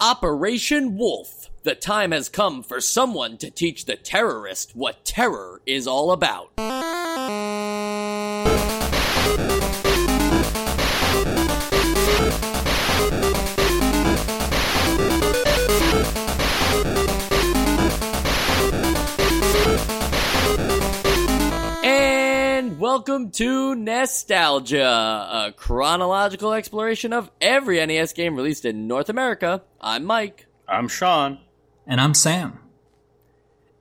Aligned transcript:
Operation 0.00 0.96
Wolf. 0.96 1.50
The 1.64 1.74
time 1.74 2.12
has 2.12 2.28
come 2.28 2.62
for 2.62 2.80
someone 2.80 3.36
to 3.38 3.50
teach 3.50 3.84
the 3.84 3.96
terrorist 3.96 4.76
what 4.76 5.04
terror 5.04 5.60
is 5.66 5.88
all 5.88 6.12
about. 6.12 6.52
Welcome 23.08 23.30
to 23.30 23.74
Nostalgia, 23.74 24.84
a 24.84 25.54
chronological 25.56 26.52
exploration 26.52 27.14
of 27.14 27.30
every 27.40 27.84
NES 27.86 28.12
game 28.12 28.36
released 28.36 28.66
in 28.66 28.86
North 28.86 29.08
America. 29.08 29.62
I'm 29.80 30.04
Mike. 30.04 30.44
I'm 30.68 30.88
Sean. 30.88 31.38
And 31.86 32.02
I'm 32.02 32.12
Sam. 32.12 32.58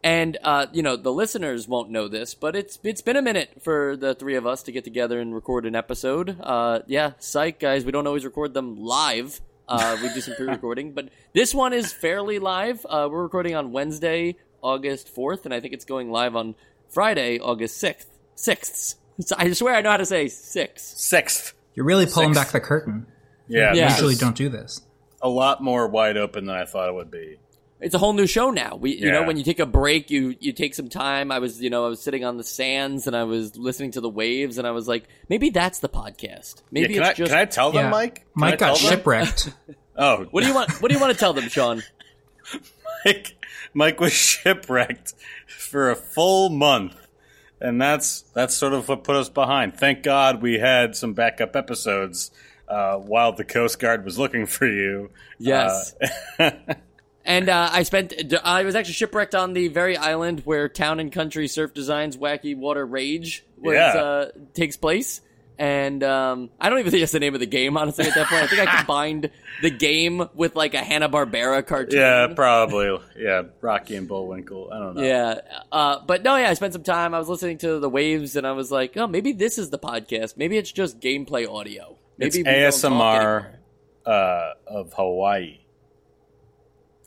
And 0.02 0.38
uh, 0.42 0.68
you 0.72 0.82
know 0.82 0.96
the 0.96 1.12
listeners 1.12 1.68
won't 1.68 1.90
know 1.90 2.08
this, 2.08 2.36
but 2.36 2.56
it's 2.56 2.80
it's 2.86 3.02
been 3.02 3.18
a 3.18 3.22
minute 3.22 3.62
for 3.62 3.98
the 3.98 4.16
three 4.16 4.36
of 4.36 4.48
us 4.48 4.64
to 4.64 4.72
get 4.72 4.86
together 4.86 5.20
and 5.20 5.36
record 5.36 5.66
an 5.66 5.76
episode. 5.76 6.38
Uh, 6.40 6.80
yeah, 6.88 7.12
psych 7.20 7.60
guys, 7.60 7.84
we 7.84 7.92
don't 7.92 8.08
always 8.08 8.24
record 8.24 8.54
them 8.54 8.80
live. 8.80 9.42
Uh, 9.68 9.98
we 10.02 10.08
do 10.14 10.22
some 10.22 10.36
pre-recording, 10.38 10.94
but 10.94 11.10
this 11.34 11.54
one 11.54 11.74
is 11.74 11.92
fairly 11.92 12.40
live. 12.40 12.86
Uh, 12.90 13.10
we're 13.12 13.24
recording 13.24 13.56
on 13.56 13.74
Wednesday, 13.74 14.38
August 14.62 15.10
fourth, 15.10 15.44
and 15.44 15.54
I 15.54 15.60
think 15.60 15.74
it's 15.74 15.86
going 15.86 16.12
live 16.12 16.38
on 16.38 16.56
Friday, 16.88 17.40
August 17.40 17.78
sixth. 17.78 18.08
Sixths. 18.36 18.96
I 19.38 19.52
swear 19.54 19.76
I 19.76 19.82
know 19.82 19.92
how 19.92 19.98
to 19.98 20.06
say 20.06 20.28
six. 20.28 20.84
Sixth. 20.84 21.54
You're 21.76 21.86
really 21.86 22.06
pulling 22.06 22.34
Sixth. 22.34 22.54
back 22.54 22.62
the 22.62 22.66
curtain. 22.66 23.06
Yeah, 23.48 23.74
Yeah. 23.74 23.88
this 23.88 23.98
Usually 23.98 24.16
don't 24.16 24.36
do 24.36 24.50
this. 24.50 24.82
a 25.22 25.30
lot 25.30 25.62
more 25.64 25.88
wide 25.88 26.18
open 26.18 26.46
than 26.46 26.56
I 26.56 26.66
thought 26.66 26.90
it 26.90 26.96
would 26.96 27.10
be. 27.12 27.38
It's 27.80 27.94
a 27.94 28.00
whole 28.00 28.14
new 28.14 28.26
show 28.26 28.50
now. 28.50 28.76
We, 28.76 28.96
you 28.96 29.12
know, 29.12 29.22
when 29.24 29.38
you 29.38 29.44
take 29.44 29.60
a 29.60 29.66
break, 29.68 30.10
you 30.10 30.36
you 30.40 30.52
take 30.52 30.74
some 30.74 30.90
time. 30.90 31.32
I 31.32 31.38
was, 31.38 31.62
you 31.62 31.70
know, 31.70 31.86
I 31.86 31.90
was 31.90 32.02
sitting 32.02 32.26
on 32.26 32.38
the 32.38 32.44
sands 32.44 33.06
and 33.06 33.16
I 33.16 33.24
was 33.24 33.56
listening 33.56 33.92
to 33.92 34.02
the 34.02 34.10
waves, 34.10 34.58
and 34.58 34.66
I 34.68 34.72
was 34.72 34.88
like, 34.88 35.08
maybe 35.30 35.52
that's 35.52 35.78
the 35.78 35.88
podcast. 35.90 36.64
Maybe 36.72 36.96
yeah, 36.96 37.00
can, 37.00 37.04
I, 37.04 37.10
it's 37.10 37.18
just. 37.20 37.32
can 37.32 37.40
I 37.40 37.46
tell 37.46 37.72
them, 37.72 37.86
Yeah. 37.86 37.90
Mike? 37.92 38.16
Can 38.34 38.44
I 38.44 38.50
Mike 38.50 38.60
got 38.60 38.78
shipwrecked. 38.78 39.52
Oh, 40.00 40.26
What 40.32 40.42
do 40.42 40.48
you 40.48 40.56
want? 40.56 40.72
What 40.82 40.90
do 40.90 40.96
you 40.96 41.02
want 41.02 41.14
to 41.14 41.20
tell 41.20 41.34
them, 41.34 41.50
Sean? 41.50 41.82
Mike, 43.06 43.36
Mike 43.74 44.00
was 44.00 44.14
shipwrecked 44.14 45.14
for 45.48 45.90
a 45.90 45.96
full 45.96 46.50
month, 46.50 46.96
and 47.62 47.82
that's 47.82 48.22
that's 48.34 48.56
sort 48.56 48.74
of 48.74 48.88
what 48.90 49.04
put 49.04 49.16
us 49.16 49.30
behind. 49.30 49.76
Thank 49.78 50.04
God 50.04 50.42
we 50.42 50.60
had 50.60 50.96
some 50.96 51.14
backup 51.14 51.56
episodes 51.56 52.32
uh, 52.68 52.96
while 52.98 53.34
the 53.34 53.46
Coast 53.46 53.80
Guard 53.80 54.04
was 54.06 54.18
looking 54.20 54.46
for 54.46 54.68
you. 54.68 55.10
Yes. 55.40 55.96
Uh, 56.40 56.52
And 57.30 57.50
uh, 57.50 57.70
I 57.74 57.84
spent. 57.84 58.14
I 58.42 58.64
was 58.64 58.74
actually 58.74 58.94
shipwrecked 58.94 59.36
on 59.36 59.52
the 59.52 59.68
very 59.68 59.98
island 59.98 60.44
where 60.46 60.70
Town 60.70 61.02
and 61.02 61.12
Country 61.12 61.50
Surf 61.50 61.74
Designs 61.74 62.16
Wacky 62.16 62.56
Water 62.56 62.86
Rage 62.86 63.44
was, 63.58 63.74
Yeah. 63.74 63.94
uh, 64.02 64.26
takes 64.54 64.78
place. 64.78 65.20
And 65.60 66.04
um, 66.04 66.52
I 66.60 66.70
don't 66.70 66.78
even 66.78 66.92
think 66.92 67.02
that's 67.02 67.12
the 67.14 67.20
name 67.20 67.34
of 67.34 67.40
the 67.40 67.48
game, 67.48 67.78
honestly. 67.78 68.06
At 68.06 68.14
that 68.14 68.28
point, 68.28 68.44
I 68.44 68.48
think 68.48 68.62
I 68.68 68.76
combined 68.78 69.32
the 69.64 69.72
game 69.72 70.28
with 70.36 70.56
like 70.56 70.76
a 70.76 70.84
Hanna 70.84 71.10
Barbera 71.10 71.66
cartoon. 71.66 72.00
yeah, 72.00 72.28
probably. 72.36 72.96
Yeah, 73.18 73.44
Rocky 73.62 73.96
and 73.96 74.08
Bullwinkle. 74.08 74.70
I 74.72 74.78
don't 74.78 74.96
know. 74.96 75.02
Yeah, 75.02 75.40
uh, 75.72 76.00
but 76.06 76.22
no, 76.24 76.36
yeah, 76.36 76.50
I 76.50 76.54
spent 76.54 76.74
some 76.74 76.84
time. 76.84 77.16
I 77.16 77.20
was 77.20 77.28
listening 77.28 77.58
to 77.60 77.80
the 77.80 77.90
waves, 77.90 78.36
and 78.36 78.46
I 78.46 78.52
was 78.52 78.70
like, 78.72 78.96
oh, 78.98 79.08
maybe 79.08 79.32
this 79.32 79.58
is 79.58 79.72
the 79.72 79.80
podcast. 79.80 80.38
Maybe 80.38 80.58
it's 80.58 80.72
just 80.72 81.00
gameplay 81.00 81.52
audio. 81.52 81.98
Maybe 82.20 82.28
it's 82.28 82.38
we 82.38 82.44
don't 82.44 82.54
talk 82.54 82.92
ASMR 82.92 83.56
uh, 84.06 84.54
of 84.68 84.94
Hawaii. 84.94 85.58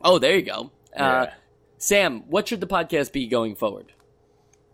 Oh, 0.02 0.18
there 0.18 0.34
you 0.36 0.42
go. 0.42 0.70
Uh, 0.96 1.26
Yeah. 1.26 1.32
Sam, 1.78 2.24
what 2.28 2.48
should 2.48 2.60
the 2.60 2.66
podcast 2.66 3.12
be 3.12 3.26
going 3.26 3.54
forward? 3.54 3.92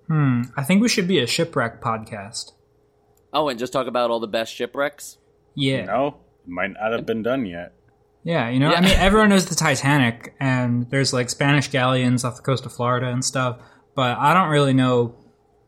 Hmm. 0.08 0.42
I 0.56 0.62
think 0.64 0.82
we 0.82 0.88
should 0.88 1.06
be 1.06 1.18
a 1.20 1.26
shipwreck 1.26 1.80
podcast. 1.82 2.52
Oh, 3.32 3.48
and 3.48 3.58
just 3.58 3.72
talk 3.72 3.86
about 3.86 4.10
all 4.10 4.20
the 4.20 4.26
best 4.28 4.54
shipwrecks. 4.54 5.18
Yeah. 5.54 5.84
No, 5.84 6.06
it 6.44 6.48
might 6.50 6.72
not 6.72 6.92
have 6.92 7.06
been 7.06 7.22
done 7.22 7.46
yet. 7.46 7.72
Yeah, 8.24 8.48
you 8.48 8.58
know, 8.58 8.70
Yeah. 8.70 8.78
I 8.78 8.80
mean, 8.80 8.90
everyone 8.96 9.28
knows 9.28 9.46
the 9.46 9.54
Titanic, 9.54 10.34
and 10.40 10.90
there's 10.90 11.12
like 11.12 11.30
Spanish 11.30 11.68
galleons 11.68 12.24
off 12.24 12.36
the 12.36 12.42
coast 12.42 12.66
of 12.66 12.72
Florida 12.72 13.08
and 13.08 13.24
stuff, 13.24 13.58
but 13.94 14.18
I 14.18 14.34
don't 14.34 14.48
really 14.48 14.72
know 14.72 15.14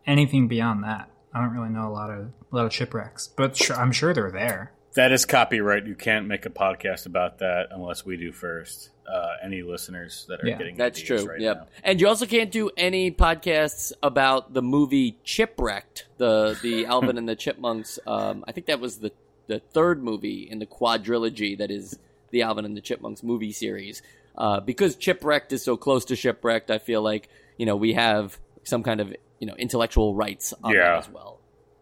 anything 0.07 0.49
beyond 0.49 0.83
that. 0.85 1.09
I 1.33 1.41
don't 1.41 1.51
really 1.53 1.69
know 1.69 1.89
a 1.89 1.93
lot 1.93 2.11
of 2.11 2.31
a 2.51 2.57
lot 2.57 2.67
of 2.67 2.73
shipwrecks, 2.73 3.29
but 3.29 3.57
sure, 3.57 3.77
I'm 3.77 3.93
sure 3.93 4.13
they're 4.13 4.33
there. 4.33 4.73
That 4.97 5.13
is 5.13 5.25
copyright. 5.25 5.87
You 5.87 5.95
can't 5.95 6.27
make 6.27 6.47
a 6.47 6.51
podcast 6.51 7.07
about 7.07 7.39
that 7.39 7.69
unless 7.71 8.05
we 8.05 8.17
do 8.17 8.33
first. 8.33 8.91
Uh, 9.11 9.37
any 9.43 9.63
listeners 9.63 10.27
that 10.29 10.43
are 10.43 10.47
Yeah, 10.47 10.59
getting 10.59 10.77
That's 10.77 11.01
true. 11.01 11.25
right 11.25 11.41
yep. 11.41 11.57
now. 11.57 11.67
And 11.83 11.99
you 12.01 12.09
also 12.09 12.27
can't 12.27 12.51
do 12.51 12.71
any 12.77 13.11
podcasts 13.11 13.93
about 14.03 14.53
the 14.53 14.61
movie 14.61 15.17
Chipwrecked, 15.25 16.05
the 16.19 16.59
the 16.63 16.85
Alvin 16.95 17.17
and 17.17 17.27
the 17.29 17.35
Chipmunks. 17.37 17.99
Um, 18.07 18.45
I 18.47 18.53
think 18.53 18.67
that 18.67 18.81
was 18.81 18.99
the 18.99 19.13
the 19.47 19.61
third 19.61 20.03
movie 20.03 20.47
in 20.51 20.59
the 20.59 20.67
quadrilogy 20.67 21.57
that 21.57 21.71
is 21.71 21.99
the 22.31 22.43
Alvin 22.43 22.67
and 22.67 22.77
the 22.77 22.83
Chipmunks 22.83 23.23
movie 23.23 23.53
series. 23.53 24.03
Uh, 24.37 24.61
because 24.61 24.95
Chipwrecked 24.95 25.53
is 25.53 25.63
so 25.65 25.77
close 25.79 26.05
to 26.07 26.15
Shipwrecked, 26.17 26.71
I 26.71 26.77
feel 26.79 27.01
like 27.01 27.31
you 27.57 27.65
know 27.65 27.77
we 27.77 27.95
have 27.95 28.39
some 28.65 28.83
kind 28.83 29.01
of 29.01 29.15
you 29.41 29.47
know 29.47 29.55
intellectual 29.55 30.15
rights 30.15 30.53
on 30.63 30.75
Yeah. 30.75 30.91
that 30.93 30.99
as 30.99 31.09
well. 31.09 31.41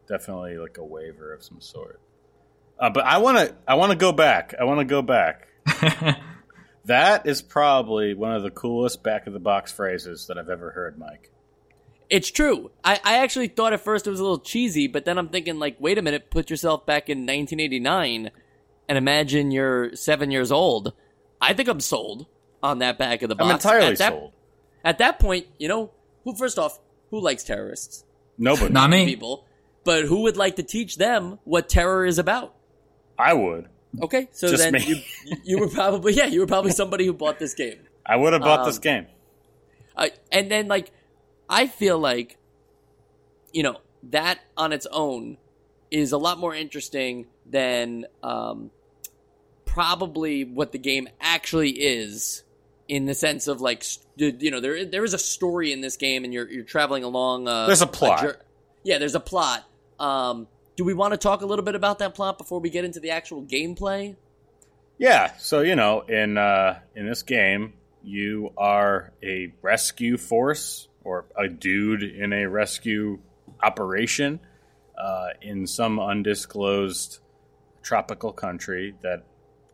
Definitely 0.09 0.59
like 0.59 0.79
a 0.79 0.85
waiver 0.85 1.33
of 1.35 1.43
some 1.43 1.61
sort. 1.61 1.99
Uh, 2.79 2.91
but 2.91 3.05
I 3.05 3.19
want 3.19 3.39
to. 3.39 3.55
I 3.67 3.75
want 3.75 3.91
to 3.91 3.99
go 3.99 4.13
back. 4.13 4.55
I 4.61 4.63
want 4.65 4.79
to 4.79 4.85
go 4.85 5.03
back. 5.03 5.49
that 6.87 7.27
is 7.27 7.43
probably 7.43 8.15
one 8.15 8.33
of 8.33 8.43
the 8.43 8.51
coolest 8.51 9.03
back 9.03 9.27
of 9.27 9.33
the 9.33 9.39
box 9.39 9.73
phrases 9.73 10.27
that 10.27 10.39
I've 10.39 10.49
ever 10.49 10.71
heard, 10.71 10.99
Mike. 10.99 11.31
It's 12.09 12.31
true. 12.31 12.71
I, 12.85 13.01
I 13.05 13.19
actually 13.19 13.49
thought 13.49 13.73
at 13.73 13.81
first 13.81 14.07
it 14.07 14.11
was 14.11 14.21
a 14.21 14.23
little 14.23 14.39
cheesy, 14.39 14.87
but 14.87 15.05
then 15.05 15.19
I'm 15.19 15.29
thinking 15.29 15.59
like, 15.59 15.77
wait 15.81 15.99
a 15.99 16.03
minute, 16.03 16.31
put 16.31 16.51
yourself 16.51 16.87
back 16.87 17.09
in 17.09 17.19
1989 17.19 18.31
and 18.89 18.99
imagine 18.99 19.51
you're 19.51 19.95
seven 19.97 20.31
years 20.31 20.53
old. 20.53 20.93
I 21.41 21.53
think 21.53 21.69
I'm 21.69 21.81
sold 21.81 22.27
on 22.63 22.79
that 22.79 22.99
back 22.99 23.23
of 23.23 23.29
the 23.29 23.35
box. 23.35 23.49
I'm 23.49 23.57
entirely 23.57 23.93
at 23.93 23.99
that, 23.99 24.13
sold. 24.13 24.33
At 24.85 24.99
that 24.99 25.19
point, 25.19 25.47
you 25.59 25.69
know, 25.69 25.91
who 26.25 26.37
first 26.37 26.59
off, 26.59 26.79
who 27.11 27.21
likes 27.21 27.43
terrorists? 27.43 28.05
Nobody. 28.39 28.73
Not 28.73 28.91
me. 28.91 29.05
People. 29.05 29.45
But 29.85 30.05
who 30.05 30.23
would 30.23 30.37
like 30.37 30.57
to 30.57 30.63
teach 30.63 30.97
them 30.97 31.39
what 31.45 31.69
terror 31.69 32.05
is 32.05 32.19
about? 32.19 32.55
I 33.19 33.33
would. 33.33 33.69
Okay, 34.03 34.29
so 34.33 34.49
Just 34.49 34.63
then 34.63 34.73
me. 34.75 34.85
you 35.27 35.37
you 35.45 35.59
were 35.59 35.69
probably 35.69 36.13
yeah, 36.15 36.27
you 36.27 36.41
were 36.41 36.47
probably 36.47 36.73
somebody 36.73 37.07
who 37.07 37.13
bought 37.13 37.39
this 37.39 37.55
game. 37.55 37.79
I 38.05 38.17
would 38.17 38.33
have 38.33 38.43
bought 38.43 38.61
Um, 38.61 38.67
this 38.67 38.79
game. 38.79 39.07
Uh, 39.97 40.09
and 40.31 40.51
then 40.51 40.69
like 40.69 40.91
I 41.49 41.67
feel 41.67 41.99
like 41.99 42.37
you 43.53 43.63
know 43.63 43.81
that 44.11 44.39
on 44.57 44.73
its 44.73 44.87
own 44.91 45.39
is 45.91 46.13
a 46.13 46.19
lot 46.19 46.39
more 46.39 46.55
interesting 46.55 47.27
than 47.49 48.07
um, 48.23 48.71
probably 49.65 50.45
what 50.45 50.73
the 50.73 50.79
game 50.79 51.09
actually 51.21 51.71
is 51.71 52.43
in 52.89 53.07
the 53.07 53.15
sense 53.15 53.47
of 53.49 53.61
like 53.61 53.85
you 54.17 54.51
know 54.51 54.61
there 54.61 54.85
there 54.85 55.05
is 55.05 55.13
a 55.15 55.19
story 55.19 55.73
in 55.73 55.81
this 55.81 55.97
game 55.97 56.25
and 56.25 56.33
you're 56.33 56.49
you're 56.51 56.65
traveling 56.65 57.03
along 57.05 57.49
uh, 57.49 57.67
There's 57.67 57.83
a 57.83 57.87
plot. 57.87 58.21
jour- 58.21 58.39
yeah 58.85 58.99
there's 58.99 59.15
a 59.17 59.21
plot 59.21 59.65
um 59.99 60.47
do 60.77 60.85
we 60.85 60.95
want 60.95 61.13
to 61.13 61.19
talk 61.19 61.43
a 61.43 61.47
little 61.47 61.65
bit 61.65 61.75
about 61.75 61.99
that 61.99 62.15
plot 62.15 62.39
before 62.39 62.61
we 62.61 62.71
get 62.71 62.85
into 62.85 63.01
the 63.01 63.11
actual 63.11 63.43
gameplay 63.43 64.15
Yeah. 64.99 65.33
So 65.39 65.61
you 65.61 65.77
know, 65.77 66.03
in 66.03 66.39
uh, 66.39 66.81
in 66.95 67.07
this 67.07 67.23
game, 67.23 67.75
you 68.03 68.53
are 68.57 69.13
a 69.23 69.53
rescue 69.63 70.17
force 70.17 70.89
or 71.05 71.27
a 71.37 71.49
dude 71.49 72.03
in 72.03 72.33
a 72.33 72.47
rescue 72.47 73.19
operation 73.63 74.41
uh, 74.97 75.29
in 75.43 75.67
some 75.67 76.01
undisclosed 76.01 77.19
tropical 77.83 78.33
country 78.33 78.95
that 79.03 79.25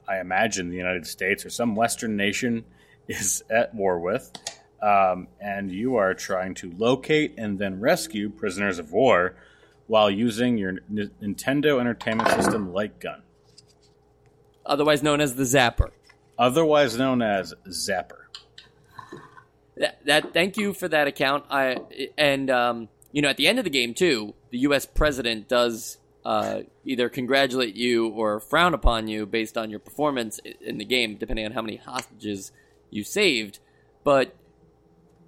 I 0.09 0.19
imagine 0.19 0.69
the 0.69 0.77
United 0.77 1.07
States 1.07 1.47
or 1.47 1.51
some 1.51 1.75
Western 1.75 2.17
nation 2.17 2.65
is 3.09 3.43
at 3.51 3.75
war 3.75 3.99
with. 3.99 4.31
Um, 4.83 5.29
and 5.41 5.71
you 5.71 5.97
are 5.97 6.13
trying 6.13 6.55
to 6.55 6.73
locate 6.77 7.35
and 7.39 7.57
then 7.57 7.79
rescue 7.79 8.29
prisoners 8.31 8.81
of 8.81 8.91
war 8.93 9.37
while 9.87 10.11
using 10.11 10.59
your 10.59 10.71
N- 10.71 11.11
Nintendo 11.23 11.81
Entertainment 11.81 12.29
System 12.31 12.73
light 12.73 12.99
gun, 13.01 13.23
otherwise 14.65 15.03
known 15.03 15.21
as 15.21 15.35
the 15.37 15.43
zapper. 15.45 15.91
Otherwise 16.39 16.97
known 16.99 17.21
as 17.23 17.55
Zapper. 17.69 18.23
that, 19.77 20.05
that 20.07 20.33
thank 20.33 20.57
you 20.57 20.73
for 20.73 20.89
that 20.89 21.07
account. 21.07 21.45
I 21.51 21.77
and 22.17 22.51
um 22.51 22.89
you 23.13 23.23
know 23.23 23.29
at 23.29 23.37
the 23.37 23.47
end 23.47 23.59
of 23.59 23.65
the 23.65 23.71
game 23.71 23.95
too 23.95 24.35
the 24.51 24.59
us 24.61 24.87
president 24.87 25.49
does 25.49 25.99
uh 26.25 26.61
either 26.85 27.09
congratulate 27.09 27.75
you 27.75 28.09
or 28.09 28.41
frown 28.41 28.75
upon 28.75 29.09
you 29.09 29.27
based 29.27 29.57
on 29.59 29.71
your 29.71 29.79
performance 29.79 30.41
i- 30.47 30.55
in 30.61 30.79
the 30.79 30.85
game 30.85 31.17
depending 31.17 31.45
on 31.45 31.53
how 31.53 31.63
many 31.63 31.77
hostages 31.77 32.51
you 32.91 33.05
saved. 33.05 33.59
But 34.05 34.35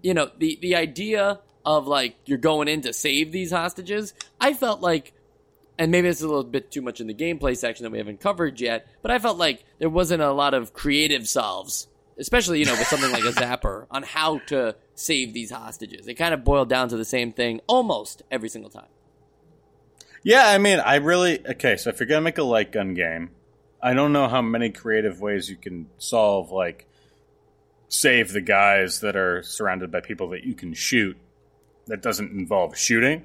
you 0.02 0.14
know 0.14 0.30
the 0.38 0.58
the 0.60 0.74
idea 0.74 1.40
of 1.64 1.86
like 1.86 2.16
you're 2.26 2.38
going 2.38 2.68
in 2.68 2.80
to 2.82 2.92
save 2.92 3.32
these 3.32 3.50
hostages 3.50 4.14
i 4.40 4.52
felt 4.52 4.80
like 4.80 5.12
and 5.78 5.90
maybe 5.90 6.08
it's 6.08 6.22
a 6.22 6.26
little 6.26 6.44
bit 6.44 6.70
too 6.70 6.82
much 6.82 7.00
in 7.00 7.06
the 7.06 7.14
gameplay 7.14 7.56
section 7.56 7.84
that 7.84 7.90
we 7.90 7.98
haven't 7.98 8.20
covered 8.20 8.60
yet, 8.60 8.86
but 9.02 9.10
I 9.10 9.18
felt 9.18 9.38
like 9.38 9.64
there 9.78 9.88
wasn't 9.88 10.22
a 10.22 10.32
lot 10.32 10.54
of 10.54 10.72
creative 10.72 11.28
solves, 11.28 11.88
especially, 12.16 12.60
you 12.60 12.64
know, 12.64 12.74
with 12.74 12.86
something 12.86 13.10
like 13.10 13.24
a 13.24 13.32
zapper 13.32 13.86
on 13.90 14.02
how 14.02 14.38
to 14.46 14.76
save 14.94 15.34
these 15.34 15.50
hostages. 15.50 16.06
It 16.06 16.14
kind 16.14 16.32
of 16.32 16.44
boiled 16.44 16.68
down 16.68 16.88
to 16.90 16.96
the 16.96 17.04
same 17.04 17.32
thing 17.32 17.60
almost 17.66 18.22
every 18.30 18.48
single 18.48 18.70
time. 18.70 18.86
Yeah, 20.22 20.46
I 20.46 20.58
mean, 20.58 20.80
I 20.80 20.96
really 20.96 21.46
okay. 21.46 21.76
So 21.76 21.90
if 21.90 22.00
you're 22.00 22.06
gonna 22.06 22.22
make 22.22 22.38
a 22.38 22.44
light 22.44 22.72
gun 22.72 22.94
game, 22.94 23.30
I 23.82 23.92
don't 23.92 24.12
know 24.12 24.26
how 24.26 24.40
many 24.40 24.70
creative 24.70 25.20
ways 25.20 25.50
you 25.50 25.56
can 25.56 25.90
solve 25.98 26.50
like 26.50 26.86
save 27.88 28.32
the 28.32 28.40
guys 28.40 29.00
that 29.00 29.16
are 29.16 29.42
surrounded 29.42 29.90
by 29.90 30.00
people 30.00 30.30
that 30.30 30.44
you 30.44 30.54
can 30.54 30.72
shoot. 30.72 31.18
That 31.86 32.02
doesn't 32.02 32.32
involve 32.32 32.76
shooting, 32.78 33.24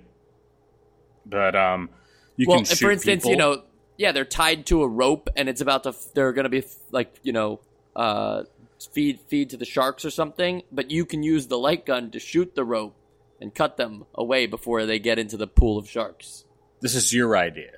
but 1.25 1.55
um, 1.55 1.89
you 2.35 2.45
well, 2.47 2.57
can 2.57 2.65
shoot 2.65 2.79
for 2.79 2.91
instance, 2.91 3.23
people. 3.23 3.31
you 3.31 3.37
know, 3.37 3.63
yeah, 3.97 4.11
they're 4.11 4.25
tied 4.25 4.65
to 4.67 4.83
a 4.83 4.87
rope, 4.87 5.29
and 5.35 5.47
it's 5.47 5.61
about 5.61 5.83
to. 5.83 5.95
They're 6.13 6.33
going 6.33 6.43
to 6.43 6.49
be 6.49 6.63
like, 6.91 7.13
you 7.23 7.31
know, 7.31 7.59
uh, 7.95 8.43
feed 8.91 9.19
feed 9.27 9.49
to 9.51 9.57
the 9.57 9.65
sharks 9.65 10.05
or 10.05 10.09
something. 10.09 10.63
But 10.71 10.91
you 10.91 11.05
can 11.05 11.23
use 11.23 11.47
the 11.47 11.57
light 11.57 11.85
gun 11.85 12.11
to 12.11 12.19
shoot 12.19 12.55
the 12.55 12.63
rope 12.63 12.95
and 13.41 13.53
cut 13.53 13.77
them 13.77 14.05
away 14.13 14.45
before 14.45 14.85
they 14.85 14.99
get 14.99 15.19
into 15.19 15.37
the 15.37 15.47
pool 15.47 15.77
of 15.77 15.89
sharks. 15.89 16.45
this 16.81 16.95
is 16.95 17.13
your 17.13 17.37
idea. 17.37 17.71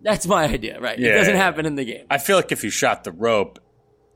That's 0.00 0.26
my 0.26 0.44
idea, 0.44 0.80
right? 0.80 0.98
Yeah, 0.98 1.10
it 1.10 1.18
doesn't 1.18 1.34
yeah. 1.34 1.42
happen 1.42 1.66
in 1.66 1.74
the 1.74 1.84
game. 1.84 2.06
I 2.10 2.18
feel 2.18 2.36
like 2.36 2.52
if 2.52 2.62
you 2.62 2.70
shot 2.70 3.04
the 3.04 3.12
rope, 3.12 3.58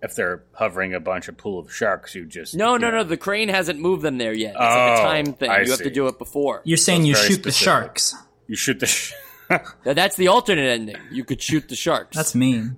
if 0.03 0.15
they're 0.15 0.43
hovering 0.53 0.95
a 0.95 1.01
bunch 1.01 1.29
of 1.29 1.37
pool 1.37 1.59
of 1.59 1.73
sharks, 1.73 2.15
you 2.15 2.25
just 2.27 2.55
No, 2.55 2.77
no, 2.77 2.91
know, 2.91 2.99
no. 2.99 3.05
The 3.05 3.17
crane 3.17 3.49
hasn't 3.49 3.79
moved 3.81 4.03
them 4.03 4.19
there 4.19 4.33
yet. 4.33 4.51
It's 4.53 4.59
like 4.61 4.99
Oh, 4.99 5.03
a 5.03 5.07
time 5.07 5.33
thing. 5.35 5.51
I 5.51 5.61
you 5.63 5.71
have 5.71 5.81
to 5.83 5.91
do 5.91 6.07
it 6.07 6.19
before. 6.19 6.63
You're 6.65 6.77
saying 6.79 7.05
you 7.05 7.15
very 7.15 7.29
shoot 7.29 7.43
the 7.43 7.53
sharks. 7.53 8.15
You 8.47 8.57
shoot 8.57 8.81
the. 8.81 8.87
Sh- 8.87 9.13
Now, 9.51 9.95
That's 9.95 10.15
the 10.17 10.29
alternate 10.29 10.69
ending. 10.69 10.97
You 11.11 11.25
could 11.25 11.43
shoot 11.43 11.69
the 11.69 11.75
sharks. 11.75 12.17
That's 12.17 12.37
mean. 12.37 12.77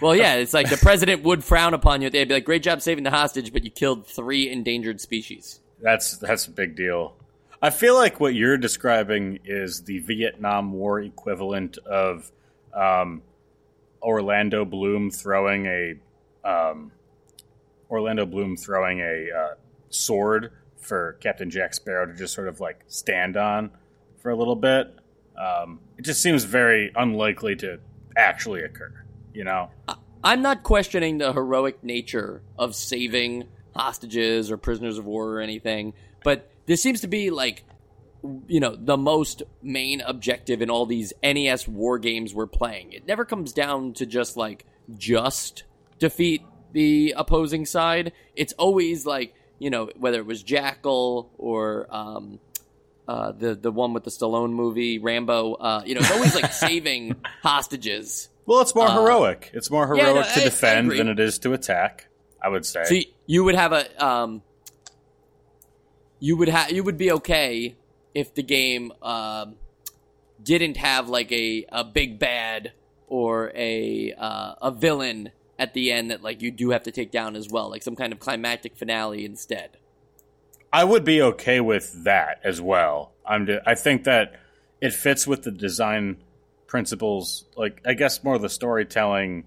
well, 0.00 0.16
yeah. 0.16 0.36
It's 0.36 0.54
like 0.54 0.70
the 0.70 0.78
president 0.78 1.22
would 1.24 1.44
frown 1.44 1.74
upon 1.74 2.00
you. 2.00 2.08
They'd 2.08 2.24
be 2.26 2.32
like, 2.34 2.44
"Great 2.46 2.62
job 2.62 2.80
saving 2.80 3.04
the 3.04 3.10
hostage, 3.10 3.52
but 3.52 3.64
you 3.64 3.70
killed 3.70 4.06
three 4.06 4.48
endangered 4.50 4.98
species." 5.00 5.60
That's 5.82 6.16
that's 6.16 6.46
a 6.46 6.50
big 6.50 6.74
deal. 6.74 7.16
I 7.60 7.68
feel 7.68 7.94
like 7.96 8.18
what 8.18 8.34
you're 8.34 8.56
describing 8.56 9.40
is 9.44 9.82
the 9.82 9.98
Vietnam 9.98 10.72
War 10.72 11.00
equivalent 11.00 11.76
of 11.78 12.32
um, 12.72 13.20
Orlando 14.02 14.64
Bloom 14.64 15.10
throwing 15.10 15.66
a 15.66 15.94
um, 16.44 16.92
Orlando 17.90 18.26
Bloom 18.26 18.56
throwing 18.56 19.00
a 19.00 19.28
uh, 19.36 19.54
sword 19.90 20.52
for 20.78 21.18
Captain 21.20 21.50
Jack 21.50 21.74
Sparrow 21.74 22.06
to 22.06 22.14
just 22.14 22.34
sort 22.34 22.48
of 22.48 22.60
like 22.60 22.84
stand 22.86 23.36
on 23.36 23.70
for 24.18 24.30
a 24.30 24.36
little 24.36 24.56
bit. 24.56 24.94
Um, 25.36 25.80
it 25.98 26.04
just 26.04 26.22
seems 26.22 26.44
very 26.44 26.92
unlikely 26.94 27.56
to 27.56 27.80
actually 28.16 28.62
occur. 28.62 29.04
You 29.32 29.44
know, 29.44 29.70
I'm 30.22 30.42
not 30.42 30.62
questioning 30.62 31.18
the 31.18 31.32
heroic 31.32 31.82
nature 31.82 32.42
of 32.58 32.74
saving 32.74 33.48
hostages 33.74 34.50
or 34.50 34.56
prisoners 34.56 34.98
of 34.98 35.04
war 35.06 35.30
or 35.30 35.40
anything, 35.40 35.94
but 36.24 36.50
this 36.66 36.82
seems 36.82 37.00
to 37.02 37.08
be 37.08 37.30
like, 37.30 37.64
you 38.46 38.60
know, 38.60 38.76
the 38.76 38.98
most 38.98 39.42
main 39.62 40.02
objective 40.02 40.60
in 40.60 40.68
all 40.68 40.84
these 40.84 41.12
NES 41.22 41.66
war 41.66 41.98
games 41.98 42.34
we're 42.34 42.46
playing. 42.46 42.92
It 42.92 43.06
never 43.06 43.24
comes 43.24 43.52
down 43.52 43.94
to 43.94 44.06
just 44.06 44.36
like 44.36 44.66
just 44.96 45.64
defeat 46.00 46.42
the 46.72 47.14
opposing 47.16 47.64
side. 47.66 48.12
It's 48.34 48.52
always 48.54 49.06
like, 49.06 49.32
you 49.60 49.70
know, 49.70 49.90
whether 49.96 50.18
it 50.18 50.26
was 50.26 50.42
Jackal 50.42 51.30
or 51.38 51.86
um, 51.90 52.40
uh, 53.06 53.30
the 53.32 53.54
the 53.54 53.70
one 53.70 53.92
with 53.92 54.02
the 54.04 54.10
Stallone 54.10 54.50
movie 54.52 54.98
Rambo. 54.98 55.54
Uh, 55.54 55.82
you 55.86 55.94
know, 55.94 56.00
it's 56.00 56.10
always 56.10 56.34
like 56.34 56.52
saving 56.66 57.14
hostages. 57.42 58.28
well, 58.46 58.60
it's 58.60 58.74
more 58.74 58.90
heroic. 58.90 59.50
It's 59.52 59.70
more 59.70 59.84
Uh, 59.92 59.96
yeah, 59.96 60.06
heroic 60.08 60.26
no, 60.26 60.32
to 60.34 60.38
I- 60.40 60.42
I 60.42 60.44
defend 60.44 60.86
agree. 60.88 60.98
than 60.98 61.08
it 61.08 61.20
is 61.20 61.38
to 61.40 61.52
attack. 61.52 62.08
I 62.42 62.48
would 62.48 62.64
say. 62.64 62.84
So 62.84 62.94
you, 62.94 63.04
you 63.26 63.44
would 63.44 63.54
have 63.54 63.72
a 63.72 64.04
um, 64.04 64.42
you 66.18 66.36
would 66.36 66.48
have 66.48 66.70
you 66.70 66.82
would 66.84 66.96
be 66.98 67.12
okay 67.12 67.76
if 68.14 68.34
the 68.34 68.42
game 68.42 68.92
um, 69.02 69.56
didn't 70.42 70.76
have 70.76 71.08
like 71.08 71.30
a, 71.32 71.66
a 71.70 71.84
big 71.84 72.18
bad 72.18 72.72
or 73.06 73.52
a 73.54 74.12
uh, 74.18 74.54
a 74.62 74.70
villain 74.70 75.30
at 75.60 75.74
the 75.74 75.92
end 75.92 76.10
that 76.10 76.22
like 76.22 76.40
you 76.40 76.50
do 76.50 76.70
have 76.70 76.82
to 76.84 76.90
take 76.90 77.12
down 77.12 77.36
as 77.36 77.48
well, 77.48 77.68
like 77.70 77.82
some 77.82 77.94
kind 77.94 78.12
of 78.12 78.18
climactic 78.18 78.74
finale 78.74 79.26
instead. 79.26 79.76
I 80.72 80.84
would 80.84 81.04
be 81.04 81.20
okay 81.20 81.60
with 81.60 82.04
that 82.04 82.40
as 82.42 82.60
well. 82.60 83.12
I'm. 83.26 83.46
I 83.66 83.74
think 83.74 84.04
that 84.04 84.40
it 84.80 84.94
fits 84.94 85.26
with 85.26 85.42
the 85.42 85.50
design 85.50 86.16
principles. 86.66 87.44
Like 87.56 87.82
I 87.86 87.92
guess 87.92 88.24
more 88.24 88.38
the 88.38 88.48
storytelling 88.48 89.44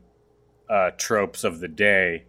uh, 0.69 0.92
tropes 0.98 1.44
of 1.44 1.60
the 1.60 1.68
day. 1.68 2.25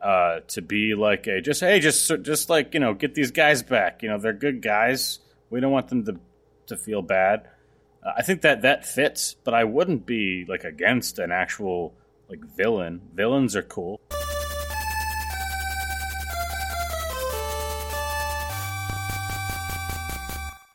Uh, 0.00 0.40
to 0.48 0.60
be 0.60 0.96
like 0.96 1.28
a 1.28 1.40
just 1.40 1.60
hey 1.60 1.78
just 1.78 2.10
just 2.22 2.50
like 2.50 2.74
you 2.74 2.80
know 2.80 2.92
get 2.92 3.14
these 3.14 3.30
guys 3.30 3.62
back. 3.62 4.02
You 4.02 4.08
know 4.08 4.18
they're 4.18 4.32
good 4.32 4.60
guys. 4.60 5.20
We 5.50 5.60
don't 5.60 5.72
want 5.72 5.88
them 5.88 6.04
to 6.06 6.18
to 6.66 6.76
feel 6.76 7.02
bad. 7.02 7.48
Uh, 8.04 8.12
I 8.18 8.22
think 8.22 8.42
that 8.42 8.62
that 8.62 8.84
fits, 8.84 9.36
but 9.44 9.54
I 9.54 9.64
wouldn't 9.64 10.04
be 10.04 10.44
like 10.48 10.64
against 10.64 11.20
an 11.20 11.30
actual 11.30 11.94
like 12.32 12.44
villain. 12.56 13.00
Villains 13.14 13.54
are 13.54 13.62
cool. 13.62 14.00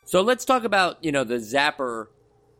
So 0.05 0.21
let's 0.21 0.45
talk 0.45 0.63
about 0.63 1.03
you 1.03 1.11
know 1.11 1.23
the 1.23 1.37
Zapper 1.37 2.07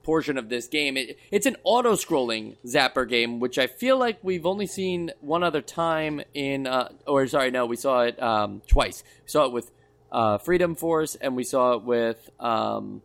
portion 0.04 0.38
of 0.38 0.50
this 0.50 0.68
game. 0.68 0.98
It, 0.98 1.20
it's 1.32 1.46
an 1.46 1.58
auto-scrolling 1.64 2.56
Zapper 2.66 3.08
game, 3.08 3.40
which 3.40 3.58
I 3.58 3.68
feel 3.68 3.98
like 3.98 4.18
we've 4.24 4.46
only 4.46 4.66
seen 4.66 5.12
one 5.20 5.44
other 5.44 5.62
time 5.62 6.22
in, 6.34 6.66
uh, 6.66 6.90
or 7.06 7.28
sorry, 7.28 7.52
no, 7.52 7.66
we 7.66 7.76
saw 7.76 8.04
it 8.04 8.22
um, 8.22 8.62
twice. 8.68 9.04
We 9.24 9.30
saw 9.30 9.46
it 9.46 9.52
with 9.52 9.70
uh, 10.12 10.38
Freedom 10.38 10.76
Force, 10.76 11.16
and 11.16 11.36
we 11.36 11.44
saw 11.44 11.74
it 11.74 11.84
with 11.84 12.30
um, 12.40 13.02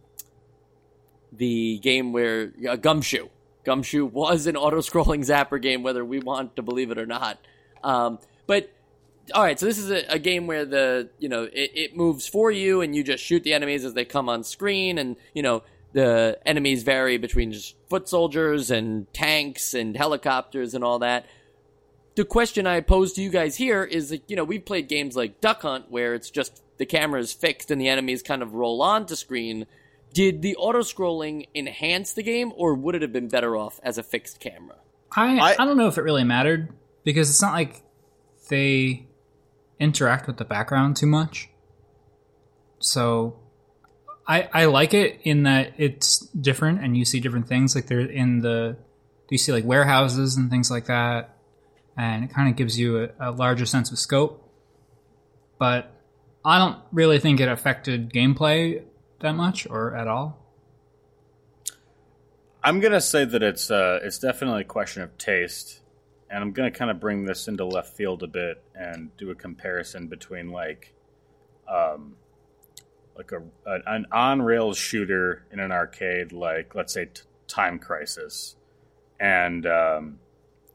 the 1.32 1.78
game 1.78 2.12
where 2.12 2.52
uh, 2.68 2.76
Gumshoe. 2.76 3.28
Gumshoe 3.64 4.04
was 4.04 4.46
an 4.46 4.56
auto-scrolling 4.56 5.20
Zapper 5.20 5.60
game, 5.60 5.82
whether 5.82 6.04
we 6.04 6.18
want 6.18 6.56
to 6.56 6.62
believe 6.62 6.90
it 6.90 6.98
or 6.98 7.06
not. 7.06 7.38
Um, 7.82 8.18
but 8.46 8.70
all 9.34 9.42
right, 9.42 9.58
so 9.58 9.66
this 9.66 9.78
is 9.78 9.90
a, 9.90 10.04
a 10.08 10.18
game 10.18 10.46
where 10.46 10.64
the 10.64 11.08
you 11.18 11.28
know 11.28 11.44
it, 11.44 11.70
it 11.74 11.96
moves 11.96 12.26
for 12.26 12.50
you, 12.50 12.80
and 12.80 12.94
you 12.94 13.04
just 13.04 13.22
shoot 13.22 13.42
the 13.44 13.54
enemies 13.54 13.84
as 13.84 13.94
they 13.94 14.04
come 14.04 14.28
on 14.28 14.42
screen, 14.44 14.98
and 14.98 15.16
you 15.34 15.42
know 15.42 15.62
the 15.92 16.38
enemies 16.46 16.82
vary 16.82 17.18
between 17.18 17.52
just 17.52 17.76
foot 17.88 18.08
soldiers 18.08 18.70
and 18.70 19.12
tanks 19.12 19.74
and 19.74 19.96
helicopters 19.96 20.74
and 20.74 20.82
all 20.82 20.98
that. 20.98 21.26
The 22.14 22.24
question 22.24 22.66
I 22.66 22.80
pose 22.80 23.12
to 23.14 23.22
you 23.22 23.30
guys 23.30 23.56
here 23.56 23.84
is 23.84 24.10
that 24.10 24.22
you 24.28 24.36
know 24.36 24.44
we've 24.44 24.64
played 24.64 24.88
games 24.88 25.16
like 25.16 25.40
Duck 25.40 25.62
Hunt 25.62 25.90
where 25.90 26.14
it's 26.14 26.30
just 26.30 26.62
the 26.78 26.86
camera 26.86 27.20
is 27.20 27.32
fixed 27.32 27.70
and 27.70 27.80
the 27.80 27.88
enemies 27.88 28.22
kind 28.22 28.42
of 28.42 28.54
roll 28.54 28.82
onto 28.82 29.14
screen. 29.14 29.66
Did 30.12 30.42
the 30.42 30.56
auto 30.56 30.80
scrolling 30.80 31.48
enhance 31.54 32.12
the 32.12 32.22
game, 32.22 32.52
or 32.56 32.74
would 32.74 32.94
it 32.94 33.02
have 33.02 33.12
been 33.12 33.28
better 33.28 33.56
off 33.56 33.80
as 33.82 33.96
a 33.98 34.02
fixed 34.02 34.40
camera? 34.40 34.76
I, 35.14 35.38
I- 35.38 35.52
I 35.58 35.64
don't 35.64 35.76
know 35.76 35.88
if 35.88 35.96
it 35.98 36.02
really 36.02 36.24
mattered 36.24 36.68
because 37.04 37.30
it's 37.30 37.40
not 37.42 37.52
like 37.52 37.82
they 38.48 39.06
interact 39.80 40.26
with 40.26 40.36
the 40.36 40.44
background 40.44 40.96
too 40.96 41.06
much. 41.06 41.48
So 42.78 43.38
I 44.26 44.48
I 44.52 44.64
like 44.66 44.94
it 44.94 45.20
in 45.24 45.44
that 45.44 45.72
it's 45.78 46.18
different 46.28 46.82
and 46.82 46.96
you 46.96 47.04
see 47.04 47.20
different 47.20 47.48
things 47.48 47.74
like 47.74 47.86
they're 47.86 48.00
in 48.00 48.40
the 48.40 48.76
you 49.30 49.38
see 49.38 49.52
like 49.52 49.64
warehouses 49.64 50.36
and 50.36 50.50
things 50.50 50.70
like 50.70 50.86
that 50.86 51.36
and 51.96 52.24
it 52.24 52.30
kind 52.32 52.48
of 52.50 52.56
gives 52.56 52.78
you 52.78 53.04
a, 53.04 53.08
a 53.20 53.30
larger 53.30 53.66
sense 53.66 53.90
of 53.90 53.98
scope. 53.98 54.50
But 55.58 55.90
I 56.44 56.58
don't 56.58 56.78
really 56.92 57.18
think 57.18 57.40
it 57.40 57.48
affected 57.48 58.12
gameplay 58.12 58.82
that 59.22 59.34
much 59.34 59.66
or 59.68 59.94
at 59.96 60.06
all. 60.06 60.38
I'm 62.62 62.78
gonna 62.78 63.00
say 63.00 63.24
that 63.24 63.42
it's 63.42 63.70
uh, 63.70 63.98
it's 64.02 64.18
definitely 64.18 64.62
a 64.62 64.64
question 64.64 65.02
of 65.02 65.18
taste, 65.18 65.80
and 66.30 66.42
I'm 66.42 66.52
gonna 66.52 66.70
kind 66.70 66.90
of 66.90 67.00
bring 67.00 67.24
this 67.24 67.48
into 67.48 67.64
left 67.64 67.96
field 67.96 68.22
a 68.22 68.28
bit 68.28 68.62
and 68.74 69.16
do 69.16 69.30
a 69.30 69.34
comparison 69.34 70.06
between 70.06 70.50
like, 70.50 70.94
um, 71.68 72.14
like 73.16 73.32
a, 73.32 73.42
an 73.86 74.06
on 74.12 74.42
rails 74.42 74.78
shooter 74.78 75.44
in 75.50 75.58
an 75.58 75.72
arcade, 75.72 76.30
like 76.32 76.74
let's 76.76 76.92
say 76.92 77.06
t- 77.06 77.22
Time 77.48 77.80
Crisis, 77.80 78.54
and 79.18 79.66
um, 79.66 80.20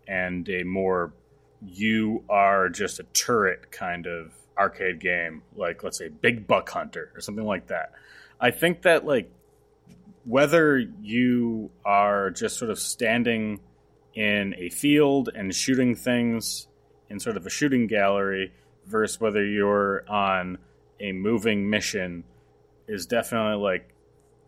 and 0.07 0.49
a 0.49 0.63
more 0.63 1.13
you 1.65 2.23
are 2.29 2.69
just 2.69 2.99
a 2.99 3.03
turret 3.13 3.71
kind 3.71 4.07
of 4.07 4.33
arcade 4.57 4.99
game, 4.99 5.41
like 5.55 5.83
let's 5.83 5.97
say 5.97 6.09
Big 6.09 6.47
Buck 6.47 6.69
Hunter 6.69 7.11
or 7.15 7.21
something 7.21 7.45
like 7.45 7.67
that. 7.67 7.93
I 8.39 8.51
think 8.51 8.83
that 8.83 9.05
like 9.05 9.31
whether 10.25 10.77
you 10.77 11.71
are 11.85 12.29
just 12.31 12.57
sort 12.57 12.69
of 12.69 12.79
standing 12.79 13.59
in 14.13 14.55
a 14.57 14.69
field 14.69 15.29
and 15.33 15.53
shooting 15.53 15.95
things 15.95 16.67
in 17.09 17.19
sort 17.19 17.37
of 17.37 17.45
a 17.45 17.49
shooting 17.49 17.87
gallery 17.87 18.51
versus 18.85 19.21
whether 19.21 19.45
you're 19.45 20.03
on 20.09 20.57
a 20.99 21.11
moving 21.11 21.69
mission 21.69 22.23
is 22.87 23.05
definitely 23.05 23.61
like 23.61 23.93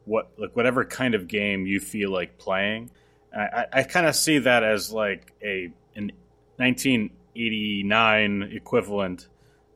what 0.05 0.31
like 0.37 0.55
whatever 0.55 0.83
kind 0.85 1.13
of 1.13 1.27
game 1.27 1.67
you 1.67 1.79
feel 1.79 2.11
like 2.11 2.37
playing. 2.37 2.89
I, 3.35 3.65
I, 3.71 3.83
kind 3.83 4.07
of 4.07 4.15
see 4.15 4.39
that 4.39 4.63
as 4.63 4.91
like 4.91 5.33
a 5.43 5.71
an 5.95 6.11
1989 6.55 8.41
equivalent 8.51 9.27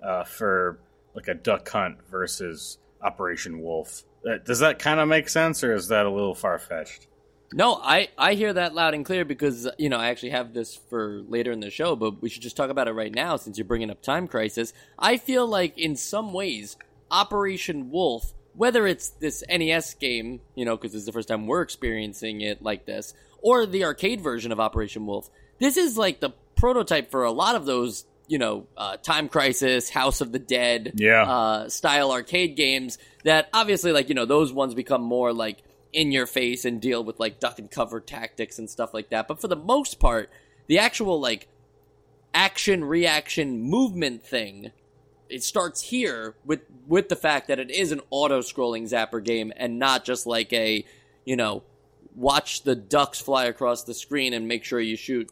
uh, 0.04 0.24
for 0.24 0.80
like 1.14 1.28
a 1.28 1.36
duck 1.36 1.70
hunt 1.70 1.98
versus 2.10 2.80
Operation 3.04 3.62
Wolf. 3.62 4.04
Uh, 4.26 4.38
Does 4.46 4.60
that 4.60 4.80
kind 4.80 5.00
of 5.00 5.08
make 5.08 5.30
sense, 5.30 5.64
or 5.64 5.74
is 5.74 5.90
that 5.90 6.06
a 6.06 6.10
little 6.10 6.36
far 6.36 6.58
fetched? 6.60 7.08
No, 7.54 7.76
I, 7.76 8.08
I 8.18 8.34
hear 8.34 8.52
that 8.52 8.74
loud 8.74 8.96
and 8.96 9.06
clear 9.06 9.26
because, 9.26 9.70
you 9.78 9.90
know, 9.90 9.98
I 9.98 10.08
actually 10.08 10.32
have 10.32 10.54
this 10.54 10.76
for 10.90 11.22
later 11.28 11.52
in 11.52 11.60
the 11.60 11.70
show, 11.70 11.96
but 11.96 12.20
we 12.20 12.30
should 12.30 12.42
just 12.42 12.58
talk 12.58 12.72
about 12.72 12.88
it 12.88 12.94
right 12.94 13.14
now 13.14 13.36
since 13.36 13.58
you're 13.58 13.66
bringing 13.66 13.92
up 13.92 14.02
Time 14.02 14.28
Crisis. 14.28 14.74
I 14.98 15.18
feel 15.18 15.46
like 15.46 15.78
in 15.78 15.96
some 15.96 16.34
ways, 16.34 16.78
Operation 17.12 17.92
Wolf, 17.92 18.34
whether 18.56 18.88
it's 18.88 19.10
this 19.10 19.44
NES 19.48 19.94
game, 19.96 20.42
you 20.56 20.66
know, 20.66 20.76
because 20.76 20.96
it's 20.96 21.06
the 21.06 21.12
first 21.12 21.28
time 21.28 21.46
we're 21.46 21.62
experiencing 21.62 22.42
it 22.42 22.64
like 22.64 22.88
this, 22.88 23.14
or 23.40 23.68
the 23.68 23.84
arcade 23.84 24.22
version 24.22 24.52
of 24.52 24.60
Operation 24.60 25.06
Wolf, 25.06 25.30
this 25.60 25.78
is 25.78 25.96
like 25.96 26.22
the 26.22 26.32
prototype 26.56 27.12
for 27.12 27.24
a 27.24 27.32
lot 27.32 27.56
of 27.56 27.66
those, 27.66 28.06
you 28.28 28.38
know, 28.38 28.68
uh, 28.78 28.98
Time 28.98 29.30
Crisis, 29.30 29.90
House 29.90 30.22
of 30.22 30.32
the 30.32 30.40
Dead 30.40 30.94
Yeah. 30.96 31.24
uh, 31.24 31.70
style 31.70 32.12
arcade 32.12 32.56
games 32.56 32.98
that 33.24 33.50
obviously, 33.54 33.92
like, 33.92 34.10
you 34.10 34.16
know, 34.16 34.26
those 34.26 34.52
ones 34.54 34.74
become 34.74 35.02
more 35.02 35.34
like 35.34 35.58
in 35.92 36.12
your 36.12 36.26
face 36.26 36.66
and 36.66 36.82
deal 36.82 37.04
with 37.04 37.20
like 37.20 37.40
duck 37.40 37.60
and 37.60 37.70
cover 37.70 38.00
tactics 38.00 38.58
and 38.60 38.70
stuff 38.70 38.94
like 38.94 39.10
that. 39.10 39.28
But 39.28 39.40
for 39.40 39.48
the 39.48 39.56
most 39.56 40.00
part, 40.00 40.30
the 40.68 40.80
actual 40.80 41.20
like 41.20 41.48
action 42.34 42.84
reaction 42.84 43.60
movement 43.62 44.24
thing 44.26 44.72
it 45.30 45.44
starts 45.44 45.82
here 45.82 46.36
with 46.46 46.62
with 46.88 47.10
the 47.10 47.16
fact 47.16 47.48
that 47.48 47.60
it 47.60 47.70
is 47.70 47.92
an 47.92 48.02
auto 48.10 48.40
scrolling 48.42 48.84
zapper 48.84 49.24
game 49.24 49.54
and 49.56 49.78
not 49.78 50.04
just 50.04 50.26
like 50.26 50.52
a 50.52 50.84
you 51.26 51.36
know 51.36 51.62
watch 52.16 52.64
the 52.64 52.76
ducks 52.76 53.20
fly 53.22 53.46
across 53.46 53.84
the 53.84 53.94
screen 53.94 54.34
and 54.34 54.48
make 54.48 54.64
sure 54.64 54.80
you 54.80 54.96
shoot 54.96 55.30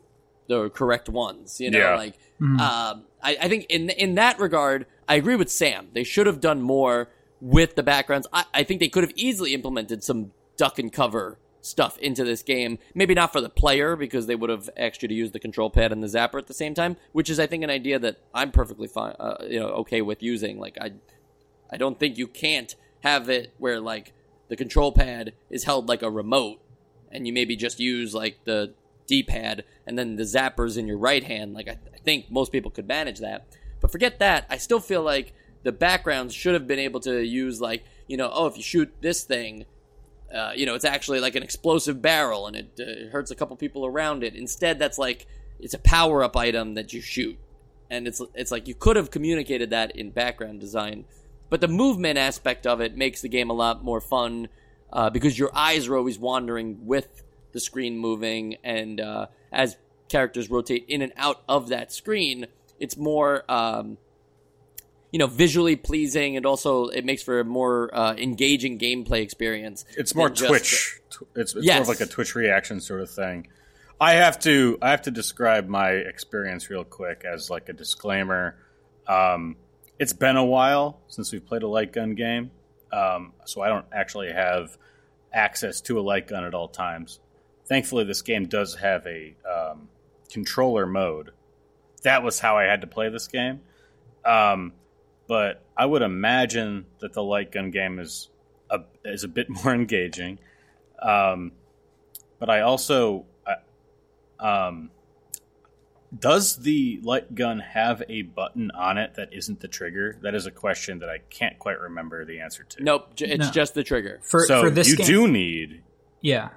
the 0.51 0.69
correct 0.69 1.07
ones 1.09 1.59
you 1.63 1.69
know 1.71 1.79
Yeah. 1.79 1.95
like 1.95 2.15
um, 2.41 3.03
I, 3.21 3.31
I 3.43 3.47
think 3.49 3.65
in 3.69 3.89
in 3.91 4.15
that 4.15 4.39
regard 4.39 4.85
i 5.07 5.15
agree 5.15 5.35
with 5.41 5.51
sam. 5.51 5.89
They 5.93 6.03
should 6.03 6.25
have 6.31 6.39
done 6.49 6.59
more 6.61 7.09
with 7.39 7.75
the 7.75 7.83
backgrounds. 7.83 8.27
I, 8.33 8.43
I 8.59 8.63
think 8.63 8.79
they 8.79 8.89
could 8.89 9.03
have 9.07 9.13
easily 9.15 9.53
implemented 9.53 10.03
some 10.03 10.31
duck 10.57 10.79
and 10.79 10.91
cover 10.91 11.37
stuff 11.61 11.97
into 11.99 12.23
this 12.23 12.41
game. 12.43 12.79
Maybe 12.95 13.13
not 13.13 13.31
for 13.31 13.41
the 13.41 13.49
player 13.63 13.95
because 13.95 14.25
they 14.25 14.35
would 14.41 14.49
have 14.49 14.69
asked 14.85 15.01
you 15.03 15.07
to 15.07 15.13
use 15.23 15.31
the 15.31 15.39
control 15.39 15.69
pad 15.69 15.91
and 15.91 16.01
the 16.03 16.07
zapper 16.15 16.39
at 16.39 16.47
the 16.47 16.53
same 16.63 16.73
time 16.81 16.93
which 17.17 17.29
is 17.29 17.39
i 17.39 17.45
think 17.47 17.63
an 17.63 17.69
idea 17.69 17.97
that 17.99 18.15
i'm 18.33 18.51
perfectly 18.51 18.87
fine 18.87 19.15
uh, 19.19 19.37
you 19.53 19.59
know 19.59 19.69
okay 19.83 20.01
with 20.01 20.21
using. 20.33 20.55
Like 20.65 20.77
i 20.81 20.89
I 21.73 21.77
don't 21.77 21.97
think 21.99 22.17
you 22.17 22.27
can't 22.27 22.71
have 23.09 23.29
it 23.29 23.53
where 23.63 23.79
like 23.79 24.13
the 24.49 24.55
control 24.63 24.91
pad 24.91 25.33
is 25.49 25.63
held 25.69 25.87
like 25.87 26.01
a 26.01 26.09
remote 26.21 26.57
and 27.11 27.25
you 27.27 27.33
maybe 27.33 27.55
just 27.55 27.79
use 27.79 28.13
like 28.23 28.35
the 28.45 28.73
D-pad 29.07 29.63
and 29.85 29.97
then 29.97 30.15
the 30.15 30.23
zappers 30.23 30.77
in 30.77 30.87
your 30.87 30.97
right 30.97 31.23
hand. 31.23 31.53
Like 31.53 31.67
I, 31.67 31.77
I 31.93 31.97
think 32.03 32.31
most 32.31 32.51
people 32.51 32.71
could 32.71 32.87
manage 32.87 33.19
that. 33.19 33.45
But 33.79 33.91
forget 33.91 34.19
that. 34.19 34.45
I 34.49 34.57
still 34.57 34.79
feel 34.79 35.01
like 35.01 35.33
the 35.63 35.71
backgrounds 35.71 36.33
should 36.33 36.53
have 36.53 36.67
been 36.67 36.79
able 36.79 36.99
to 37.01 37.23
use 37.23 37.61
like, 37.61 37.83
you 38.07 38.17
know, 38.17 38.29
oh, 38.33 38.47
if 38.47 38.57
you 38.57 38.63
shoot 38.63 38.93
this 39.01 39.23
thing, 39.23 39.65
uh, 40.33 40.53
you 40.55 40.65
know, 40.65 40.75
it's 40.75 40.85
actually 40.85 41.19
like 41.19 41.35
an 41.35 41.43
explosive 41.43 42.01
barrel 42.01 42.47
and 42.47 42.55
it 42.55 42.79
uh, 42.79 43.11
hurts 43.11 43.31
a 43.31 43.35
couple 43.35 43.55
people 43.55 43.85
around 43.85 44.23
it. 44.23 44.35
Instead, 44.35 44.79
that's 44.79 44.97
like 44.97 45.27
it's 45.59 45.73
a 45.73 45.79
power 45.79 46.23
up 46.23 46.35
item 46.35 46.73
that 46.75 46.93
you 46.93 47.01
shoot, 47.01 47.37
and 47.89 48.07
it's 48.07 48.21
it's 48.33 48.51
like 48.51 48.67
you 48.67 48.73
could 48.73 48.95
have 48.95 49.11
communicated 49.11 49.69
that 49.69 49.95
in 49.95 50.09
background 50.09 50.59
design, 50.59 51.05
but 51.49 51.61
the 51.61 51.67
movement 51.67 52.17
aspect 52.17 52.65
of 52.65 52.81
it 52.81 52.95
makes 52.95 53.21
the 53.21 53.29
game 53.29 53.49
a 53.49 53.53
lot 53.53 53.83
more 53.83 54.01
fun 54.01 54.47
uh, 54.91 55.09
because 55.09 55.37
your 55.37 55.51
eyes 55.53 55.87
are 55.87 55.97
always 55.97 56.17
wandering 56.17 56.85
with 56.85 57.23
the 57.51 57.59
screen 57.59 57.97
moving, 57.97 58.57
and 58.63 58.99
uh, 58.99 59.27
as 59.51 59.77
characters 60.09 60.49
rotate 60.49 60.85
in 60.87 61.01
and 61.01 61.13
out 61.17 61.41
of 61.47 61.69
that 61.69 61.91
screen, 61.91 62.47
it's 62.79 62.97
more. 62.97 63.43
Um, 63.49 63.97
you 65.11 65.19
know, 65.19 65.27
visually 65.27 65.75
pleasing, 65.75 66.37
and 66.37 66.45
also 66.45 66.87
it 66.87 67.03
makes 67.03 67.21
for 67.21 67.41
a 67.41 67.43
more 67.43 67.93
uh, 67.93 68.13
engaging 68.15 68.79
gameplay 68.79 69.21
experience. 69.21 69.83
It's 69.97 70.15
more 70.15 70.29
than 70.29 70.37
just- 70.37 70.49
Twitch. 70.49 70.97
It's, 71.35 71.53
it's 71.53 71.67
more 71.67 71.81
of 71.81 71.87
like 71.89 71.99
a 71.99 72.05
Twitch 72.05 72.33
reaction 72.33 72.79
sort 72.79 73.01
of 73.01 73.09
thing. 73.11 73.49
I 73.99 74.13
have 74.13 74.39
to 74.39 74.79
I 74.81 74.89
have 74.91 75.03
to 75.03 75.11
describe 75.11 75.67
my 75.67 75.91
experience 75.91 76.69
real 76.69 76.83
quick 76.83 77.23
as 77.25 77.49
like 77.49 77.69
a 77.69 77.73
disclaimer. 77.73 78.55
Um, 79.05 79.57
it's 79.99 80.13
been 80.13 80.37
a 80.37 80.45
while 80.45 81.01
since 81.07 81.31
we've 81.31 81.45
played 81.45 81.61
a 81.61 81.67
light 81.67 81.91
gun 81.93 82.15
game, 82.15 82.49
um, 82.91 83.33
so 83.45 83.61
I 83.61 83.67
don't 83.67 83.85
actually 83.93 84.31
have 84.31 84.75
access 85.31 85.81
to 85.81 85.99
a 85.99 86.01
light 86.01 86.27
gun 86.27 86.43
at 86.45 86.55
all 86.55 86.67
times. 86.69 87.19
Thankfully, 87.71 88.03
this 88.03 88.21
game 88.21 88.47
does 88.47 88.75
have 88.75 89.07
a 89.07 89.33
um, 89.49 89.87
controller 90.29 90.85
mode. 90.85 91.31
That 92.03 92.21
was 92.21 92.37
how 92.37 92.57
I 92.57 92.63
had 92.63 92.81
to 92.81 92.87
play 92.87 93.07
this 93.07 93.29
game. 93.29 93.61
Um, 94.25 94.73
but 95.25 95.63
I 95.77 95.85
would 95.85 96.01
imagine 96.01 96.85
that 96.99 97.13
the 97.13 97.23
light 97.23 97.49
gun 97.49 97.71
game 97.71 97.97
is 97.97 98.29
a, 98.69 98.81
is 99.05 99.23
a 99.23 99.29
bit 99.29 99.47
more 99.63 99.73
engaging. 99.73 100.39
Um, 101.01 101.53
but 102.39 102.49
I 102.49 102.59
also, 102.59 103.23
uh, 103.47 104.45
um, 104.45 104.91
does 106.19 106.57
the 106.57 106.99
light 107.03 107.33
gun 107.33 107.59
have 107.59 108.03
a 108.09 108.23
button 108.23 108.71
on 108.71 108.97
it 108.97 109.13
that 109.15 109.31
isn't 109.31 109.61
the 109.61 109.69
trigger? 109.69 110.17
That 110.23 110.35
is 110.35 110.45
a 110.45 110.51
question 110.51 110.99
that 110.99 111.09
I 111.09 111.19
can't 111.29 111.57
quite 111.57 111.79
remember 111.79 112.25
the 112.25 112.41
answer 112.41 112.65
to. 112.65 112.83
Nope, 112.83 113.13
it's 113.17 113.45
No. 113.45 113.51
just 113.51 113.75
the 113.75 113.83
trigger. 113.85 114.19
For 114.23 114.45
so 114.45 114.59
for 114.61 114.69
this 114.69 114.89
you 114.89 114.97
game, 114.97 115.07
do 115.07 115.27
need 115.29 115.83
yeah. 116.19 116.49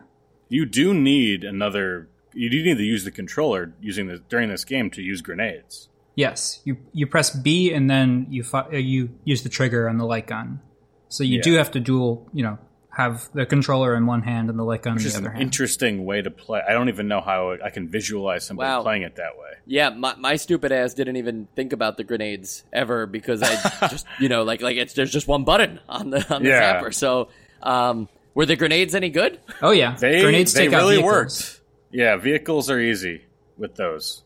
You 0.49 0.67
do 0.67 0.95
need 0.95 1.45
another. 1.45 2.09
You 2.33 2.51
do 2.51 2.63
need 2.63 2.79
to 2.79 2.83
use 2.85 3.05
the 3.05 3.11
controller 3.11 3.73
using 3.81 4.09
the 4.09 4.19
during 4.29 4.49
this 4.49 4.65
game 4.65 4.91
to 4.91 5.03
use 5.03 5.21
grenades. 5.23 5.89
Yes, 6.17 6.61
you 6.65 6.77
you 6.93 7.07
press 7.07 7.31
B 7.31 7.73
and 7.73 7.89
then 7.91 8.27
you 8.31 8.43
fi- 8.45 8.69
uh, 8.73 8.77
you 8.77 9.11
use 9.25 9.43
the 9.43 9.49
trigger 9.49 9.89
on 9.89 9.99
the 9.99 10.05
light 10.07 10.27
gun. 10.27 10.61
So 11.09 11.23
you 11.25 11.37
Yeah. 11.37 11.43
do 11.43 11.53
have 11.55 11.71
to 11.73 11.81
dual, 11.81 12.29
you 12.33 12.43
know, 12.43 12.59
have 12.91 13.29
the 13.35 13.47
controller 13.47 13.97
in 13.97 14.07
one 14.07 14.23
hand 14.23 14.49
and 14.51 14.59
the 14.59 14.63
light 14.65 14.83
gun 14.83 14.97
in 14.97 15.03
the 15.03 15.09
is 15.09 15.17
other 15.17 15.27
an 15.27 15.33
hand. 15.33 15.43
interesting 15.43 16.05
way 16.05 16.23
to 16.23 16.31
play. 16.31 16.61
I 16.69 16.73
don't 16.73 16.89
even 16.89 17.09
know 17.09 17.21
how 17.21 17.57
I 17.65 17.71
can 17.71 17.89
visualize 17.89 18.45
somebody 18.47 18.69
Wow. 18.69 18.83
playing 18.83 19.03
it 19.03 19.17
that 19.17 19.37
way. 19.37 19.51
Yeah, 19.67 19.91
my, 19.91 20.15
my 20.17 20.37
stupid 20.37 20.71
ass 20.73 20.95
didn't 20.95 21.17
even 21.17 21.49
think 21.57 21.73
about 21.73 21.97
the 21.97 22.05
grenades 22.05 22.65
ever 22.73 23.07
because 23.07 23.43
I 23.43 23.89
just 23.89 24.07
you 24.21 24.29
know 24.29 24.43
like 24.45 24.61
like 24.63 24.77
it's 24.77 24.93
there's 24.95 25.13
just 25.13 25.27
one 25.29 25.43
button 25.45 25.81
on 25.89 26.11
the 26.11 26.35
on 26.35 26.43
the 26.43 26.49
Yeah. 26.51 26.81
zapper. 26.81 26.93
So 26.95 27.29
um, 27.63 28.09
were 28.35 28.47
the 28.47 28.57
grenades 28.57 28.95
any 28.95 29.11
good? 29.11 29.41
oh 29.63 29.71
yeah, 29.71 29.95
They 29.97 30.21
grenades 30.23 30.53
they 30.53 30.67
take 30.67 30.75
out 30.75 30.79
really 30.79 30.97
vehicles. 30.97 31.13
worked. 31.13 31.61
Yeah, 31.91 32.17
vehicles 32.17 32.69
are 32.71 32.81
easy 32.81 33.23
with 33.57 33.77
those. 33.77 34.23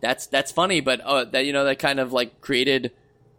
That's 0.00 0.26
that's 0.26 0.50
funny, 0.52 0.80
but 0.80 1.00
uh, 1.02 1.24
that 1.26 1.44
you 1.44 1.52
know 1.52 1.64
that 1.64 1.78
kind 1.78 2.00
of 2.00 2.12
like 2.12 2.40
created 2.40 2.92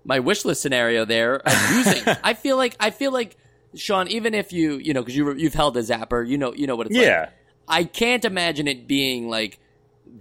my 0.04 0.20
wish 0.20 0.46
list 0.46 0.62
scenario 0.62 1.06
there 1.06 1.42
using. 1.74 2.04
I 2.24 2.34
feel 2.36 2.58
like 2.58 2.76
I 2.80 2.92
feel 2.92 3.12
like 3.12 3.38
Sean, 3.76 4.08
even 4.10 4.34
if 4.36 4.54
you 4.54 4.74
you 4.78 4.94
know 4.94 5.02
because 5.02 5.16
you 5.16 5.34
you've 5.34 5.54
held 5.56 5.76
a 5.78 5.82
zapper, 5.82 6.28
you 6.28 6.38
know 6.38 6.54
you 6.54 6.68
know 6.68 6.76
what 6.76 6.88
it's 6.88 6.96
like. 6.96 7.06
Yeah. 7.06 7.30
I 7.68 7.86
can't 7.86 8.26
imagine 8.26 8.68
it 8.68 8.88
being 8.88 9.30
like 9.30 9.58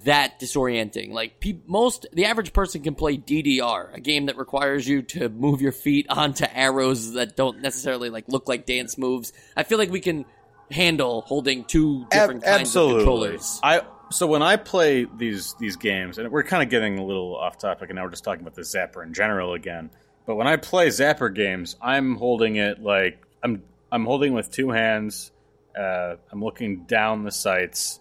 that 0.04 0.40
disorienting. 0.40 1.12
Like 1.12 1.40
pe- 1.40 1.58
most, 1.66 2.06
the 2.12 2.26
average 2.26 2.52
person 2.52 2.82
can 2.82 2.94
play 2.94 3.16
DDR, 3.16 3.94
a 3.94 4.00
game 4.00 4.26
that 4.26 4.36
requires 4.36 4.86
you 4.88 5.02
to 5.02 5.28
move 5.28 5.60
your 5.60 5.72
feet 5.72 6.06
onto 6.08 6.46
arrows 6.52 7.12
that 7.12 7.36
don't 7.36 7.60
necessarily 7.60 8.10
like 8.10 8.28
look 8.28 8.48
like 8.48 8.66
dance 8.66 8.96
moves. 8.96 9.32
I 9.56 9.62
feel 9.62 9.78
like 9.78 9.90
we 9.90 10.00
can 10.00 10.24
handle 10.70 11.22
holding 11.22 11.64
two 11.64 12.06
different 12.10 12.44
Ab- 12.44 12.58
kinds 12.58 12.76
of 12.76 12.90
controllers. 12.90 13.60
I 13.62 13.82
so 14.10 14.26
when 14.26 14.42
I 14.42 14.56
play 14.56 15.04
these 15.04 15.54
these 15.54 15.76
games, 15.76 16.18
and 16.18 16.30
we're 16.30 16.42
kind 16.42 16.62
of 16.62 16.68
getting 16.68 16.98
a 16.98 17.04
little 17.04 17.36
off 17.36 17.58
topic, 17.58 17.90
and 17.90 17.96
now 17.96 18.04
we're 18.04 18.10
just 18.10 18.24
talking 18.24 18.42
about 18.42 18.54
the 18.54 18.62
Zapper 18.62 19.04
in 19.04 19.14
general 19.14 19.54
again. 19.54 19.90
But 20.26 20.36
when 20.36 20.46
I 20.46 20.56
play 20.56 20.88
Zapper 20.88 21.34
games, 21.34 21.76
I'm 21.80 22.16
holding 22.16 22.56
it 22.56 22.82
like 22.82 23.24
I'm 23.42 23.62
I'm 23.90 24.04
holding 24.04 24.32
with 24.34 24.50
two 24.50 24.70
hands. 24.70 25.32
Uh, 25.78 26.16
I'm 26.30 26.42
looking 26.42 26.84
down 26.84 27.22
the 27.24 27.30
sights, 27.30 28.00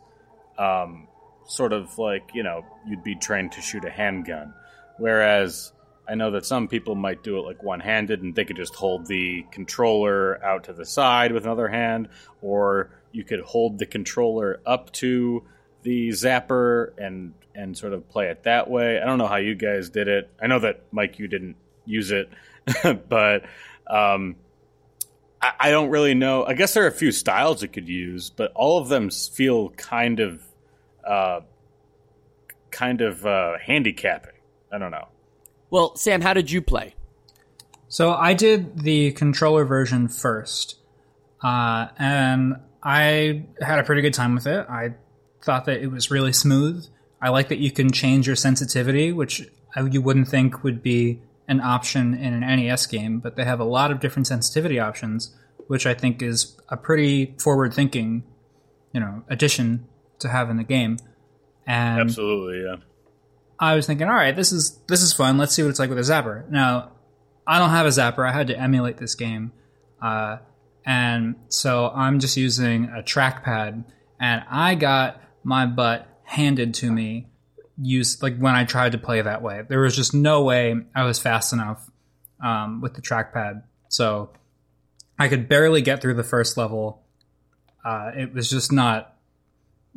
um, 0.57 1.07
sort 1.49 1.73
of 1.73 1.97
like 1.97 2.31
you 2.33 2.43
know 2.43 2.63
you'd 2.87 3.03
be 3.03 3.15
trained 3.15 3.51
to 3.53 3.61
shoot 3.61 3.83
a 3.83 3.89
handgun. 3.89 4.53
Whereas 4.97 5.73
I 6.07 6.15
know 6.15 6.31
that 6.31 6.45
some 6.45 6.67
people 6.67 6.95
might 6.95 7.23
do 7.23 7.37
it 7.37 7.41
like 7.41 7.63
one 7.63 7.79
handed 7.79 8.21
and 8.21 8.35
they 8.35 8.45
could 8.45 8.55
just 8.55 8.75
hold 8.75 9.05
the 9.07 9.45
controller 9.51 10.43
out 10.43 10.65
to 10.65 10.73
the 10.73 10.85
side 10.85 11.31
with 11.31 11.45
another 11.45 11.67
hand, 11.67 12.09
or 12.41 12.91
you 13.11 13.23
could 13.23 13.41
hold 13.41 13.79
the 13.79 13.85
controller 13.85 14.59
up 14.65 14.91
to 14.93 15.43
the 15.83 16.09
zapper 16.09 16.91
and 16.97 17.33
and 17.55 17.77
sort 17.77 17.93
of 17.93 18.07
play 18.09 18.27
it 18.27 18.43
that 18.43 18.69
way. 18.69 19.01
I 19.01 19.05
don't 19.05 19.17
know 19.17 19.27
how 19.27 19.37
you 19.37 19.55
guys 19.55 19.89
did 19.89 20.07
it. 20.07 20.29
I 20.41 20.47
know 20.47 20.59
that 20.59 20.83
Mike, 20.91 21.19
you 21.19 21.27
didn't 21.27 21.57
use 21.85 22.11
it, 22.11 22.29
but 23.09 23.43
um, 23.87 24.35
I, 25.41 25.51
I 25.59 25.71
don't 25.71 25.89
really 25.89 26.13
know. 26.13 26.45
I 26.45 26.53
guess 26.53 26.73
there 26.73 26.83
are 26.83 26.87
a 26.87 26.91
few 26.91 27.11
styles 27.11 27.63
it 27.63 27.69
could 27.69 27.89
use, 27.89 28.29
but 28.29 28.51
all 28.55 28.79
of 28.79 28.89
them 28.89 29.09
feel 29.09 29.69
kind 29.71 30.19
of 30.19 30.41
uh, 31.09 31.41
kind 32.71 33.01
of 33.01 33.25
uh, 33.25 33.57
handicapping. 33.65 34.33
I 34.71 34.77
don't 34.77 34.91
know. 34.91 35.07
Well, 35.71 35.95
Sam, 35.95 36.21
how 36.21 36.33
did 36.33 36.51
you 36.51 36.61
play? 36.61 36.95
So 37.87 38.11
I 38.13 38.33
did 38.35 38.81
the 38.83 39.11
controller 39.13 39.65
version 39.65 40.07
first. 40.07 40.75
uh, 41.43 41.87
and 41.97 42.57
I 42.83 43.45
had 43.61 43.79
a 43.79 43.83
pretty 43.83 44.01
good 44.01 44.13
time 44.13 44.35
with 44.35 44.47
it. 44.47 44.65
I 44.69 44.93
thought 45.43 45.65
that 45.65 45.81
it 45.81 45.87
was 45.91 46.11
really 46.11 46.31
smooth. 46.33 46.85
I 47.21 47.29
like 47.29 47.49
that 47.49 47.57
you 47.57 47.71
can 47.71 47.91
change 47.91 48.27
your 48.27 48.35
sensitivity, 48.37 49.11
which 49.11 49.41
you 49.91 50.01
wouldn't 50.01 50.27
think 50.29 50.63
would 50.63 50.81
be 50.81 51.21
an 51.47 51.59
option 51.59 52.13
in 52.13 52.33
an 52.33 52.41
NES 52.41 52.85
game, 52.85 53.19
but 53.19 53.35
they 53.35 53.43
have 53.43 53.59
a 53.59 53.65
lot 53.65 53.91
of 53.91 53.99
different 53.99 54.27
sensitivity 54.27 54.79
options, 54.79 55.35
which 55.67 55.85
I 55.85 55.93
think 55.93 56.21
is 56.21 56.55
a 56.69 56.77
pretty 56.77 57.35
forward-thinking, 57.39 58.23
you 58.93 58.99
know, 58.99 59.23
addition 59.29 59.88
to 60.19 60.29
have 60.29 60.49
in 60.49 60.57
the 60.57 60.63
game. 60.63 60.97
And 61.65 62.01
Absolutely, 62.01 62.63
yeah. 62.63 62.77
I 63.59 63.75
was 63.75 63.85
thinking, 63.85 64.07
all 64.07 64.15
right, 64.15 64.35
this 64.35 64.51
is 64.51 64.79
this 64.87 65.01
is 65.01 65.13
fun. 65.13 65.37
Let's 65.37 65.53
see 65.53 65.61
what 65.61 65.69
it's 65.69 65.79
like 65.79 65.89
with 65.89 65.99
a 65.99 66.01
zapper. 66.01 66.49
Now, 66.49 66.91
I 67.45 67.59
don't 67.59 67.71
have 67.71 67.85
a 67.85 67.89
zapper. 67.89 68.27
I 68.27 68.31
had 68.31 68.47
to 68.47 68.57
emulate 68.57 68.97
this 68.97 69.15
game, 69.15 69.51
uh, 70.01 70.37
and 70.85 71.35
so 71.49 71.91
I'm 71.93 72.19
just 72.19 72.37
using 72.37 72.85
a 72.85 73.03
trackpad. 73.03 73.83
And 74.21 74.43
I 74.49 74.75
got 74.75 75.21
my 75.43 75.65
butt 75.65 76.07
handed 76.23 76.73
to 76.75 76.91
me. 76.91 77.27
Used 77.81 78.21
like 78.21 78.37
when 78.37 78.55
I 78.55 78.65
tried 78.65 78.93
to 78.93 78.97
play 78.97 79.21
that 79.21 79.41
way, 79.41 79.63
there 79.67 79.79
was 79.79 79.95
just 79.95 80.13
no 80.13 80.43
way 80.43 80.75
I 80.95 81.03
was 81.03 81.19
fast 81.19 81.53
enough 81.53 81.89
um, 82.43 82.81
with 82.81 82.93
the 82.93 83.01
trackpad. 83.01 83.63
So 83.87 84.31
I 85.17 85.27
could 85.27 85.47
barely 85.47 85.81
get 85.81 86.01
through 86.01 86.15
the 86.15 86.23
first 86.23 86.57
level. 86.57 87.03
Uh, 87.83 88.11
it 88.15 88.33
was 88.33 88.49
just 88.49 88.71
not. 88.71 89.15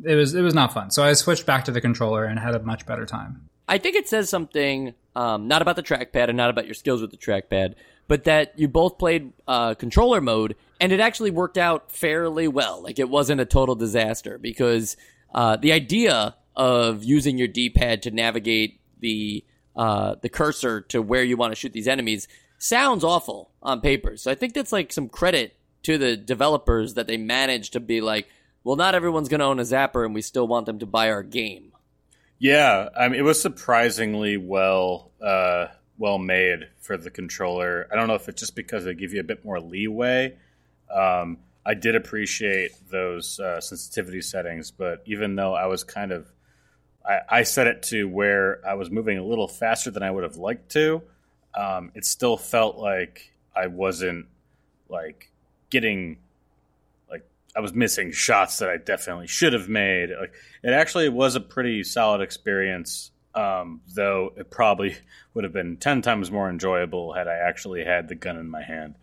It 0.03 0.15
was 0.15 0.33
it 0.33 0.41
was 0.41 0.53
not 0.53 0.73
fun. 0.73 0.91
So 0.91 1.03
I 1.03 1.13
switched 1.13 1.45
back 1.45 1.65
to 1.65 1.71
the 1.71 1.81
controller 1.81 2.25
and 2.25 2.39
had 2.39 2.55
a 2.55 2.59
much 2.59 2.85
better 2.85 3.05
time. 3.05 3.49
I 3.67 3.77
think 3.77 3.95
it 3.95 4.07
says 4.07 4.29
something 4.29 4.93
um, 5.15 5.47
not 5.47 5.61
about 5.61 5.75
the 5.75 5.83
trackpad 5.83 6.27
and 6.27 6.37
not 6.37 6.49
about 6.49 6.65
your 6.65 6.73
skills 6.73 7.01
with 7.01 7.11
the 7.11 7.17
trackpad, 7.17 7.75
but 8.07 8.25
that 8.25 8.57
you 8.57 8.67
both 8.67 8.97
played 8.97 9.31
uh, 9.47 9.75
controller 9.75 10.19
mode 10.19 10.55
and 10.79 10.91
it 10.91 10.99
actually 10.99 11.31
worked 11.31 11.57
out 11.57 11.91
fairly 11.91 12.47
well. 12.47 12.81
Like 12.81 12.99
it 12.99 13.09
wasn't 13.09 13.39
a 13.39 13.45
total 13.45 13.75
disaster 13.75 14.37
because 14.37 14.97
uh, 15.33 15.55
the 15.55 15.71
idea 15.71 16.35
of 16.55 17.03
using 17.03 17.37
your 17.37 17.47
D-pad 17.47 18.03
to 18.03 18.11
navigate 18.11 18.79
the 18.99 19.43
uh, 19.75 20.15
the 20.21 20.29
cursor 20.29 20.81
to 20.81 21.01
where 21.01 21.23
you 21.23 21.35
want 21.35 21.51
to 21.51 21.55
shoot 21.55 21.73
these 21.73 21.87
enemies 21.87 22.27
sounds 22.59 23.03
awful 23.03 23.51
on 23.61 23.81
paper. 23.81 24.17
So 24.17 24.29
I 24.29 24.35
think 24.35 24.53
that's 24.53 24.71
like 24.71 24.93
some 24.93 25.09
credit 25.09 25.55
to 25.83 25.97
the 25.97 26.15
developers 26.15 26.93
that 26.93 27.07
they 27.07 27.17
managed 27.17 27.73
to 27.73 27.79
be 27.79 27.99
like, 27.99 28.27
well, 28.63 28.75
not 28.75 28.95
everyone's 28.95 29.29
going 29.29 29.39
to 29.39 29.45
own 29.45 29.59
a 29.59 29.63
zapper, 29.63 30.05
and 30.05 30.13
we 30.13 30.21
still 30.21 30.47
want 30.47 30.65
them 30.65 30.79
to 30.79 30.85
buy 30.85 31.09
our 31.09 31.23
game. 31.23 31.71
Yeah, 32.39 32.89
I 32.97 33.07
mean, 33.07 33.19
it 33.19 33.23
was 33.23 33.41
surprisingly 33.41 34.37
well 34.37 35.11
uh, 35.21 35.67
well 35.97 36.17
made 36.17 36.67
for 36.79 36.97
the 36.97 37.09
controller. 37.09 37.87
I 37.91 37.95
don't 37.95 38.07
know 38.07 38.15
if 38.15 38.27
it's 38.27 38.41
just 38.41 38.55
because 38.55 38.83
they 38.83 38.93
give 38.93 39.13
you 39.13 39.19
a 39.19 39.23
bit 39.23 39.45
more 39.45 39.59
leeway. 39.59 40.37
Um, 40.93 41.37
I 41.65 41.75
did 41.75 41.95
appreciate 41.95 42.71
those 42.89 43.39
uh, 43.39 43.61
sensitivity 43.61 44.21
settings, 44.21 44.71
but 44.71 45.01
even 45.05 45.35
though 45.35 45.53
I 45.53 45.67
was 45.67 45.83
kind 45.83 46.11
of, 46.11 46.31
I, 47.05 47.19
I, 47.29 47.43
set 47.43 47.67
it 47.67 47.83
to 47.83 48.07
where 48.07 48.59
I 48.67 48.73
was 48.73 48.91
moving 48.91 49.17
a 49.17 49.23
little 49.23 49.47
faster 49.47 49.89
than 49.89 50.03
I 50.03 50.11
would 50.11 50.23
have 50.23 50.35
liked 50.35 50.71
to. 50.73 51.01
Um, 51.55 51.91
it 51.95 52.03
still 52.05 52.35
felt 52.35 52.77
like 52.77 53.31
I 53.55 53.67
wasn't 53.67 54.25
like 54.89 55.31
getting 55.69 56.17
I 57.55 57.59
was 57.59 57.73
missing 57.73 58.11
shots 58.11 58.57
that 58.59 58.69
I 58.69 58.77
definitely 58.77 59.27
should 59.27 59.53
have 59.53 59.69
made. 59.69 60.09
Like 60.09 60.33
it 60.63 60.73
actually 60.73 61.09
was 61.09 61.35
a 61.35 61.39
pretty 61.39 61.83
solid 61.83 62.21
experience, 62.21 63.11
um, 63.35 63.81
though 63.93 64.33
it 64.35 64.49
probably 64.49 64.97
would 65.35 65.43
have 65.43 65.53
been 65.53 65.77
ten 65.77 66.01
times 66.01 66.31
more 66.31 66.49
enjoyable 66.49 67.13
had 67.13 67.27
I 67.27 67.35
actually 67.35 67.83
had 67.83 68.07
the 68.07 68.15
gun 68.15 68.37
in 68.37 68.49
my 68.49 68.63
hand. 68.63 68.95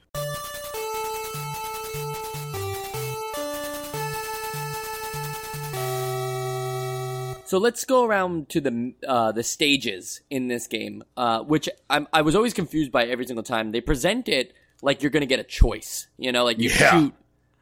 So 7.45 7.59
let's 7.59 7.85
go 7.85 8.04
around 8.04 8.49
to 8.50 8.61
the 8.61 8.95
uh, 9.07 9.30
the 9.30 9.45
stages 9.45 10.23
in 10.28 10.49
this 10.49 10.66
game, 10.66 11.04
uh, 11.16 11.42
which 11.42 11.69
I'm, 11.88 12.09
i 12.12 12.23
was 12.23 12.35
always 12.35 12.54
confused 12.54 12.90
by 12.90 13.07
every 13.07 13.26
single 13.26 13.42
time. 13.45 13.71
They 13.71 13.80
present 13.80 14.28
it 14.28 14.54
like 14.83 15.03
you're 15.03 15.11
going 15.11 15.22
to 15.22 15.27
get 15.27 15.38
a 15.38 15.44
choice, 15.44 16.09
you 16.16 16.33
know, 16.33 16.44
like 16.44 16.59
you 16.59 16.70
yeah. 16.70 16.90
shoot 16.90 17.14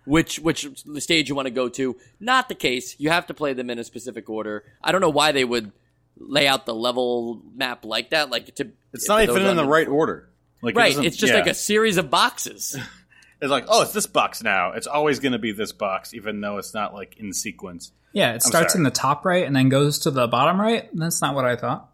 which 0.08 0.38
which 0.38 0.66
the 0.84 1.00
stage 1.00 1.28
you 1.28 1.34
want 1.34 1.46
to 1.46 1.54
go 1.54 1.68
to. 1.68 1.96
Not 2.18 2.48
the 2.48 2.54
case. 2.54 2.96
You 2.98 3.10
have 3.10 3.26
to 3.26 3.34
play 3.34 3.52
them 3.52 3.70
in 3.70 3.78
a 3.78 3.84
specific 3.84 4.28
order. 4.28 4.64
I 4.82 4.92
don't 4.92 5.00
know 5.00 5.10
why 5.10 5.32
they 5.32 5.44
would 5.44 5.72
lay 6.16 6.48
out 6.48 6.66
the 6.66 6.74
level 6.74 7.42
map 7.54 7.84
like 7.84 8.10
that. 8.10 8.30
Like 8.30 8.54
to 8.56 8.70
it's 8.92 9.08
not 9.08 9.22
even 9.22 9.44
in 9.46 9.56
the 9.56 9.66
right 9.66 9.88
order. 9.88 10.28
Like 10.62 10.76
right, 10.76 10.96
it 10.96 11.04
it's 11.04 11.16
just 11.16 11.32
yeah. 11.32 11.38
like 11.38 11.48
a 11.48 11.54
series 11.54 11.98
of 11.98 12.10
boxes. 12.10 12.76
it's 13.40 13.50
like, 13.50 13.66
oh, 13.68 13.82
it's 13.82 13.92
this 13.92 14.06
box 14.06 14.42
now. 14.42 14.72
It's 14.72 14.86
always 14.86 15.20
going 15.20 15.32
to 15.32 15.38
be 15.38 15.52
this 15.52 15.72
box, 15.72 16.14
even 16.14 16.40
though 16.40 16.58
it's 16.58 16.74
not 16.74 16.94
like 16.94 17.16
in 17.18 17.32
sequence. 17.32 17.92
Yeah, 18.12 18.30
it 18.30 18.34
I'm 18.34 18.40
starts 18.40 18.72
sorry. 18.72 18.80
in 18.80 18.84
the 18.84 18.90
top 18.90 19.24
right 19.24 19.46
and 19.46 19.54
then 19.54 19.68
goes 19.68 20.00
to 20.00 20.10
the 20.10 20.26
bottom 20.26 20.60
right. 20.60 20.88
That's 20.94 21.20
not 21.20 21.34
what 21.34 21.44
I 21.44 21.56
thought. 21.56 21.90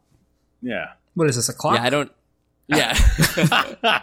Yeah. 0.62 0.92
What 1.14 1.28
is 1.28 1.36
this? 1.36 1.48
A 1.48 1.52
clock? 1.52 1.76
Yeah, 1.76 1.82
I 1.82 1.90
don't. 1.90 2.12
Yeah. 2.68 2.96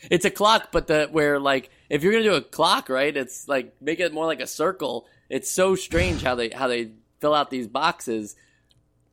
it's 0.10 0.24
a 0.24 0.30
clock, 0.30 0.68
but 0.72 0.88
the 0.88 1.08
where 1.12 1.38
like 1.38 1.70
if 1.94 2.02
you're 2.02 2.12
gonna 2.12 2.24
do 2.24 2.34
a 2.34 2.40
clock, 2.40 2.88
right? 2.88 3.16
It's 3.16 3.46
like 3.46 3.80
make 3.80 4.00
it 4.00 4.12
more 4.12 4.26
like 4.26 4.40
a 4.40 4.48
circle. 4.48 5.06
It's 5.30 5.48
so 5.48 5.76
strange 5.76 6.24
how 6.24 6.34
they 6.34 6.50
how 6.50 6.66
they 6.66 6.90
fill 7.20 7.32
out 7.32 7.50
these 7.50 7.68
boxes, 7.68 8.34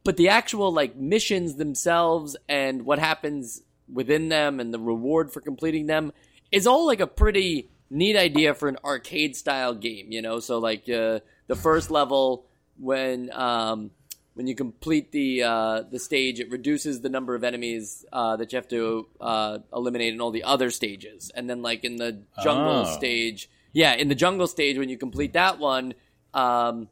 but 0.03 0.17
the 0.17 0.29
actual 0.29 0.73
like 0.73 0.95
missions 0.95 1.57
themselves 1.57 2.35
and 2.49 2.83
what 2.83 2.97
happens 2.97 3.61
within 3.87 4.29
them 4.29 4.59
and 4.59 4.73
the 4.73 4.79
reward 4.79 5.31
for 5.31 5.41
completing 5.41 5.85
them 5.85 6.11
is 6.51 6.65
all 6.65 6.87
like 6.87 7.01
a 7.01 7.05
pretty 7.05 7.69
neat 7.91 8.17
idea 8.17 8.55
for 8.55 8.67
an 8.67 8.77
arcade 8.83 9.35
style 9.35 9.75
game. 9.75 10.07
You 10.11 10.23
know, 10.23 10.39
so 10.39 10.57
like 10.57 10.89
uh, 10.89 11.19
the 11.45 11.55
first 11.55 11.91
level 11.91 12.47
when 12.79 13.31
um, 13.31 13.91
when 14.33 14.47
you 14.47 14.55
complete 14.55 15.11
the 15.11 15.43
uh, 15.43 15.81
the 15.83 15.99
stage, 15.99 16.39
it 16.39 16.49
reduces 16.49 17.01
the 17.01 17.09
number 17.09 17.35
of 17.35 17.43
enemies 17.43 18.05
uh, 18.13 18.37
that 18.37 18.51
you 18.51 18.57
have 18.57 18.67
to 18.69 19.07
uh, 19.19 19.59
eliminate 19.73 20.13
in 20.13 20.21
all 20.21 20.31
the 20.31 20.43
other 20.43 20.69
stages. 20.69 21.31
And 21.35 21.49
then, 21.49 21.61
like 21.61 21.83
in 21.83 21.97
the 21.97 22.23
jungle 22.41 22.85
oh. 22.87 22.95
stage, 22.95 23.49
yeah, 23.73 23.93
in 23.93 24.07
the 24.07 24.15
jungle 24.15 24.47
stage, 24.47 24.77
when 24.77 24.89
you 24.89 24.97
complete 24.97 25.33
that 25.33 25.59
one, 25.59 25.93
um, 26.33 26.87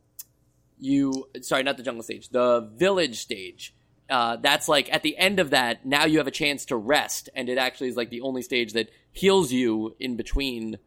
you 0.79 1.29
sorry, 1.41 1.63
not 1.63 1.77
the 1.77 1.83
jungle 1.83 2.03
stage, 2.03 2.29
the 2.29 2.69
village 2.75 3.19
stage. 3.19 3.73
Uh, 4.09 4.37
that's 4.37 4.67
like 4.67 4.91
at 4.91 5.03
the 5.03 5.15
end 5.17 5.39
of 5.39 5.51
that. 5.51 5.85
Now 5.85 6.05
you 6.05 6.17
have 6.17 6.27
a 6.27 6.31
chance 6.31 6.65
to 6.65 6.75
rest, 6.75 7.29
and 7.35 7.47
it 7.47 7.57
actually 7.57 7.89
is 7.89 7.95
like 7.95 8.09
the 8.09 8.21
only 8.21 8.41
stage 8.41 8.73
that 8.73 8.89
heals 9.11 9.51
you 9.51 9.95
in 9.99 10.17
between 10.17 10.77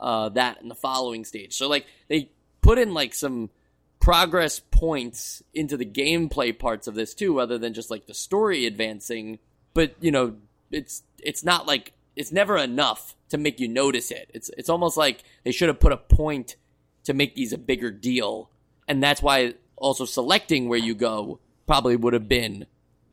uh, 0.00 0.30
that 0.30 0.60
and 0.60 0.70
the 0.70 0.74
following 0.74 1.24
stage. 1.24 1.56
So 1.56 1.68
like 1.68 1.86
they 2.08 2.32
put 2.62 2.78
in 2.78 2.94
like 2.94 3.14
some 3.14 3.50
progress 4.00 4.58
points 4.58 5.42
into 5.54 5.76
the 5.76 5.84
gameplay 5.84 6.58
parts 6.58 6.86
of 6.86 6.94
this 6.94 7.14
too, 7.14 7.38
other 7.38 7.58
than 7.58 7.74
just 7.74 7.90
like 7.90 8.06
the 8.06 8.14
story 8.14 8.66
advancing. 8.66 9.38
But 9.74 9.94
you 10.00 10.10
know, 10.10 10.36
it's 10.70 11.02
it's 11.18 11.44
not 11.44 11.66
like 11.66 11.92
it's 12.16 12.32
never 12.32 12.56
enough 12.56 13.14
to 13.28 13.38
make 13.38 13.60
you 13.60 13.68
notice 13.68 14.10
it. 14.10 14.30
It's 14.34 14.50
it's 14.56 14.68
almost 14.68 14.96
like 14.96 15.22
they 15.44 15.52
should 15.52 15.68
have 15.68 15.80
put 15.80 15.92
a 15.92 15.96
point 15.96 16.56
to 17.04 17.14
make 17.14 17.34
these 17.34 17.52
a 17.52 17.58
bigger 17.58 17.90
deal, 17.90 18.50
and 18.88 19.02
that's 19.02 19.22
why 19.22 19.54
also 19.76 20.04
selecting 20.04 20.68
where 20.68 20.78
you 20.78 20.94
go 20.94 21.38
probably 21.66 21.96
would 21.96 22.12
have 22.12 22.28
been 22.28 22.66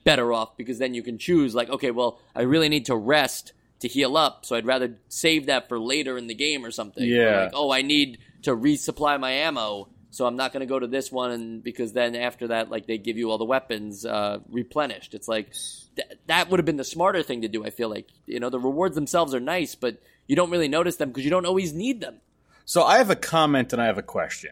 better 0.03 0.33
off 0.33 0.57
because 0.57 0.79
then 0.79 0.93
you 0.93 1.03
can 1.03 1.17
choose 1.17 1.53
like 1.53 1.69
okay, 1.69 1.91
well, 1.91 2.19
I 2.33 2.43
really 2.43 2.69
need 2.69 2.85
to 2.85 2.95
rest 2.95 3.51
to 3.79 3.87
heal 3.87 4.17
up, 4.17 4.45
so 4.45 4.55
I'd 4.55 4.65
rather 4.65 4.97
save 5.09 5.47
that 5.47 5.69
for 5.69 5.77
later 5.77 6.17
in 6.17 6.27
the 6.27 6.33
game 6.33 6.65
or 6.65 6.71
something. 6.71 7.03
Yeah. 7.03 7.21
Or 7.21 7.43
like, 7.43 7.51
oh, 7.53 7.71
I 7.71 7.81
need 7.83 8.17
to 8.43 8.55
resupply 8.55 9.19
my 9.19 9.31
ammo 9.31 9.89
so 10.09 10.25
I'm 10.25 10.35
not 10.35 10.53
going 10.53 10.61
to 10.61 10.65
go 10.67 10.79
to 10.79 10.87
this 10.87 11.11
one 11.11 11.59
because 11.59 11.93
then 11.93 12.15
after 12.15 12.47
that, 12.47 12.69
like 12.69 12.87
they 12.87 12.97
give 12.97 13.17
you 13.17 13.29
all 13.29 13.37
the 13.37 13.45
weapons 13.45 14.05
uh, 14.05 14.39
replenished. 14.49 15.13
It's 15.13 15.27
like 15.27 15.53
th- 15.95 16.19
that 16.27 16.49
would 16.49 16.59
have 16.59 16.65
been 16.65 16.77
the 16.77 16.83
smarter 16.83 17.23
thing 17.23 17.41
to 17.41 17.47
do. 17.47 17.65
I 17.65 17.69
feel 17.69 17.89
like 17.89 18.07
you 18.25 18.39
know 18.39 18.49
the 18.49 18.59
rewards 18.59 18.95
themselves 18.95 19.33
are 19.33 19.39
nice, 19.39 19.75
but 19.75 20.01
you 20.27 20.35
don't 20.35 20.49
really 20.49 20.69
notice 20.69 20.95
them 20.95 21.09
because 21.09 21.23
you 21.23 21.31
don't 21.31 21.45
always 21.45 21.73
need 21.73 22.01
them. 22.01 22.21
So 22.65 22.83
I 22.83 22.97
have 22.97 23.09
a 23.09 23.15
comment 23.15 23.73
and 23.73 23.81
I 23.81 23.85
have 23.85 23.97
a 23.97 24.03
question. 24.03 24.51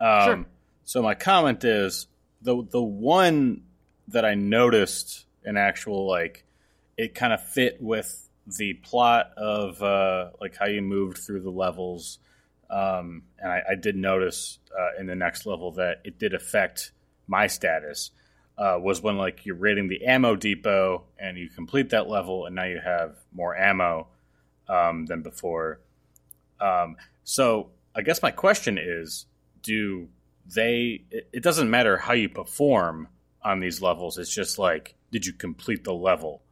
Um, 0.00 0.24
sure. 0.24 0.46
So 0.84 1.02
my 1.02 1.14
comment 1.14 1.64
is 1.64 2.06
the 2.42 2.66
the 2.68 2.82
one 2.82 3.62
that 4.08 4.24
I 4.24 4.34
noticed 4.34 5.24
an 5.44 5.56
actual 5.56 6.08
like 6.08 6.44
it 6.96 7.14
kind 7.14 7.32
of 7.32 7.42
fit 7.42 7.78
with 7.80 8.28
the 8.58 8.74
plot 8.74 9.30
of 9.36 9.82
uh, 9.82 10.30
like 10.40 10.56
how 10.56 10.66
you 10.66 10.82
moved 10.82 11.18
through 11.18 11.42
the 11.42 11.50
levels 11.50 12.18
um, 12.70 13.22
and 13.38 13.50
I, 13.50 13.62
I, 13.70 13.74
did 13.74 13.96
notice 13.96 14.58
uh, 14.78 15.00
in 15.00 15.06
the 15.06 15.14
next 15.14 15.44
level 15.44 15.72
that 15.72 16.00
it 16.04 16.18
did 16.18 16.34
affect 16.34 16.92
my 17.26 17.46
status. 17.46 18.10
Uh, 18.56 18.78
was 18.78 19.00
when 19.02 19.16
like 19.16 19.46
you're 19.46 19.56
raiding 19.56 19.88
the 19.88 20.04
ammo 20.04 20.36
depot 20.36 21.04
and 21.18 21.38
you 21.38 21.48
complete 21.48 21.90
that 21.90 22.08
level 22.08 22.44
and 22.44 22.54
now 22.54 22.64
you 22.64 22.78
have 22.78 23.16
more 23.32 23.56
ammo 23.56 24.06
um, 24.68 25.06
than 25.06 25.22
before. 25.22 25.80
Um, 26.60 26.96
so 27.24 27.70
I 27.94 28.02
guess 28.02 28.22
my 28.22 28.30
question 28.30 28.78
is, 28.78 29.24
do 29.62 30.08
they? 30.54 31.04
It, 31.10 31.28
it 31.32 31.42
doesn't 31.42 31.70
matter 31.70 31.96
how 31.96 32.12
you 32.12 32.28
perform 32.28 33.08
on 33.42 33.60
these 33.60 33.80
levels. 33.80 34.18
It's 34.18 34.34
just 34.34 34.58
like, 34.58 34.94
did 35.10 35.24
you 35.24 35.32
complete 35.32 35.84
the 35.84 35.94
level? 35.94 36.42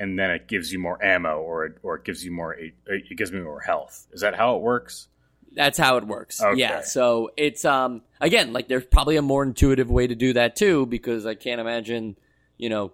and 0.00 0.18
then 0.18 0.30
it 0.30 0.48
gives 0.48 0.72
you 0.72 0.78
more 0.78 1.02
ammo, 1.04 1.36
or 1.36 1.66
it, 1.66 1.76
or 1.82 1.96
it 1.96 2.04
gives 2.04 2.24
you 2.24 2.32
more 2.32 2.54
it 2.54 3.16
gives 3.16 3.30
me 3.30 3.40
more 3.40 3.60
health. 3.60 4.06
Is 4.12 4.22
that 4.22 4.34
how 4.34 4.56
it 4.56 4.62
works? 4.62 5.08
That's 5.52 5.78
how 5.78 5.96
it 5.96 6.06
works. 6.06 6.40
Okay. 6.40 6.58
Yeah. 6.58 6.82
So 6.82 7.30
it's 7.36 7.64
um 7.64 8.02
again 8.20 8.52
like 8.52 8.68
there's 8.68 8.86
probably 8.86 9.16
a 9.16 9.22
more 9.22 9.42
intuitive 9.42 9.90
way 9.90 10.06
to 10.06 10.14
do 10.14 10.32
that 10.34 10.56
too 10.56 10.86
because 10.86 11.26
I 11.26 11.34
can't 11.34 11.60
imagine 11.60 12.16
you 12.56 12.68
know 12.68 12.92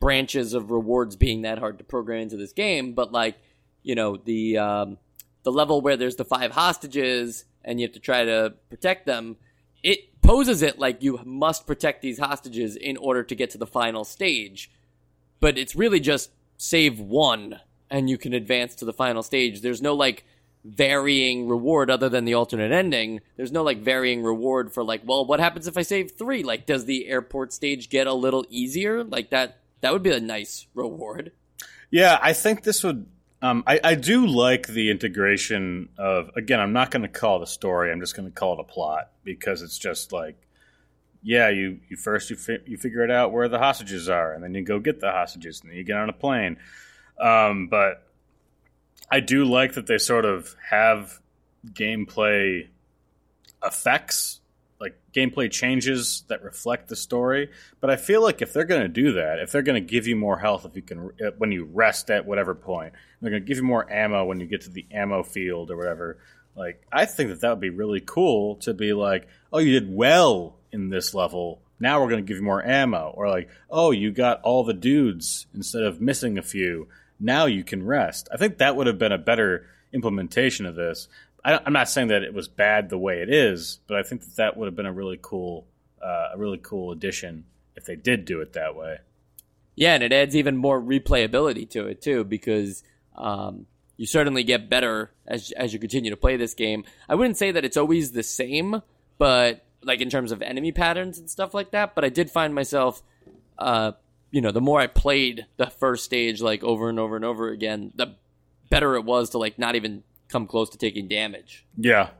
branches 0.00 0.52
of 0.54 0.70
rewards 0.70 1.16
being 1.16 1.42
that 1.42 1.58
hard 1.58 1.78
to 1.78 1.84
program 1.84 2.22
into 2.22 2.36
this 2.36 2.52
game. 2.52 2.94
But 2.94 3.12
like 3.12 3.36
you 3.82 3.94
know 3.94 4.16
the 4.16 4.58
um, 4.58 4.98
the 5.44 5.52
level 5.52 5.80
where 5.80 5.96
there's 5.96 6.16
the 6.16 6.24
five 6.24 6.52
hostages 6.52 7.44
and 7.64 7.80
you 7.80 7.86
have 7.86 7.94
to 7.94 8.00
try 8.00 8.24
to 8.24 8.54
protect 8.68 9.06
them. 9.06 9.36
It 9.82 10.20
poses 10.22 10.62
it 10.62 10.78
like 10.78 11.02
you 11.02 11.20
must 11.24 11.66
protect 11.66 12.02
these 12.02 12.18
hostages 12.18 12.74
in 12.74 12.96
order 12.96 13.22
to 13.22 13.34
get 13.34 13.50
to 13.50 13.58
the 13.58 13.66
final 13.66 14.04
stage, 14.04 14.70
but 15.38 15.56
it's 15.56 15.76
really 15.76 16.00
just 16.00 16.30
save 16.56 16.98
one 16.98 17.60
and 17.90 18.10
you 18.10 18.18
can 18.18 18.32
advance 18.32 18.74
to 18.76 18.84
the 18.84 18.92
final 18.92 19.22
stage. 19.22 19.60
There's 19.60 19.82
no 19.82 19.94
like 19.94 20.24
varying 20.66 21.48
reward 21.48 21.90
other 21.90 22.08
than 22.08 22.24
the 22.24 22.34
alternate 22.34 22.72
ending. 22.72 23.20
There's 23.36 23.52
no 23.52 23.62
like 23.62 23.78
varying 23.78 24.22
reward 24.22 24.72
for 24.72 24.82
like, 24.82 25.02
well, 25.04 25.24
what 25.24 25.40
happens 25.40 25.66
if 25.66 25.78
I 25.78 25.82
save 25.82 26.12
three? 26.12 26.42
Like, 26.42 26.66
does 26.66 26.84
the 26.84 27.06
airport 27.06 27.52
stage 27.52 27.88
get 27.88 28.06
a 28.06 28.14
little 28.14 28.44
easier? 28.50 29.04
Like 29.04 29.30
that, 29.30 29.60
that 29.80 29.92
would 29.92 30.02
be 30.02 30.10
a 30.10 30.20
nice 30.20 30.66
reward. 30.74 31.32
Yeah, 31.90 32.18
I 32.20 32.32
think 32.32 32.62
this 32.62 32.82
would. 32.82 33.06
Um, 33.42 33.62
I, 33.66 33.78
I 33.84 33.94
do 33.94 34.26
like 34.26 34.66
the 34.66 34.90
integration 34.90 35.90
of. 35.98 36.30
Again, 36.36 36.58
I'm 36.58 36.72
not 36.72 36.90
going 36.90 37.02
to 37.02 37.08
call 37.08 37.40
it 37.40 37.42
a 37.42 37.46
story. 37.46 37.92
I'm 37.92 38.00
just 38.00 38.16
going 38.16 38.28
to 38.28 38.34
call 38.34 38.54
it 38.54 38.60
a 38.60 38.64
plot 38.64 39.10
because 39.24 39.62
it's 39.62 39.78
just 39.78 40.10
like, 40.10 40.36
yeah, 41.22 41.50
you 41.50 41.80
you 41.88 41.96
first 41.96 42.30
you 42.30 42.36
fi- 42.36 42.62
you 42.66 42.76
figure 42.76 43.04
it 43.04 43.10
out 43.10 43.32
where 43.32 43.48
the 43.48 43.58
hostages 43.58 44.08
are, 44.08 44.32
and 44.32 44.42
then 44.42 44.54
you 44.54 44.62
go 44.62 44.80
get 44.80 45.00
the 45.00 45.10
hostages, 45.10 45.60
and 45.60 45.70
then 45.70 45.76
you 45.76 45.84
get 45.84 45.96
on 45.96 46.08
a 46.08 46.14
plane. 46.14 46.56
Um, 47.20 47.68
but 47.68 48.05
I 49.10 49.20
do 49.20 49.44
like 49.44 49.74
that 49.74 49.86
they 49.86 49.98
sort 49.98 50.24
of 50.24 50.56
have 50.70 51.20
gameplay 51.72 52.68
effects, 53.64 54.40
like 54.80 54.98
gameplay 55.14 55.50
changes 55.50 56.24
that 56.28 56.42
reflect 56.42 56.88
the 56.88 56.96
story. 56.96 57.50
But 57.80 57.90
I 57.90 57.96
feel 57.96 58.22
like 58.22 58.42
if 58.42 58.52
they're 58.52 58.64
going 58.64 58.82
to 58.82 58.88
do 58.88 59.12
that, 59.12 59.38
if 59.38 59.52
they're 59.52 59.62
going 59.62 59.82
to 59.82 59.92
give 59.92 60.06
you 60.06 60.16
more 60.16 60.38
health 60.38 60.64
if 60.64 60.76
you 60.76 60.82
can 60.82 61.10
uh, 61.24 61.30
when 61.38 61.52
you 61.52 61.64
rest 61.64 62.10
at 62.10 62.26
whatever 62.26 62.54
point, 62.54 62.94
they're 63.20 63.30
going 63.30 63.42
to 63.42 63.46
give 63.46 63.58
you 63.58 63.64
more 63.64 63.90
ammo 63.90 64.24
when 64.24 64.40
you 64.40 64.46
get 64.46 64.62
to 64.62 64.70
the 64.70 64.86
ammo 64.90 65.22
field 65.22 65.70
or 65.70 65.76
whatever. 65.76 66.18
Like 66.56 66.82
I 66.92 67.04
think 67.04 67.30
that 67.30 67.40
that 67.42 67.50
would 67.50 67.60
be 67.60 67.70
really 67.70 68.00
cool 68.00 68.56
to 68.56 68.74
be 68.74 68.92
like, 68.92 69.28
oh, 69.52 69.58
you 69.58 69.78
did 69.78 69.94
well 69.94 70.56
in 70.72 70.88
this 70.88 71.14
level. 71.14 71.60
Now 71.78 72.00
we're 72.00 72.08
going 72.08 72.24
to 72.24 72.28
give 72.28 72.38
you 72.38 72.42
more 72.42 72.64
ammo, 72.64 73.12
or 73.14 73.28
like, 73.28 73.50
oh, 73.70 73.90
you 73.90 74.10
got 74.10 74.40
all 74.42 74.64
the 74.64 74.72
dudes 74.72 75.46
instead 75.54 75.82
of 75.82 76.00
missing 76.00 76.38
a 76.38 76.42
few 76.42 76.88
now 77.18 77.46
you 77.46 77.64
can 77.64 77.84
rest. 77.84 78.28
I 78.32 78.36
think 78.36 78.58
that 78.58 78.76
would 78.76 78.86
have 78.86 78.98
been 78.98 79.12
a 79.12 79.18
better 79.18 79.66
implementation 79.92 80.66
of 80.66 80.74
this. 80.74 81.08
I, 81.44 81.60
am 81.64 81.72
not 81.72 81.88
saying 81.88 82.08
that 82.08 82.22
it 82.22 82.34
was 82.34 82.48
bad 82.48 82.88
the 82.88 82.98
way 82.98 83.22
it 83.22 83.32
is, 83.32 83.78
but 83.86 83.96
I 83.96 84.02
think 84.02 84.22
that 84.22 84.36
that 84.36 84.56
would 84.56 84.66
have 84.66 84.74
been 84.74 84.86
a 84.86 84.92
really 84.92 85.18
cool, 85.20 85.66
uh, 86.02 86.30
a 86.34 86.38
really 86.38 86.58
cool 86.58 86.90
addition 86.92 87.44
if 87.76 87.84
they 87.84 87.96
did 87.96 88.24
do 88.24 88.40
it 88.40 88.54
that 88.54 88.74
way. 88.74 88.98
Yeah, 89.76 89.94
and 89.94 90.02
it 90.02 90.12
adds 90.12 90.34
even 90.34 90.56
more 90.56 90.80
replayability 90.80 91.68
to 91.70 91.86
it 91.86 92.00
too, 92.02 92.24
because 92.24 92.82
um, 93.14 93.66
you 93.96 94.06
certainly 94.06 94.42
get 94.42 94.68
better 94.68 95.12
as 95.26 95.52
as 95.52 95.72
you 95.72 95.78
continue 95.78 96.10
to 96.10 96.16
play 96.16 96.36
this 96.36 96.54
game. 96.54 96.84
I 97.08 97.14
wouldn't 97.14 97.36
say 97.36 97.52
that 97.52 97.64
it's 97.64 97.76
always 97.76 98.12
the 98.12 98.22
same, 98.22 98.82
but 99.18 99.64
like 99.82 100.00
in 100.00 100.10
terms 100.10 100.32
of 100.32 100.42
enemy 100.42 100.72
patterns 100.72 101.18
and 101.18 101.30
stuff 101.30 101.54
like 101.54 101.70
that. 101.70 101.94
But 101.94 102.04
I 102.04 102.08
did 102.08 102.30
find 102.30 102.54
myself 102.54 103.02
uh, 103.58 103.92
you 104.36 104.42
know, 104.42 104.50
the 104.50 104.60
more 104.60 104.78
I 104.78 104.86
played 104.86 105.46
the 105.56 105.64
first 105.64 106.04
stage 106.04 106.42
like 106.42 106.62
over 106.62 106.90
and 106.90 107.00
over 107.00 107.16
and 107.16 107.24
over 107.24 107.48
again, 107.48 107.90
the 107.94 108.16
better 108.68 108.94
it 108.94 109.02
was 109.02 109.30
to 109.30 109.38
like 109.38 109.58
not 109.58 109.76
even 109.76 110.02
come 110.28 110.46
close 110.46 110.68
to 110.68 110.76
taking 110.76 111.08
damage. 111.08 111.64
Yeah. 111.74 112.10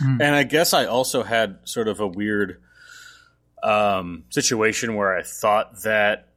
Hmm. 0.00 0.20
And 0.20 0.34
I 0.34 0.42
guess 0.42 0.74
I 0.74 0.86
also 0.86 1.22
had 1.22 1.60
sort 1.62 1.86
of 1.86 2.00
a 2.00 2.08
weird 2.08 2.60
um, 3.62 4.24
situation 4.30 4.96
where 4.96 5.16
I 5.16 5.22
thought 5.22 5.84
that 5.84 6.30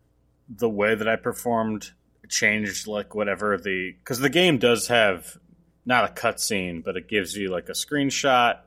the 0.48 0.70
way 0.70 0.94
that 0.94 1.08
I 1.08 1.16
performed 1.16 1.90
changed 2.30 2.86
like 2.86 3.16
whatever 3.16 3.58
the 3.58 3.94
because 3.94 4.20
the 4.20 4.30
game 4.30 4.60
does 4.60 4.90
have 4.90 5.36
not 5.84 6.12
a 6.12 6.14
cutscene, 6.14 6.84
but 6.84 6.96
it 6.96 7.08
gives 7.08 7.36
you 7.36 7.50
like 7.50 7.70
a 7.70 7.72
screenshot, 7.72 8.60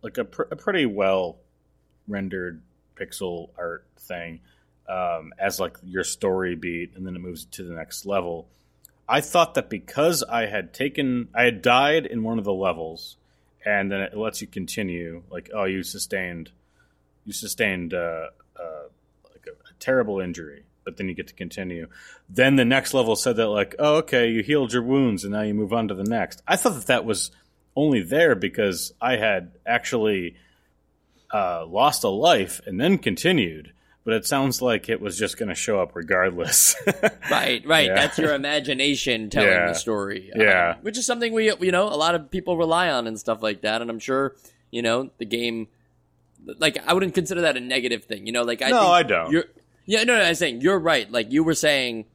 like 0.00 0.16
a, 0.16 0.24
pr- 0.26 0.42
a 0.42 0.54
pretty 0.54 0.86
well 0.86 1.38
rendered 2.06 2.62
pixel 2.94 3.50
art 3.58 3.84
thing 3.98 4.42
um, 4.88 5.32
as 5.38 5.60
like 5.60 5.76
your 5.84 6.04
story 6.04 6.54
beat, 6.54 6.92
and 6.96 7.06
then 7.06 7.16
it 7.16 7.20
moves 7.20 7.44
to 7.46 7.62
the 7.62 7.74
next 7.74 8.06
level. 8.06 8.48
I 9.08 9.20
thought 9.20 9.54
that 9.54 9.68
because 9.68 10.22
I 10.22 10.46
had 10.46 10.72
taken, 10.72 11.28
I 11.34 11.44
had 11.44 11.62
died 11.62 12.06
in 12.06 12.22
one 12.22 12.38
of 12.38 12.44
the 12.44 12.52
levels, 12.52 13.16
and 13.64 13.90
then 13.90 14.00
it 14.00 14.16
lets 14.16 14.40
you 14.40 14.46
continue. 14.46 15.22
Like, 15.30 15.50
oh, 15.54 15.64
you 15.64 15.82
sustained, 15.82 16.50
you 17.24 17.32
sustained 17.32 17.94
uh, 17.94 18.28
uh, 18.58 18.84
like 19.30 19.46
a, 19.46 19.52
a 19.52 19.74
terrible 19.78 20.20
injury, 20.20 20.64
but 20.84 20.96
then 20.96 21.08
you 21.08 21.14
get 21.14 21.28
to 21.28 21.34
continue. 21.34 21.88
Then 22.28 22.56
the 22.56 22.64
next 22.64 22.94
level 22.94 23.16
said 23.16 23.36
that, 23.36 23.48
like, 23.48 23.74
oh, 23.78 23.96
okay, 23.96 24.30
you 24.30 24.42
healed 24.42 24.72
your 24.72 24.82
wounds, 24.82 25.24
and 25.24 25.32
now 25.32 25.42
you 25.42 25.54
move 25.54 25.72
on 25.72 25.88
to 25.88 25.94
the 25.94 26.04
next. 26.04 26.42
I 26.46 26.56
thought 26.56 26.74
that 26.74 26.86
that 26.86 27.04
was 27.04 27.30
only 27.74 28.02
there 28.02 28.34
because 28.34 28.92
I 29.00 29.16
had 29.16 29.52
actually 29.66 30.36
uh, 31.32 31.64
lost 31.66 32.04
a 32.04 32.08
life 32.08 32.60
and 32.66 32.80
then 32.80 32.98
continued 32.98 33.72
but 34.04 34.14
it 34.14 34.26
sounds 34.26 34.60
like 34.60 34.88
it 34.88 35.00
was 35.00 35.16
just 35.16 35.38
going 35.38 35.48
to 35.48 35.54
show 35.54 35.80
up 35.80 35.94
regardless. 35.94 36.74
right, 37.30 37.64
right. 37.66 37.86
Yeah. 37.86 37.94
That's 37.94 38.18
your 38.18 38.34
imagination 38.34 39.30
telling 39.30 39.50
yeah. 39.50 39.68
the 39.68 39.74
story. 39.74 40.30
Yeah. 40.34 40.70
Um, 40.70 40.76
which 40.82 40.98
is 40.98 41.06
something 41.06 41.32
we, 41.32 41.52
you 41.60 41.72
know, 41.72 41.84
a 41.84 41.94
lot 41.94 42.14
of 42.14 42.30
people 42.30 42.56
rely 42.56 42.90
on 42.90 43.06
and 43.06 43.18
stuff 43.18 43.42
like 43.42 43.62
that. 43.62 43.80
And 43.80 43.90
I'm 43.90 44.00
sure, 44.00 44.34
you 44.70 44.82
know, 44.82 45.10
the 45.18 45.24
game, 45.24 45.68
like, 46.58 46.78
I 46.86 46.94
wouldn't 46.94 47.14
consider 47.14 47.42
that 47.42 47.56
a 47.56 47.60
negative 47.60 48.04
thing. 48.04 48.26
You 48.26 48.32
know, 48.32 48.42
like, 48.42 48.60
I 48.60 48.70
no, 48.70 48.88
I 48.88 49.04
don't. 49.04 49.30
You're, 49.30 49.44
yeah, 49.86 50.02
no, 50.02 50.16
no, 50.16 50.22
I'm 50.22 50.34
saying 50.34 50.60
you're 50.62 50.78
right. 50.78 51.10
Like, 51.10 51.30
you 51.30 51.44
were 51.44 51.54
saying 51.54 52.06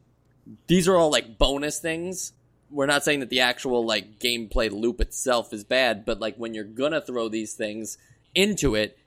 these 0.67 0.88
are 0.88 0.95
all 0.95 1.12
like 1.12 1.38
bonus 1.38 1.80
things. 1.80 2.34
We're 2.69 2.86
not 2.86 3.04
saying 3.04 3.21
that 3.21 3.30
the 3.30 3.41
actual 3.41 3.86
like 3.86 4.19
gameplay 4.19 4.71
loop 4.71 5.00
itself 5.02 5.54
is 5.54 5.63
bad, 5.63 6.06
but 6.06 6.19
like 6.19 6.36
when 6.36 6.54
you're 6.54 6.63
gonna 6.63 7.02
throw 7.02 7.30
these 7.30 7.54
things 7.54 7.97
into 8.36 8.76
it, 8.76 8.97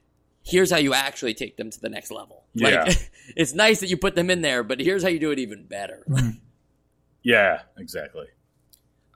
here's 0.42 0.70
how 0.70 0.78
you 0.78 0.94
actually 0.94 1.34
take 1.34 1.56
them 1.56 1.70
to 1.70 1.80
the 1.80 1.88
next 1.88 2.10
level. 2.10 2.44
Like, 2.54 2.74
yeah. 2.74 2.94
it's 3.36 3.54
nice 3.54 3.80
that 3.80 3.88
you 3.88 3.96
put 3.96 4.14
them 4.14 4.30
in 4.30 4.40
there, 4.40 4.62
but 4.62 4.80
here's 4.80 5.02
how 5.02 5.08
you 5.08 5.18
do 5.18 5.30
it 5.30 5.38
even 5.38 5.66
better. 5.66 6.04
Mm-hmm. 6.08 6.30
yeah, 7.22 7.62
exactly. 7.76 8.26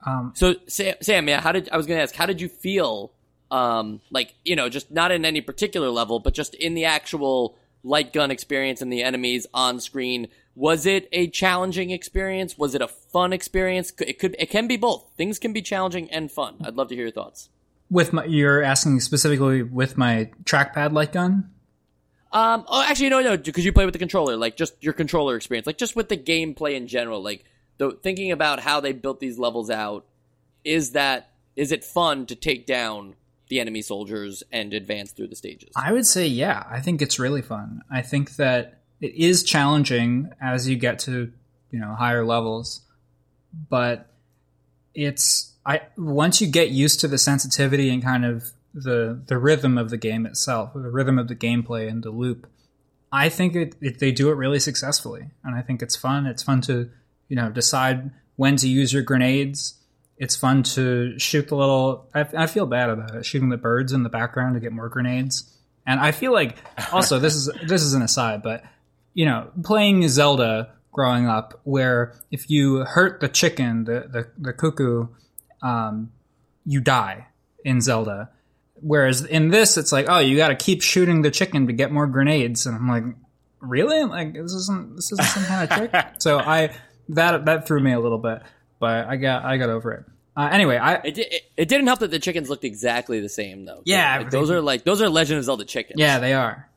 Um, 0.05 0.33
so 0.35 0.55
Sam, 0.67 0.95
Sam, 1.01 1.27
yeah, 1.27 1.41
how 1.41 1.51
did 1.51 1.69
I 1.69 1.77
was 1.77 1.87
going 1.87 1.97
to 1.97 2.03
ask? 2.03 2.15
How 2.15 2.25
did 2.25 2.39
you 2.39 2.49
feel? 2.49 3.11
Um, 3.51 4.01
like 4.09 4.35
you 4.43 4.55
know, 4.55 4.69
just 4.69 4.91
not 4.91 5.11
in 5.11 5.23
any 5.23 5.41
particular 5.41 5.89
level, 5.89 6.19
but 6.19 6.33
just 6.33 6.55
in 6.55 6.73
the 6.73 6.85
actual 6.85 7.57
light 7.85 8.11
gun 8.11 8.31
experience 8.31 8.81
and 8.81 8.91
the 8.91 9.03
enemies 9.03 9.47
on 9.53 9.79
screen. 9.79 10.27
Was 10.55 10.85
it 10.85 11.07
a 11.11 11.27
challenging 11.27 11.91
experience? 11.91 12.57
Was 12.57 12.75
it 12.75 12.81
a 12.81 12.87
fun 12.87 13.31
experience? 13.31 13.93
It 13.99 14.19
could, 14.19 14.35
it 14.39 14.49
can 14.49 14.67
be 14.67 14.77
both. 14.77 15.11
Things 15.17 15.37
can 15.37 15.53
be 15.53 15.61
challenging 15.61 16.09
and 16.11 16.31
fun. 16.31 16.55
I'd 16.63 16.75
love 16.75 16.87
to 16.89 16.95
hear 16.95 17.05
your 17.05 17.11
thoughts. 17.11 17.49
With 17.89 18.13
my, 18.13 18.25
you're 18.25 18.63
asking 18.63 18.99
specifically 19.01 19.61
with 19.61 19.97
my 19.97 20.31
trackpad 20.43 20.93
light 20.93 21.13
gun. 21.13 21.51
Um. 22.31 22.65
Oh, 22.67 22.83
actually, 22.83 23.09
no, 23.09 23.21
no, 23.21 23.37
because 23.37 23.63
you 23.63 23.71
play 23.71 23.85
with 23.85 23.93
the 23.93 23.99
controller. 23.99 24.35
Like 24.35 24.57
just 24.57 24.73
your 24.83 24.93
controller 24.93 25.35
experience, 25.35 25.67
like 25.67 25.77
just 25.77 25.95
with 25.95 26.09
the 26.09 26.17
gameplay 26.17 26.75
in 26.75 26.87
general. 26.87 27.23
Like 27.23 27.45
the 27.77 27.91
thinking 28.03 28.31
about 28.31 28.59
how 28.59 28.79
they 28.79 28.93
built 28.93 29.19
these 29.19 29.37
levels 29.37 29.69
out. 29.69 30.05
Is 30.63 30.91
that 30.91 31.29
is 31.55 31.71
it 31.71 31.83
fun 31.83 32.25
to 32.25 32.35
take 32.35 32.65
down 32.65 33.15
the 33.49 33.59
enemy 33.59 33.81
soldiers 33.81 34.43
and 34.51 34.73
advance 34.73 35.11
through 35.11 35.27
the 35.27 35.35
stages? 35.35 35.69
I 35.75 35.93
would 35.93 36.05
say 36.05 36.27
yeah. 36.27 36.65
I 36.69 36.81
think 36.81 37.01
it's 37.01 37.19
really 37.19 37.41
fun. 37.41 37.81
I 37.91 38.01
think 38.01 38.35
that 38.37 38.81
it 38.99 39.13
is 39.15 39.43
challenging 39.43 40.31
as 40.41 40.67
you 40.67 40.75
get 40.75 40.99
to 40.99 41.31
you 41.71 41.79
know 41.79 41.93
higher 41.93 42.25
levels, 42.25 42.81
but 43.69 44.11
it's 44.93 45.53
I 45.65 45.81
once 45.97 46.41
you 46.41 46.47
get 46.47 46.69
used 46.69 46.99
to 46.99 47.07
the 47.07 47.17
sensitivity 47.17 47.89
and 47.89 48.03
kind 48.03 48.25
of 48.25 48.51
the 48.73 49.21
the 49.25 49.37
rhythm 49.37 49.77
of 49.77 49.89
the 49.89 49.97
game 49.97 50.25
itself, 50.25 50.73
the 50.73 50.91
rhythm 50.91 51.17
of 51.17 51.27
the 51.27 51.35
gameplay 51.35 51.89
and 51.89 52.03
the 52.03 52.11
loop, 52.11 52.47
I 53.11 53.29
think 53.29 53.55
it, 53.55 53.75
it, 53.81 53.99
they 53.99 54.11
do 54.11 54.29
it 54.29 54.35
really 54.35 54.59
successfully, 54.59 55.31
and 55.43 55.55
I 55.55 55.61
think 55.61 55.81
it's 55.81 55.95
fun. 55.95 56.25
It's 56.25 56.43
fun 56.43 56.61
to 56.61 56.89
you 57.29 57.35
know 57.35 57.49
decide 57.49 58.11
when 58.35 58.57
to 58.57 58.67
use 58.67 58.93
your 58.93 59.03
grenades. 59.03 59.75
It's 60.17 60.35
fun 60.35 60.63
to 60.63 61.17
shoot 61.17 61.47
the 61.47 61.55
little. 61.55 62.09
I, 62.13 62.25
I 62.37 62.47
feel 62.47 62.65
bad 62.65 62.89
about 62.89 63.15
it, 63.15 63.25
shooting 63.25 63.49
the 63.49 63.57
birds 63.57 63.91
in 63.91 64.03
the 64.03 64.09
background 64.09 64.55
to 64.55 64.59
get 64.59 64.71
more 64.71 64.89
grenades. 64.89 65.51
And 65.87 65.99
I 65.99 66.11
feel 66.11 66.33
like 66.33 66.57
also 66.91 67.19
this 67.19 67.35
is 67.35 67.49
this 67.65 67.81
is 67.81 67.93
an 67.93 68.01
aside, 68.01 68.43
but 68.43 68.63
you 69.13 69.25
know, 69.25 69.49
playing 69.63 70.07
Zelda 70.09 70.73
growing 70.91 71.27
up, 71.27 71.59
where 71.63 72.15
if 72.31 72.49
you 72.49 72.79
hurt 72.79 73.19
the 73.19 73.29
chicken, 73.29 73.85
the 73.85 74.07
the, 74.11 74.27
the 74.37 74.53
cuckoo, 74.53 75.07
um, 75.65 76.11
you 76.65 76.79
die 76.79 77.27
in 77.63 77.81
Zelda. 77.81 78.29
Whereas 78.75 79.23
in 79.25 79.49
this, 79.49 79.77
it's 79.77 79.91
like, 79.91 80.05
oh, 80.09 80.19
you 80.19 80.37
got 80.37 80.49
to 80.49 80.55
keep 80.55 80.81
shooting 80.81 81.21
the 81.21 81.31
chicken 81.31 81.67
to 81.67 81.73
get 81.73 81.91
more 81.91 82.07
grenades, 82.07 82.65
and 82.65 82.75
I'm 82.75 82.87
like, 82.87 83.03
really? 83.59 84.03
Like 84.03 84.33
this 84.33 84.53
isn't 84.53 84.95
this 84.95 85.11
isn't 85.13 85.25
some 85.25 85.45
kind 85.45 85.71
of 85.71 85.77
trick. 85.77 86.05
So 86.19 86.37
I 86.37 86.75
that 87.09 87.45
that 87.45 87.67
threw 87.67 87.79
me 87.79 87.93
a 87.93 87.99
little 87.99 88.17
bit, 88.17 88.41
but 88.79 89.07
I 89.07 89.15
got 89.15 89.43
I 89.45 89.57
got 89.57 89.69
over 89.69 89.91
it. 89.93 90.05
Uh, 90.37 90.49
anyway, 90.51 90.77
I 90.77 90.95
It, 90.95 91.17
it 91.17 91.43
it 91.55 91.67
didn't 91.67 91.87
help 91.87 91.99
that 91.99 92.11
the 92.11 92.19
chickens 92.19 92.49
looked 92.49 92.65
exactly 92.65 93.21
the 93.21 93.29
same 93.29 93.65
though. 93.65 93.81
Yeah, 93.85 94.17
Like, 94.17 94.29
those 94.29 94.51
are 94.51 94.61
like 94.61 94.83
those 94.83 95.01
are 95.01 95.09
Legend 95.09 95.39
of 95.39 95.45
Zelda 95.45 95.65
chickens. 95.65 95.99
yeah 95.99 96.19
they 96.19 96.33
are. 96.33 96.69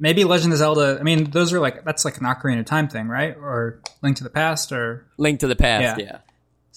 Maybe 0.00 0.24
Legend 0.24 0.52
of 0.52 0.58
Zelda. 0.58 0.98
I 1.00 1.02
mean, 1.02 1.30
those 1.30 1.52
are 1.52 1.60
like 1.60 1.84
that's 1.84 2.04
like 2.04 2.18
an 2.18 2.24
Ocarina 2.24 2.60
of 2.60 2.66
Time 2.66 2.88
thing, 2.88 3.08
right? 3.08 3.36
Or 3.36 3.80
Link 4.02 4.16
to 4.18 4.24
the 4.24 4.30
Past, 4.30 4.70
or 4.72 5.06
Link 5.16 5.40
to 5.40 5.46
the 5.46 5.56
Past. 5.56 5.98
Yeah. 5.98 6.04
Yeah. 6.06 6.18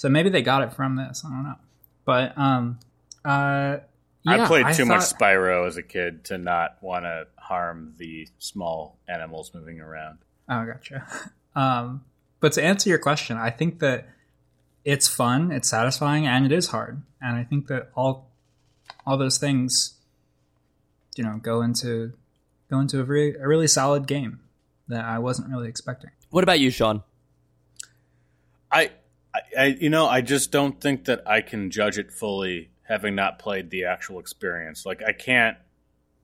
So 0.01 0.09
maybe 0.09 0.29
they 0.31 0.41
got 0.41 0.63
it 0.63 0.73
from 0.73 0.95
this. 0.95 1.21
I 1.23 1.29
don't 1.29 1.43
know, 1.43 1.59
but 2.05 2.35
um, 2.35 2.79
uh, 3.23 3.77
I 4.25 4.47
played 4.47 4.73
too 4.73 4.85
much 4.85 5.03
thought- 5.03 5.19
Spyro 5.19 5.67
as 5.67 5.77
a 5.77 5.83
kid 5.83 6.25
to 6.25 6.39
not 6.39 6.81
want 6.81 7.05
to 7.05 7.27
harm 7.37 7.93
the 7.99 8.27
small 8.39 8.97
animals 9.07 9.51
moving 9.53 9.79
around. 9.79 10.17
Oh, 10.49 10.65
gotcha. 10.65 11.05
Um, 11.53 12.05
but 12.39 12.53
to 12.53 12.63
answer 12.63 12.87
your 12.87 12.97
question, 12.97 13.35
I 13.35 13.49
think 13.49 13.79
that 13.79 14.07
it's 14.85 15.05
fun, 15.09 15.51
it's 15.51 15.67
satisfying, 15.67 16.25
and 16.25 16.45
it 16.45 16.53
is 16.53 16.69
hard. 16.69 17.01
And 17.21 17.35
I 17.35 17.43
think 17.43 17.67
that 17.67 17.91
all 17.93 18.31
all 19.05 19.17
those 19.17 19.37
things, 19.37 19.95
you 21.17 21.25
know, 21.25 21.41
go 21.43 21.61
into 21.61 22.13
go 22.69 22.79
into 22.79 23.01
a 23.01 23.03
really 23.03 23.35
a 23.35 23.45
really 23.45 23.67
solid 23.67 24.07
game 24.07 24.39
that 24.87 25.03
I 25.03 25.19
wasn't 25.19 25.49
really 25.49 25.67
expecting. 25.67 26.11
What 26.29 26.45
about 26.45 26.61
you, 26.61 26.69
Sean? 26.69 27.03
I, 28.71 28.91
I, 29.33 29.39
I, 29.57 29.65
you 29.65 29.89
know, 29.89 30.07
I 30.07 30.21
just 30.21 30.51
don't 30.51 30.79
think 30.79 31.05
that 31.05 31.27
I 31.27 31.41
can 31.41 31.71
judge 31.71 31.97
it 31.97 32.11
fully, 32.11 32.71
having 32.83 33.15
not 33.15 33.39
played 33.39 33.69
the 33.69 33.85
actual 33.85 34.19
experience. 34.19 34.85
Like, 34.85 35.01
I 35.03 35.13
can't 35.13 35.57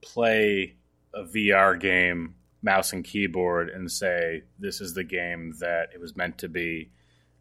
play 0.00 0.76
a 1.14 1.22
VR 1.24 1.78
game, 1.78 2.34
mouse 2.62 2.92
and 2.92 3.04
keyboard, 3.04 3.70
and 3.70 3.90
say 3.90 4.42
this 4.58 4.80
is 4.80 4.94
the 4.94 5.04
game 5.04 5.54
that 5.60 5.90
it 5.94 6.00
was 6.00 6.16
meant 6.16 6.38
to 6.38 6.48
be. 6.48 6.90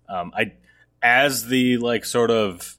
Um, 0.08 0.32
I, 0.36 0.54
as 1.02 1.48
the 1.48 1.78
like 1.78 2.06
sort 2.06 2.32
of, 2.32 2.78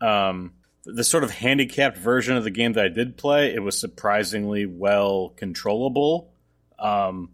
um, 0.00 0.52
the 0.84 1.04
sort 1.04 1.24
of 1.24 1.30
handicapped 1.30 1.96
version 1.98 2.36
of 2.36 2.44
the 2.44 2.50
game 2.50 2.72
that 2.74 2.84
I 2.84 2.88
did 2.88 3.16
play, 3.16 3.54
it 3.54 3.62
was 3.62 3.78
surprisingly 3.78 4.66
well 4.66 5.30
controllable. 5.36 6.32
Um, 6.78 7.30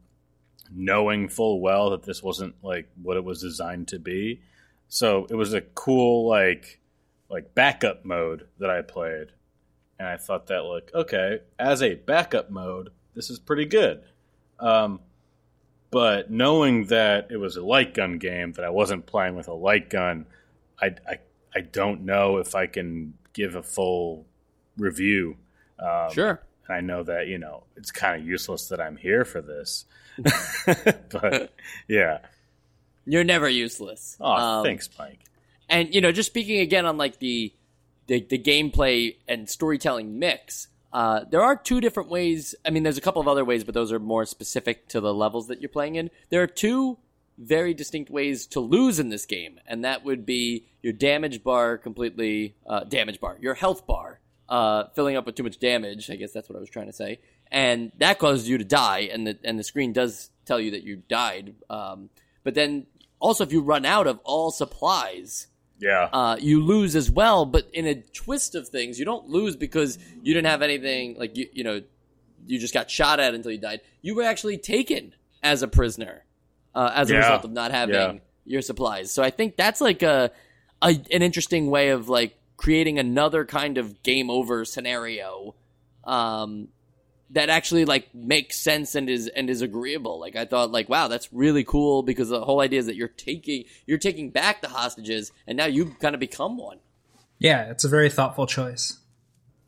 knowing 0.70 1.28
full 1.28 1.60
well 1.60 1.90
that 1.90 2.02
this 2.02 2.22
wasn't 2.22 2.54
like 2.62 2.88
what 3.00 3.16
it 3.16 3.24
was 3.24 3.40
designed 3.40 3.88
to 3.88 3.98
be. 3.98 4.42
So 4.88 5.26
it 5.30 5.34
was 5.34 5.54
a 5.54 5.60
cool 5.60 6.28
like 6.28 6.80
like 7.28 7.54
backup 7.54 8.04
mode 8.04 8.46
that 8.58 8.70
I 8.70 8.82
played. 8.82 9.28
And 9.98 10.06
I 10.08 10.16
thought 10.16 10.46
that 10.46 10.60
like, 10.60 10.90
okay, 10.94 11.40
as 11.58 11.82
a 11.82 11.94
backup 11.94 12.50
mode, 12.50 12.90
this 13.14 13.30
is 13.30 13.38
pretty 13.38 13.64
good. 13.66 14.02
Um 14.58 15.00
but 15.90 16.30
knowing 16.30 16.86
that 16.86 17.28
it 17.30 17.38
was 17.38 17.56
a 17.56 17.64
light 17.64 17.94
gun 17.94 18.18
game, 18.18 18.52
that 18.52 18.64
I 18.64 18.70
wasn't 18.70 19.06
playing 19.06 19.36
with 19.36 19.48
a 19.48 19.54
light 19.54 19.88
gun, 19.90 20.26
I 20.80 20.94
I, 21.08 21.18
I 21.54 21.60
don't 21.60 22.02
know 22.02 22.38
if 22.38 22.54
I 22.54 22.66
can 22.66 23.14
give 23.32 23.54
a 23.56 23.62
full 23.62 24.26
review. 24.76 25.36
Um, 25.78 26.10
Sure. 26.12 26.42
and 26.66 26.76
I 26.76 26.80
know 26.80 27.02
that 27.04 27.26
you 27.28 27.38
know 27.38 27.64
it's 27.76 27.90
kind 27.90 28.20
of 28.20 28.26
useless 28.26 28.68
that 28.68 28.80
I'm 28.80 28.96
here 28.96 29.24
for 29.24 29.40
this, 29.40 29.84
but 31.10 31.52
yeah. 31.88 32.18
You're 33.08 33.24
never 33.24 33.48
useless. 33.48 34.16
Oh, 34.20 34.30
Um, 34.30 34.64
thanks, 34.64 34.88
Mike. 34.98 35.20
And 35.68 35.94
you 35.94 36.00
know, 36.00 36.12
just 36.12 36.28
speaking 36.28 36.60
again 36.60 36.86
on 36.86 36.96
like 36.96 37.18
the 37.18 37.52
the, 38.06 38.20
the 38.20 38.38
gameplay 38.38 39.16
and 39.26 39.48
storytelling 39.48 40.18
mix, 40.18 40.68
uh, 40.92 41.20
there 41.30 41.42
are 41.42 41.56
two 41.56 41.80
different 41.80 42.08
ways. 42.08 42.54
I 42.64 42.70
mean, 42.70 42.82
there's 42.82 42.96
a 42.96 43.02
couple 43.02 43.20
of 43.20 43.28
other 43.28 43.44
ways, 43.44 43.64
but 43.64 43.74
those 43.74 43.92
are 43.92 43.98
more 43.98 44.24
specific 44.24 44.88
to 44.88 45.00
the 45.00 45.12
levels 45.12 45.48
that 45.48 45.60
you're 45.60 45.68
playing 45.68 45.96
in. 45.96 46.10
There 46.30 46.42
are 46.42 46.46
two 46.46 46.98
very 47.36 47.74
distinct 47.74 48.10
ways 48.10 48.46
to 48.48 48.60
lose 48.60 48.98
in 48.98 49.10
this 49.10 49.26
game, 49.26 49.60
and 49.66 49.84
that 49.84 50.04
would 50.04 50.24
be 50.24 50.66
your 50.82 50.92
damage 50.92 51.44
bar 51.44 51.76
completely 51.78 52.54
uh, 52.66 52.84
damage 52.84 53.20
bar, 53.20 53.36
your 53.40 53.54
health 53.54 53.86
bar 53.86 54.20
uh, 54.48 54.84
filling 54.94 55.16
up 55.16 55.26
with 55.26 55.34
too 55.34 55.42
much 55.42 55.58
damage. 55.58 56.10
I 56.10 56.16
guess 56.16 56.32
that's 56.32 56.48
what 56.48 56.56
I 56.56 56.60
was 56.60 56.70
trying 56.70 56.86
to 56.86 56.92
say, 56.92 57.20
and 57.50 57.92
that 57.98 58.18
causes 58.18 58.48
you 58.48 58.56
to 58.58 58.64
die, 58.64 59.10
and 59.12 59.26
the 59.26 59.38
and 59.44 59.58
the 59.58 59.64
screen 59.64 59.92
does 59.92 60.30
tell 60.46 60.58
you 60.58 60.70
that 60.72 60.82
you 60.82 61.02
died. 61.08 61.54
Um, 61.68 62.08
but 62.42 62.54
then 62.54 62.86
also, 63.20 63.44
if 63.44 63.52
you 63.52 63.60
run 63.60 63.84
out 63.84 64.06
of 64.06 64.20
all 64.24 64.50
supplies, 64.50 65.46
Yeah, 65.80 66.08
uh, 66.12 66.36
you 66.40 66.62
lose 66.62 66.96
as 66.96 67.10
well. 67.10 67.44
But 67.46 67.68
in 67.72 67.86
a 67.86 67.94
twist 67.94 68.54
of 68.54 68.68
things, 68.68 68.98
you 68.98 69.04
don't 69.04 69.28
lose 69.28 69.56
because 69.56 69.98
you 70.22 70.34
didn't 70.34 70.46
have 70.50 70.62
anything 70.62 71.16
like 71.18 71.36
you 71.36 71.48
you 71.52 71.64
know 71.64 71.82
you 72.46 72.58
just 72.58 72.72
got 72.74 72.90
shot 72.90 73.20
at 73.20 73.34
until 73.34 73.50
you 73.52 73.58
died. 73.58 73.80
You 74.02 74.14
were 74.14 74.22
actually 74.22 74.58
taken 74.58 75.14
as 75.42 75.62
a 75.62 75.68
prisoner 75.68 76.24
uh, 76.74 76.90
as 76.94 77.10
a 77.10 77.12
Yeah. 77.14 77.18
result 77.20 77.44
of 77.44 77.52
not 77.52 77.70
having 77.70 77.94
Yeah. 77.94 78.12
your 78.44 78.62
supplies. 78.62 79.10
So 79.12 79.22
I 79.22 79.30
think 79.30 79.56
that's 79.56 79.80
like 79.80 80.02
a, 80.02 80.30
a 80.82 80.88
an 81.12 81.22
interesting 81.22 81.70
way 81.70 81.90
of 81.90 82.08
like 82.08 82.36
creating 82.56 82.98
another 82.98 83.44
kind 83.44 83.78
of 83.78 84.02
game 84.02 84.30
over 84.30 84.64
scenario. 84.64 85.54
Um, 86.04 86.68
that 87.30 87.50
actually 87.50 87.84
like 87.84 88.14
makes 88.14 88.58
sense 88.58 88.94
and 88.94 89.08
is 89.10 89.28
and 89.28 89.50
is 89.50 89.62
agreeable. 89.62 90.18
Like 90.18 90.36
I 90.36 90.44
thought, 90.44 90.70
like 90.70 90.88
wow, 90.88 91.08
that's 91.08 91.32
really 91.32 91.64
cool 91.64 92.02
because 92.02 92.28
the 92.28 92.44
whole 92.44 92.60
idea 92.60 92.80
is 92.80 92.86
that 92.86 92.96
you're 92.96 93.08
taking 93.08 93.64
you're 93.86 93.98
taking 93.98 94.30
back 94.30 94.62
the 94.62 94.68
hostages, 94.68 95.32
and 95.46 95.56
now 95.56 95.66
you 95.66 95.94
kind 96.00 96.14
of 96.14 96.20
become 96.20 96.56
one. 96.56 96.78
Yeah, 97.38 97.70
it's 97.70 97.84
a 97.84 97.88
very 97.88 98.10
thoughtful 98.10 98.46
choice. 98.46 98.98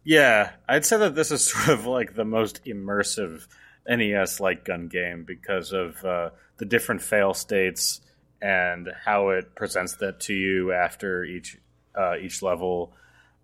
yeah. 0.04 0.50
I'd 0.68 0.84
say 0.84 0.96
that 0.98 1.14
this 1.14 1.30
is 1.30 1.44
sort 1.52 1.68
of 1.68 1.86
like 1.86 2.14
the 2.14 2.24
most 2.24 2.64
immersive 2.64 3.46
NES 3.88 4.40
light 4.40 4.64
gun 4.64 4.88
game 4.88 5.24
because 5.24 5.72
of 5.72 6.04
uh, 6.04 6.30
the 6.58 6.64
different 6.64 7.02
fail 7.02 7.34
states 7.34 8.00
and 8.42 8.88
how 9.04 9.30
it 9.30 9.54
presents 9.54 9.96
that 9.96 10.20
to 10.20 10.34
you 10.34 10.72
after 10.72 11.24
each 11.24 11.58
uh, 11.94 12.16
each 12.16 12.42
level. 12.42 12.92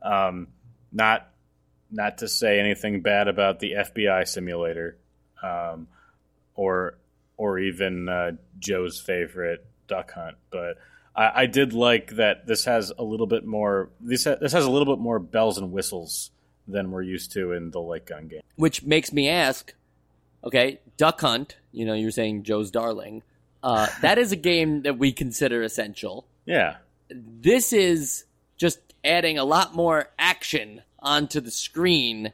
Um, 0.02 0.48
not 0.92 1.30
not 1.90 2.18
to 2.18 2.28
say 2.28 2.58
anything 2.58 3.00
bad 3.00 3.28
about 3.28 3.60
the 3.60 3.72
FBI 3.72 4.26
simulator, 4.26 4.96
um, 5.42 5.88
or 6.54 6.98
or 7.36 7.58
even 7.58 8.08
uh, 8.08 8.32
Joe's 8.58 9.00
favorite 9.00 9.64
Duck 9.88 10.12
Hunt, 10.12 10.36
but 10.50 10.78
I, 11.14 11.42
I 11.42 11.46
did 11.46 11.72
like 11.72 12.16
that 12.16 12.46
this 12.46 12.64
has 12.64 12.92
a 12.96 13.02
little 13.02 13.26
bit 13.26 13.44
more. 13.46 13.90
This 14.00 14.24
ha- 14.24 14.36
this 14.40 14.52
has 14.52 14.64
a 14.64 14.70
little 14.70 14.94
bit 14.94 15.00
more 15.00 15.18
bells 15.18 15.58
and 15.58 15.72
whistles 15.72 16.30
than 16.68 16.90
we're 16.90 17.02
used 17.02 17.32
to 17.32 17.52
in 17.52 17.70
the 17.70 17.80
light 17.80 18.06
gun 18.06 18.28
game. 18.28 18.40
Which 18.56 18.82
makes 18.82 19.12
me 19.12 19.28
ask, 19.28 19.72
okay, 20.44 20.80
Duck 20.96 21.20
Hunt. 21.20 21.56
You 21.72 21.86
know, 21.86 21.94
you're 21.94 22.10
saying 22.10 22.42
Joe's 22.42 22.70
darling. 22.70 23.22
Uh, 23.62 23.86
that 24.02 24.18
is 24.18 24.32
a 24.32 24.36
game 24.36 24.82
that 24.82 24.98
we 24.98 25.12
consider 25.12 25.62
essential. 25.62 26.26
Yeah, 26.44 26.76
This 27.10 27.72
is 27.72 28.24
just 28.56 28.78
adding 29.04 29.38
a 29.38 29.44
lot 29.44 29.74
more 29.74 30.08
action 30.18 30.82
onto 31.06 31.40
the 31.40 31.50
screen. 31.50 32.32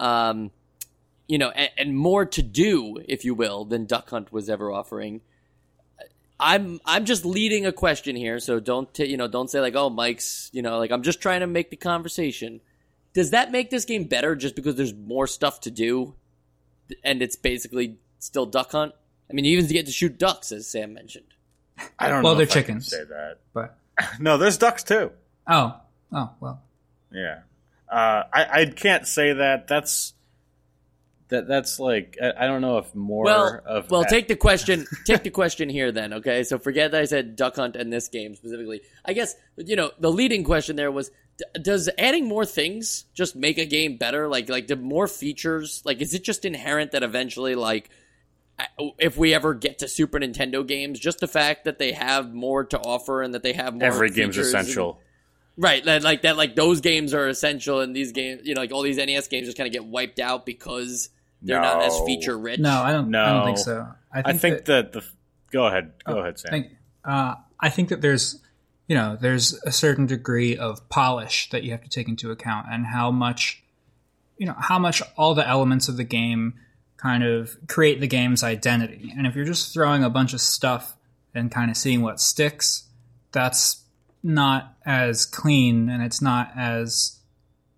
Um, 0.00 0.50
you 1.26 1.38
know, 1.38 1.50
and, 1.50 1.70
and 1.76 1.96
more 1.96 2.24
to 2.24 2.42
do, 2.42 2.98
if 3.06 3.24
you 3.24 3.34
will, 3.34 3.64
than 3.64 3.84
Duck 3.84 4.08
Hunt 4.10 4.32
was 4.32 4.48
ever 4.48 4.70
offering. 4.70 5.20
I'm 6.38 6.80
I'm 6.84 7.06
just 7.06 7.24
leading 7.24 7.64
a 7.66 7.72
question 7.72 8.14
here, 8.14 8.38
so 8.40 8.60
don't 8.60 8.92
t- 8.92 9.06
you 9.06 9.16
know 9.16 9.26
don't 9.26 9.48
say 9.50 9.60
like 9.60 9.74
oh 9.74 9.88
Mike's 9.88 10.50
you 10.52 10.60
know 10.60 10.78
like 10.78 10.90
I'm 10.90 11.02
just 11.02 11.20
trying 11.22 11.40
to 11.40 11.46
make 11.46 11.70
the 11.70 11.76
conversation. 11.76 12.60
Does 13.14 13.30
that 13.30 13.50
make 13.50 13.70
this 13.70 13.86
game 13.86 14.04
better 14.04 14.36
just 14.36 14.54
because 14.54 14.76
there's 14.76 14.92
more 14.92 15.26
stuff 15.26 15.60
to 15.62 15.70
do, 15.70 16.14
and 17.02 17.22
it's 17.22 17.36
basically 17.36 17.96
still 18.18 18.44
Duck 18.44 18.72
Hunt? 18.72 18.92
I 19.30 19.32
mean, 19.32 19.46
you 19.46 19.56
even 19.58 19.70
get 19.70 19.86
to 19.86 19.92
shoot 19.92 20.18
ducks, 20.18 20.52
as 20.52 20.68
Sam 20.68 20.92
mentioned. 20.92 21.24
I 21.98 22.08
don't 22.10 22.22
Well, 22.22 22.34
know. 22.34 22.38
they're 22.38 22.44
if 22.44 22.50
I 22.52 22.54
can 22.62 22.80
chickens. 22.80 22.88
say 22.90 23.04
that. 23.04 23.38
But 23.54 23.78
No, 24.20 24.36
there's 24.36 24.58
ducks 24.58 24.82
too. 24.82 25.10
oh, 25.48 25.80
oh 26.12 26.30
well. 26.40 26.60
Yeah, 27.10 27.38
uh, 27.96 28.22
I 28.32 28.60
I 28.60 28.66
can't 28.66 29.06
say 29.06 29.32
that. 29.32 29.66
That's 29.68 30.12
that 31.28 31.48
that's 31.48 31.80
like 31.80 32.16
I, 32.22 32.44
I 32.44 32.46
don't 32.46 32.60
know 32.60 32.78
if 32.78 32.94
more 32.94 33.24
Well, 33.24 33.60
of 33.66 33.90
well, 33.90 34.02
that- 34.02 34.10
take 34.10 34.28
the 34.28 34.36
question. 34.36 34.86
Take 35.06 35.22
the 35.24 35.30
question 35.30 35.68
here, 35.68 35.90
then. 35.92 36.12
Okay, 36.12 36.42
so 36.44 36.58
forget 36.58 36.90
that 36.92 37.00
I 37.00 37.04
said 37.06 37.34
Duck 37.36 37.56
Hunt 37.56 37.74
and 37.76 37.92
this 37.92 38.08
game 38.08 38.34
specifically. 38.36 38.82
I 39.04 39.12
guess 39.12 39.34
you 39.56 39.74
know 39.76 39.90
the 39.98 40.10
leading 40.12 40.44
question 40.44 40.76
there 40.76 40.92
was: 40.92 41.10
d- 41.38 41.44
Does 41.62 41.88
adding 41.98 42.26
more 42.28 42.44
things 42.44 43.06
just 43.14 43.34
make 43.34 43.58
a 43.58 43.64
game 43.66 43.96
better? 43.96 44.28
Like, 44.28 44.48
like 44.48 44.66
the 44.68 44.76
more 44.76 45.08
features, 45.08 45.82
like, 45.84 46.00
is 46.00 46.14
it 46.14 46.22
just 46.22 46.44
inherent 46.44 46.92
that 46.92 47.02
eventually, 47.02 47.54
like, 47.56 47.90
if 48.98 49.16
we 49.16 49.34
ever 49.34 49.52
get 49.54 49.78
to 49.80 49.88
Super 49.88 50.20
Nintendo 50.20 50.64
games, 50.66 51.00
just 51.00 51.18
the 51.20 51.28
fact 51.28 51.64
that 51.64 51.78
they 51.78 51.92
have 51.92 52.32
more 52.32 52.64
to 52.66 52.78
offer 52.78 53.22
and 53.22 53.34
that 53.34 53.42
they 53.42 53.52
have 53.52 53.74
more 53.74 53.82
every 53.88 54.10
game's 54.10 54.36
features 54.36 54.54
and- 54.54 54.62
essential. 54.62 55.00
Right, 55.58 55.82
that, 55.84 56.02
like 56.02 56.22
that, 56.22 56.36
like 56.36 56.54
those 56.54 56.80
games 56.80 57.14
are 57.14 57.28
essential, 57.28 57.80
and 57.80 57.96
these 57.96 58.12
games, 58.12 58.42
you 58.44 58.54
know, 58.54 58.60
like 58.60 58.72
all 58.72 58.82
these 58.82 58.98
NES 58.98 59.28
games 59.28 59.46
just 59.46 59.56
kind 59.56 59.66
of 59.66 59.72
get 59.72 59.84
wiped 59.84 60.18
out 60.20 60.44
because 60.44 61.08
they're 61.40 61.60
not 61.60 61.82
as 61.82 61.98
feature 62.06 62.36
rich. 62.36 62.60
No, 62.60 62.70
I 62.82 62.92
don't. 62.92 63.10
No. 63.10 63.22
I 63.24 63.32
don't 63.32 63.44
think 63.46 63.58
so. 63.58 63.86
I 64.12 64.22
think, 64.22 64.26
I 64.26 64.38
think 64.38 64.56
that, 64.66 64.92
that, 64.92 64.92
the 64.92 65.04
go 65.50 65.66
ahead, 65.66 65.92
go 66.04 66.16
Oh, 66.16 66.18
ahead, 66.20 66.38
Sam. 66.38 66.50
think, 66.50 66.66
uh, 67.04 67.36
I 67.58 67.70
think 67.70 67.88
that 67.88 68.02
there's, 68.02 68.38
you 68.86 68.96
know, 68.96 69.16
there's 69.18 69.54
a 69.64 69.72
certain 69.72 70.06
degree 70.06 70.56
of 70.56 70.86
polish 70.90 71.48
that 71.50 71.62
you 71.62 71.70
have 71.70 71.82
to 71.82 71.88
take 71.88 72.08
into 72.08 72.30
account, 72.30 72.66
and 72.70 72.84
how 72.86 73.10
much, 73.10 73.62
you 74.36 74.46
know, 74.46 74.54
how 74.58 74.78
much 74.78 75.02
all 75.16 75.34
the 75.34 75.46
elements 75.48 75.88
of 75.88 75.96
the 75.96 76.04
game 76.04 76.54
kind 76.98 77.24
of 77.24 77.56
create 77.68 78.00
the 78.00 78.06
game's 78.06 78.42
identity. 78.42 79.12
And 79.16 79.26
if 79.26 79.34
you're 79.34 79.44
just 79.44 79.72
throwing 79.72 80.04
a 80.04 80.10
bunch 80.10 80.34
of 80.34 80.40
stuff 80.40 80.96
and 81.34 81.50
kind 81.50 81.70
of 81.70 81.76
seeing 81.76 82.02
what 82.02 82.20
sticks. 82.20 82.84
That's 83.32 83.82
not 84.26 84.74
as 84.84 85.24
clean 85.24 85.88
and 85.88 86.02
it's 86.02 86.20
not 86.20 86.50
as 86.56 87.20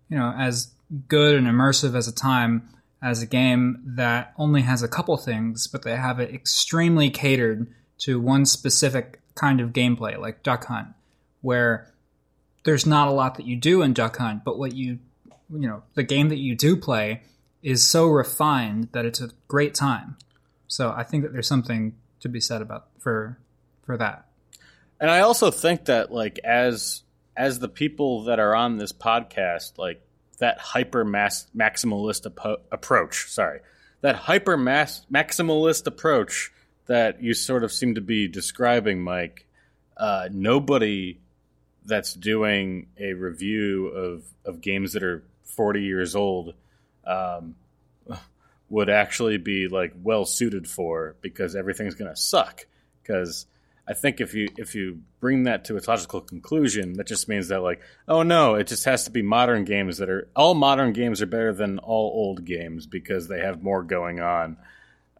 you 0.09 0.17
know 0.17 0.33
as 0.37 0.73
good 1.07 1.35
and 1.35 1.47
immersive 1.47 1.95
as 1.95 2.07
a 2.07 2.11
time 2.13 2.67
as 3.01 3.21
a 3.21 3.27
game 3.27 3.81
that 3.85 4.33
only 4.37 4.63
has 4.63 4.83
a 4.83 4.87
couple 4.87 5.15
things, 5.15 5.67
but 5.67 5.83
they 5.83 5.95
have 5.95 6.19
it 6.19 6.33
extremely 6.33 7.09
catered 7.09 7.73
to 7.99 8.19
one 8.19 8.45
specific 8.45 9.21
kind 9.35 9.61
of 9.61 9.69
gameplay, 9.69 10.19
like 10.19 10.43
Duck 10.43 10.65
Hunt, 10.65 10.89
where 11.41 11.93
there's 12.63 12.85
not 12.85 13.07
a 13.07 13.11
lot 13.11 13.35
that 13.35 13.45
you 13.45 13.55
do 13.55 13.81
in 13.81 13.93
Duck 13.93 14.17
Hunt, 14.17 14.43
but 14.43 14.57
what 14.57 14.73
you 14.73 14.99
you 15.51 15.67
know 15.67 15.83
the 15.93 16.03
game 16.03 16.29
that 16.29 16.37
you 16.37 16.55
do 16.55 16.75
play 16.75 17.21
is 17.61 17.87
so 17.87 18.07
refined 18.07 18.89
that 18.91 19.05
it's 19.05 19.21
a 19.21 19.29
great 19.47 19.75
time. 19.75 20.17
So 20.67 20.91
I 20.95 21.03
think 21.03 21.23
that 21.23 21.33
there's 21.33 21.47
something 21.47 21.95
to 22.21 22.29
be 22.29 22.39
said 22.39 22.61
about 22.61 22.87
for 22.99 23.39
for 23.85 23.97
that. 23.97 24.28
And 24.99 25.09
I 25.09 25.21
also 25.21 25.51
think 25.51 25.85
that 25.85 26.11
like 26.11 26.39
as 26.43 27.03
as 27.35 27.59
the 27.59 27.69
people 27.69 28.25
that 28.25 28.39
are 28.39 28.53
on 28.53 28.77
this 28.77 28.91
podcast, 28.91 29.77
like 29.77 30.01
that 30.39 30.59
hyper 30.59 31.05
mass 31.05 31.47
maximalist 31.55 32.25
apo- 32.25 32.61
approach, 32.71 33.29
sorry, 33.29 33.61
that 34.01 34.15
hyper 34.15 34.57
mass 34.57 35.05
maximalist 35.11 35.87
approach 35.87 36.51
that 36.87 37.21
you 37.21 37.33
sort 37.33 37.63
of 37.63 37.71
seem 37.71 37.95
to 37.95 38.01
be 38.01 38.27
describing, 38.27 39.01
Mike. 39.01 39.45
Uh, 39.95 40.27
nobody 40.31 41.19
that's 41.85 42.13
doing 42.13 42.87
a 42.99 43.13
review 43.13 43.87
of 43.87 44.23
of 44.45 44.61
games 44.61 44.93
that 44.93 45.03
are 45.03 45.23
40 45.43 45.81
years 45.83 46.15
old 46.15 46.53
um, 47.05 47.55
would 48.69 48.89
actually 48.89 49.37
be 49.37 49.67
like 49.67 49.93
well 50.01 50.25
suited 50.25 50.67
for 50.67 51.15
because 51.21 51.55
everything's 51.55 51.95
going 51.95 52.13
to 52.13 52.19
suck 52.19 52.65
because 53.01 53.45
I 53.89 53.93
think 53.93 54.21
if 54.21 54.35
you 54.35 54.49
if 54.55 54.75
you 54.75 55.01
bring 55.19 55.43
that 55.43 55.65
to 55.65 55.75
its 55.75 55.87
logical 55.87 56.21
conclusion, 56.21 56.93
that 56.93 57.07
just 57.07 57.27
means 57.27 57.47
that 57.47 57.61
like, 57.61 57.81
oh 58.07 58.21
no, 58.21 58.53
it 58.53 58.67
just 58.67 58.85
has 58.85 59.05
to 59.05 59.11
be 59.11 59.23
modern 59.23 59.63
games 59.63 59.97
that 59.97 60.09
are 60.09 60.27
all 60.35 60.53
modern 60.53 60.93
games 60.93 61.23
are 61.23 61.25
better 61.25 61.51
than 61.53 61.79
all 61.79 62.11
old 62.13 62.45
games 62.45 62.85
because 62.85 63.27
they 63.27 63.39
have 63.39 63.63
more 63.63 63.81
going 63.81 64.19
on. 64.19 64.57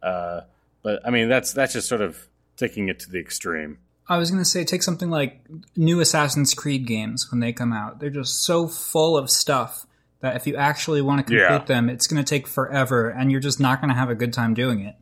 Uh, 0.00 0.42
but 0.82 1.00
I 1.04 1.10
mean, 1.10 1.28
that's 1.28 1.52
that's 1.52 1.72
just 1.72 1.88
sort 1.88 2.00
of 2.00 2.28
taking 2.56 2.88
it 2.88 3.00
to 3.00 3.10
the 3.10 3.18
extreme. 3.18 3.78
I 4.08 4.18
was 4.18 4.30
going 4.30 4.42
to 4.42 4.48
say, 4.48 4.64
take 4.64 4.82
something 4.82 5.10
like 5.10 5.40
new 5.76 6.00
Assassin's 6.00 6.54
Creed 6.54 6.86
games 6.86 7.30
when 7.30 7.40
they 7.40 7.52
come 7.52 7.72
out. 7.72 8.00
They're 8.00 8.10
just 8.10 8.44
so 8.44 8.66
full 8.66 9.16
of 9.16 9.30
stuff 9.30 9.86
that 10.20 10.36
if 10.36 10.46
you 10.46 10.56
actually 10.56 11.00
want 11.00 11.18
to 11.18 11.22
complete 11.24 11.40
Yeah. 11.42 11.58
them, 11.64 11.88
it's 11.88 12.06
going 12.06 12.22
to 12.22 12.28
take 12.28 12.46
forever, 12.46 13.08
and 13.08 13.30
you're 13.30 13.40
just 13.40 13.60
not 13.60 13.80
going 13.80 13.88
to 13.88 13.94
have 13.94 14.10
a 14.10 14.14
good 14.14 14.32
time 14.32 14.52
doing 14.54 14.80
it. 14.80 14.94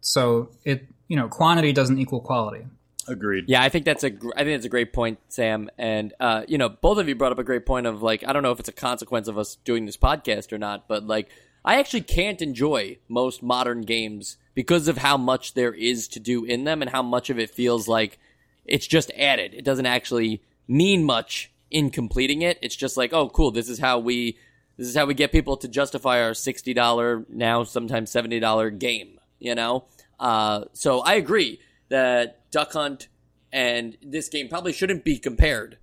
So 0.00 0.50
it, 0.64 0.86
you 1.08 1.16
know, 1.16 1.28
quantity 1.28 1.72
doesn't 1.72 1.98
equal 1.98 2.20
quality. 2.20 2.64
Agreed. 3.08 3.44
Yeah, 3.48 3.62
I 3.62 3.68
think 3.68 3.84
that's 3.84 4.04
a 4.04 4.10
think 4.10 4.34
that's 4.34 4.64
a 4.64 4.68
great 4.68 4.92
point, 4.92 5.18
Sam. 5.28 5.70
And 5.78 6.12
uh, 6.20 6.44
you 6.46 6.58
know, 6.58 6.68
both 6.68 6.98
of 6.98 7.08
you 7.08 7.14
brought 7.14 7.32
up 7.32 7.38
a 7.38 7.44
great 7.44 7.66
point 7.66 7.86
of 7.86 8.02
like 8.02 8.24
I 8.26 8.32
don't 8.32 8.42
know 8.42 8.52
if 8.52 8.60
it's 8.60 8.68
a 8.68 8.72
consequence 8.72 9.28
of 9.28 9.38
us 9.38 9.56
doing 9.64 9.86
this 9.86 9.96
podcast 9.96 10.52
or 10.52 10.58
not, 10.58 10.88
but 10.88 11.04
like 11.04 11.30
I 11.64 11.78
actually 11.78 12.02
can't 12.02 12.40
enjoy 12.40 12.98
most 13.08 13.42
modern 13.42 13.82
games 13.82 14.36
because 14.54 14.88
of 14.88 14.98
how 14.98 15.16
much 15.16 15.54
there 15.54 15.72
is 15.72 16.08
to 16.08 16.20
do 16.20 16.44
in 16.44 16.64
them 16.64 16.82
and 16.82 16.90
how 16.90 17.02
much 17.02 17.30
of 17.30 17.38
it 17.38 17.50
feels 17.50 17.88
like 17.88 18.18
it's 18.64 18.86
just 18.86 19.10
added. 19.16 19.54
It 19.54 19.64
doesn't 19.64 19.86
actually 19.86 20.42
mean 20.66 21.04
much 21.04 21.50
in 21.70 21.90
completing 21.90 22.42
it. 22.42 22.58
It's 22.62 22.76
just 22.76 22.96
like, 22.96 23.12
oh, 23.12 23.28
cool. 23.28 23.50
This 23.50 23.68
is 23.68 23.78
how 23.78 23.98
we 23.98 24.38
this 24.76 24.86
is 24.86 24.96
how 24.96 25.06
we 25.06 25.14
get 25.14 25.32
people 25.32 25.56
to 25.58 25.68
justify 25.68 26.22
our 26.22 26.34
sixty 26.34 26.74
dollar 26.74 27.24
now 27.28 27.64
sometimes 27.64 28.10
seventy 28.10 28.40
dollar 28.40 28.70
game. 28.70 29.18
You 29.38 29.54
know, 29.54 29.84
uh, 30.18 30.64
so 30.72 31.00
I 31.00 31.14
agree 31.14 31.60
that 31.88 32.50
Duck 32.50 32.72
Hunt 32.72 33.08
and 33.52 33.96
this 34.02 34.28
game 34.28 34.48
probably 34.48 34.72
shouldn't 34.72 35.04
be 35.04 35.18
compared. 35.18 35.78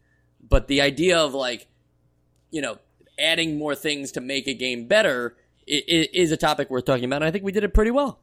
But 0.47 0.67
the 0.67 0.81
idea 0.81 1.17
of 1.17 1.33
like, 1.33 1.67
you 2.51 2.61
know, 2.61 2.77
adding 3.19 3.57
more 3.57 3.75
things 3.75 4.11
to 4.13 4.21
make 4.21 4.47
a 4.47 4.53
game 4.53 4.87
better 4.87 5.35
is 5.67 6.31
a 6.31 6.37
topic 6.37 6.69
worth 6.69 6.85
talking 6.85 7.05
about. 7.05 7.17
And 7.17 7.25
I 7.25 7.31
think 7.31 7.43
we 7.43 7.51
did 7.51 7.63
it 7.63 7.73
pretty 7.73 7.91
well. 7.91 8.19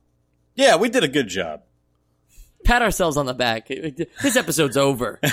Yeah, 0.54 0.76
we 0.76 0.88
did 0.88 1.02
a 1.02 1.08
good 1.08 1.28
job. 1.28 1.62
Pat 2.64 2.82
ourselves 2.82 3.16
on 3.16 3.26
the 3.26 3.34
back. 3.34 3.68
This 3.68 4.36
episode's 4.36 4.76
over. 4.76 5.18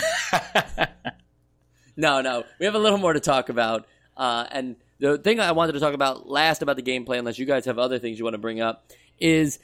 no, 1.96 2.22
no, 2.22 2.44
we 2.60 2.66
have 2.66 2.74
a 2.74 2.80
little 2.80 2.98
more 2.98 3.14
to 3.14 3.20
talk 3.20 3.50
about. 3.50 3.86
Uh, 4.18 4.46
and 4.52 4.76
the 5.00 5.18
thing 5.18 5.40
I 5.40 5.52
wanted 5.52 5.74
to 5.74 5.80
talk 5.80 5.94
about 5.94 6.28
last 6.28 6.64
about 6.64 6.76
the 6.76 6.82
gameplay, 6.82 7.20
unless 7.20 7.38
you 7.38 7.46
guys 7.46 7.66
have 7.66 7.78
other 7.78 8.00
things 8.00 8.18
you 8.18 8.26
want 8.26 8.34
to 8.34 8.40
bring 8.40 8.62
up, 8.62 8.88
is 9.20 9.60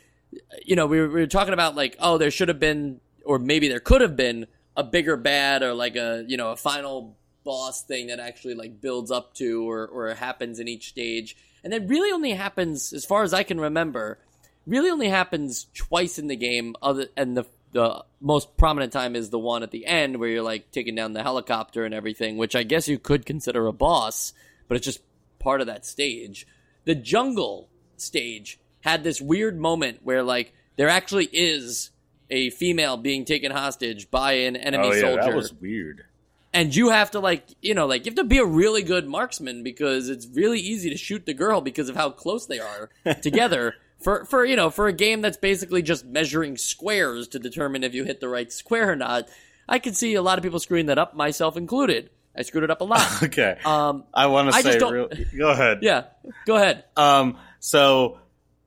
you 0.63 0.75
know 0.75 0.85
we 0.85 0.99
were, 0.99 1.07
we 1.07 1.21
were 1.21 1.27
talking 1.27 1.53
about 1.53 1.75
like 1.75 1.95
oh 1.99 2.17
there 2.17 2.31
should 2.31 2.47
have 2.47 2.59
been 2.59 2.99
or 3.25 3.39
maybe 3.39 3.67
there 3.67 3.79
could 3.79 4.01
have 4.01 4.15
been 4.15 4.47
a 4.77 4.83
bigger 4.83 5.17
bad 5.17 5.63
or 5.63 5.73
like 5.73 5.95
a 5.95 6.23
you 6.27 6.37
know 6.37 6.51
a 6.51 6.57
final 6.57 7.17
boss 7.43 7.83
thing 7.83 8.07
that 8.07 8.19
actually 8.19 8.55
like 8.55 8.81
builds 8.81 9.11
up 9.11 9.33
to 9.35 9.69
or 9.69 9.87
or 9.87 10.13
happens 10.13 10.59
in 10.59 10.67
each 10.67 10.89
stage. 10.89 11.37
And 11.63 11.71
that 11.73 11.87
really 11.87 12.11
only 12.11 12.31
happens 12.31 12.91
as 12.91 13.05
far 13.05 13.23
as 13.23 13.33
I 13.33 13.43
can 13.43 13.59
remember 13.59 14.19
really 14.67 14.89
only 14.89 15.09
happens 15.09 15.67
twice 15.73 16.17
in 16.19 16.27
the 16.27 16.35
game 16.35 16.75
other 16.81 17.07
and 17.15 17.37
the 17.37 17.45
the 17.71 18.03
most 18.21 18.55
prominent 18.57 18.93
time 18.93 19.15
is 19.15 19.29
the 19.29 19.39
one 19.39 19.61
at 19.61 19.71
the 19.71 19.85
end 19.85 20.17
where 20.17 20.29
you're 20.29 20.41
like 20.41 20.71
taking 20.71 20.95
down 20.95 21.13
the 21.13 21.23
helicopter 21.23 21.85
and 21.85 21.93
everything 21.93 22.37
which 22.37 22.55
I 22.55 22.63
guess 22.63 22.87
you 22.87 22.97
could 22.97 23.25
consider 23.25 23.67
a 23.67 23.73
boss 23.73 24.33
but 24.67 24.75
it's 24.77 24.85
just 24.85 25.01
part 25.39 25.61
of 25.61 25.67
that 25.67 25.85
stage. 25.85 26.47
The 26.85 26.95
jungle 26.95 27.69
stage 27.97 28.59
had 28.85 29.03
this 29.03 29.19
weird 29.19 29.59
moment 29.59 29.99
where 30.03 30.23
like 30.23 30.53
there 30.77 30.87
actually 30.89 31.25
is 31.33 31.89
a 32.29 32.49
female 32.51 32.95
being 32.97 33.25
taken 33.25 33.51
hostage 33.51 34.09
by 34.09 34.31
an 34.47 34.55
enemy 34.55 34.87
Oh 34.87 34.93
yeah, 34.93 35.01
soldier 35.01 35.21
that 35.23 35.35
was 35.35 35.53
weird. 35.53 36.05
and 36.53 36.73
you 36.75 36.89
have 36.89 37.11
to 37.11 37.19
like 37.19 37.43
you 37.61 37.73
know 37.73 37.85
like 37.87 38.05
you 38.05 38.11
have 38.11 38.15
to 38.17 38.23
be 38.23 38.37
a 38.37 38.45
really 38.45 38.81
good 38.83 39.07
marksman 39.07 39.63
because 39.63 40.07
it's 40.09 40.25
really 40.33 40.59
easy 40.59 40.89
to 40.89 40.97
shoot 40.97 41.25
the 41.25 41.33
girl 41.33 41.59
because 41.61 41.89
of 41.89 41.95
how 41.95 42.09
close 42.09 42.45
they 42.45 42.59
are 42.59 42.89
together 43.21 43.75
for 44.01 44.23
for 44.25 44.45
you 44.45 44.55
know 44.55 44.69
for 44.69 44.87
a 44.87 44.93
game 44.93 45.21
that's 45.21 45.37
basically 45.37 45.81
just 45.81 46.05
measuring 46.05 46.57
squares 46.57 47.27
to 47.29 47.39
determine 47.39 47.83
if 47.83 47.93
you 47.93 48.03
hit 48.05 48.19
the 48.19 48.29
right 48.29 48.51
square 48.51 48.91
or 48.91 48.95
not 48.95 49.27
i 49.67 49.79
could 49.79 49.95
see 49.95 50.13
a 50.15 50.21
lot 50.21 50.37
of 50.37 50.43
people 50.43 50.59
screwing 50.59 50.85
that 50.87 50.97
up 50.97 51.15
myself 51.15 51.55
included 51.57 52.09
i 52.35 52.41
screwed 52.41 52.63
it 52.63 52.69
up 52.71 52.81
a 52.81 52.83
lot 52.83 53.23
Okay. 53.23 53.57
um 53.65 54.03
I 54.13 54.27
want 54.27 54.51
to 54.51 54.61
say 54.61 54.79
just 54.79 54.91
real, 54.91 55.09
go 55.37 55.49
ahead. 55.49 55.79
yeah 55.81 56.03
go 56.45 56.55
ahead 56.55 56.83
Um, 56.97 57.37
so 57.59 58.19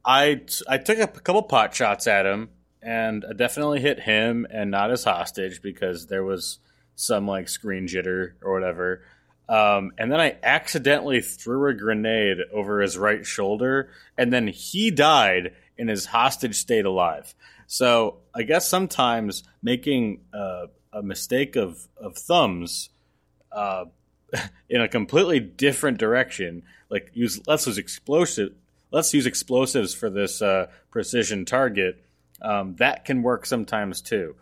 I 0.05 0.43
I 0.69 0.79
took 0.79 0.99
a 0.99 1.07
couple 1.07 1.43
pot 1.43 1.75
shots 1.75 2.07
at 2.07 2.27
him, 2.27 2.51
and 2.83 3.25
I 3.29 3.33
definitely 3.33 3.81
hit 3.81 4.01
him 4.01 4.47
and 4.51 4.71
not 4.71 4.91
his 4.91 5.05
hostage 5.05 5.61
because 5.63 6.07
there 6.07 6.25
was 6.25 6.59
some 6.95 7.27
like 7.27 7.49
screen 7.49 7.87
jitter 7.87 8.33
or 8.43 8.53
whatever. 8.53 9.03
Um, 9.49 9.93
and 9.97 10.13
then 10.13 10.21
I 10.21 10.37
accidentally 10.43 11.23
threw 11.23 11.69
a 11.69 11.75
grenade 11.75 12.39
over 12.53 12.81
his 12.81 12.99
right 12.99 13.25
shoulder, 13.25 13.91
and 14.17 14.33
then 14.33 14.47
he 14.49 14.91
died, 14.91 15.55
and 15.79 15.89
his 15.89 16.07
hostage 16.07 16.57
stayed 16.57 16.85
alive. 16.85 17.35
So 17.67 18.19
I 18.35 18.43
guess 18.43 18.69
sometimes 18.69 19.45
making 19.63 20.21
uh, 20.35 20.67
a 20.93 21.03
mistake 21.03 21.57
of 21.57 21.89
of 21.97 22.17
thumbs 22.17 22.91
uh, 23.53 23.87
in 24.69 24.81
a 24.81 24.89
completely 24.89 25.41
different 25.41 25.99
direction. 25.99 26.63
Like 26.91 27.11
use 27.15 27.41
let's 27.47 27.67
use 27.67 27.79
explosive. 27.79 28.55
Let's 28.91 29.13
use 29.13 29.27
explosives 29.27 29.95
for 29.95 30.11
this 30.11 30.41
uh, 30.41 30.69
precision 30.91 31.45
target. 31.45 32.05
Um, 32.41 32.77
that 32.77 33.05
can 33.05 33.23
work 33.23 33.47
sometimes 33.47 34.01
too. 34.01 34.37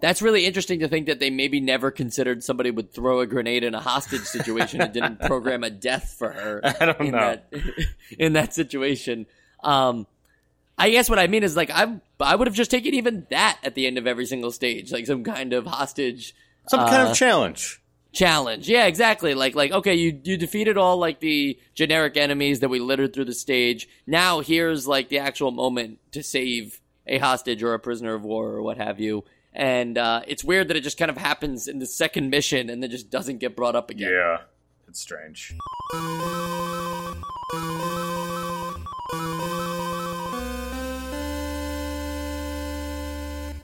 That's 0.00 0.22
really 0.22 0.46
interesting 0.46 0.80
to 0.80 0.88
think 0.88 1.06
that 1.06 1.20
they 1.20 1.30
maybe 1.30 1.60
never 1.60 1.90
considered 1.90 2.42
somebody 2.42 2.70
would 2.70 2.92
throw 2.92 3.20
a 3.20 3.26
grenade 3.26 3.64
in 3.64 3.74
a 3.74 3.80
hostage 3.80 4.22
situation 4.22 4.80
and 4.80 4.92
didn't 4.92 5.20
program 5.26 5.62
a 5.62 5.70
death 5.70 6.14
for 6.18 6.30
her. 6.32 6.60
I 6.64 6.86
don't 6.86 7.00
in 7.00 7.12
know. 7.12 7.18
That, 7.18 7.52
in 8.18 8.32
that 8.32 8.54
situation. 8.54 9.26
Um, 9.62 10.06
I 10.78 10.88
guess 10.90 11.10
what 11.10 11.18
I 11.18 11.26
mean 11.26 11.42
is 11.42 11.56
like 11.56 11.70
I 11.70 12.00
I 12.18 12.34
would 12.34 12.46
have 12.46 12.54
just 12.54 12.70
taken 12.70 12.94
even 12.94 13.26
that 13.30 13.58
at 13.62 13.74
the 13.74 13.86
end 13.86 13.98
of 13.98 14.06
every 14.06 14.24
single 14.24 14.50
stage, 14.50 14.90
like 14.90 15.06
some 15.06 15.22
kind 15.24 15.52
of 15.52 15.66
hostage 15.66 16.34
Some 16.68 16.80
kind 16.80 17.08
uh, 17.08 17.10
of 17.10 17.16
challenge. 17.16 17.82
Challenge. 18.12 18.68
Yeah, 18.68 18.86
exactly. 18.86 19.34
Like 19.34 19.54
like 19.54 19.72
okay, 19.72 19.94
you 19.94 20.20
you 20.24 20.36
defeated 20.36 20.76
all 20.76 20.96
like 20.96 21.20
the 21.20 21.58
generic 21.74 22.16
enemies 22.16 22.60
that 22.60 22.68
we 22.68 22.80
littered 22.80 23.12
through 23.12 23.26
the 23.26 23.34
stage. 23.34 23.88
Now 24.06 24.40
here's 24.40 24.86
like 24.86 25.08
the 25.08 25.18
actual 25.18 25.50
moment 25.50 25.98
to 26.12 26.22
save 26.22 26.80
a 27.06 27.18
hostage 27.18 27.62
or 27.62 27.74
a 27.74 27.78
prisoner 27.78 28.14
of 28.14 28.22
war 28.22 28.48
or 28.48 28.62
what 28.62 28.76
have 28.76 29.00
you. 29.00 29.24
And 29.52 29.98
uh, 29.98 30.22
it's 30.28 30.44
weird 30.44 30.68
that 30.68 30.76
it 30.76 30.82
just 30.82 30.96
kind 30.96 31.10
of 31.10 31.16
happens 31.16 31.66
in 31.66 31.80
the 31.80 31.86
second 31.86 32.30
mission 32.30 32.70
and 32.70 32.82
then 32.82 32.90
just 32.90 33.10
doesn't 33.10 33.38
get 33.38 33.56
brought 33.56 33.74
up 33.74 33.90
again. 33.90 34.12
Yeah, 34.12 34.38
it's 34.86 35.00
strange. 35.00 35.54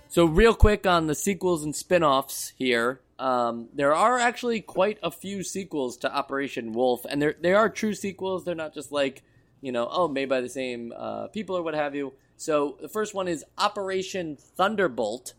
So, 0.09 0.25
real 0.25 0.55
quick 0.55 0.87
on 0.87 1.09
the 1.09 1.15
sequels 1.15 1.63
and 1.63 1.77
spin 1.77 2.03
offs 2.03 2.55
here. 2.57 3.01
Um, 3.19 3.69
there 3.73 3.95
are 3.95 4.19
actually 4.19 4.61
quite 4.61 4.99
a 5.03 5.11
few 5.11 5.43
sequels 5.43 5.97
to 5.99 6.15
Operation 6.15 6.73
Wolf, 6.73 7.05
and 7.09 7.35
they 7.41 7.55
are 7.55 7.69
true 7.69 7.95
sequels. 7.95 8.45
They're 8.45 8.55
not 8.55 8.75
just 8.75 8.93
like, 8.93 9.23
you 9.61 9.73
know, 9.73 9.89
oh, 9.91 10.09
made 10.09 10.29
by 10.29 10.41
the 10.41 10.49
same 10.49 10.93
uh, 10.95 11.29
people 11.29 11.57
or 11.57 11.63
what 11.63 11.75
have 11.75 11.95
you. 11.95 12.13
So, 12.37 12.77
the 12.81 12.89
first 12.89 13.15
one 13.15 13.29
is 13.29 13.45
Operation 13.57 14.37
Thunderbolt. 14.37 15.33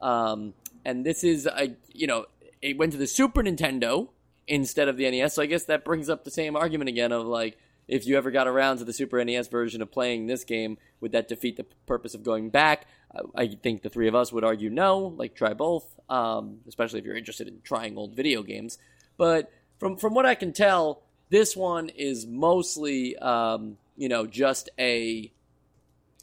Um, 0.00 0.54
and 0.84 1.04
this 1.04 1.24
is 1.24 1.46
a 1.46 1.74
you 1.92 2.06
know 2.06 2.26
it 2.62 2.76
went 2.76 2.92
to 2.92 2.98
the 2.98 3.06
Super 3.06 3.42
Nintendo 3.42 4.08
instead 4.46 4.88
of 4.88 4.96
the 4.96 5.10
NES. 5.10 5.34
So 5.34 5.42
I 5.42 5.46
guess 5.46 5.64
that 5.64 5.84
brings 5.84 6.08
up 6.08 6.24
the 6.24 6.30
same 6.30 6.56
argument 6.56 6.88
again 6.88 7.12
of 7.12 7.26
like 7.26 7.58
if 7.88 8.06
you 8.06 8.16
ever 8.16 8.30
got 8.30 8.46
around 8.46 8.78
to 8.78 8.84
the 8.84 8.92
Super 8.92 9.22
NES 9.22 9.48
version 9.48 9.82
of 9.82 9.90
playing 9.90 10.26
this 10.26 10.44
game, 10.44 10.78
would 11.00 11.12
that 11.12 11.28
defeat 11.28 11.56
the 11.56 11.66
purpose 11.86 12.14
of 12.14 12.22
going 12.22 12.50
back? 12.50 12.86
I 13.34 13.46
think 13.48 13.82
the 13.82 13.88
three 13.88 14.08
of 14.08 14.14
us 14.14 14.32
would 14.32 14.44
argue 14.44 14.70
no, 14.70 15.14
like 15.16 15.34
try 15.34 15.54
both, 15.54 15.84
um, 16.08 16.58
especially 16.68 17.00
if 17.00 17.04
you're 17.04 17.16
interested 17.16 17.48
in 17.48 17.60
trying 17.62 17.96
old 17.96 18.14
video 18.14 18.42
games. 18.42 18.78
But 19.16 19.52
from 19.78 19.96
from 19.96 20.14
what 20.14 20.26
I 20.26 20.34
can 20.34 20.52
tell, 20.52 21.02
this 21.30 21.56
one 21.56 21.88
is 21.88 22.26
mostly 22.26 23.16
um, 23.16 23.78
you 23.96 24.08
know 24.08 24.26
just 24.26 24.70
a 24.78 25.32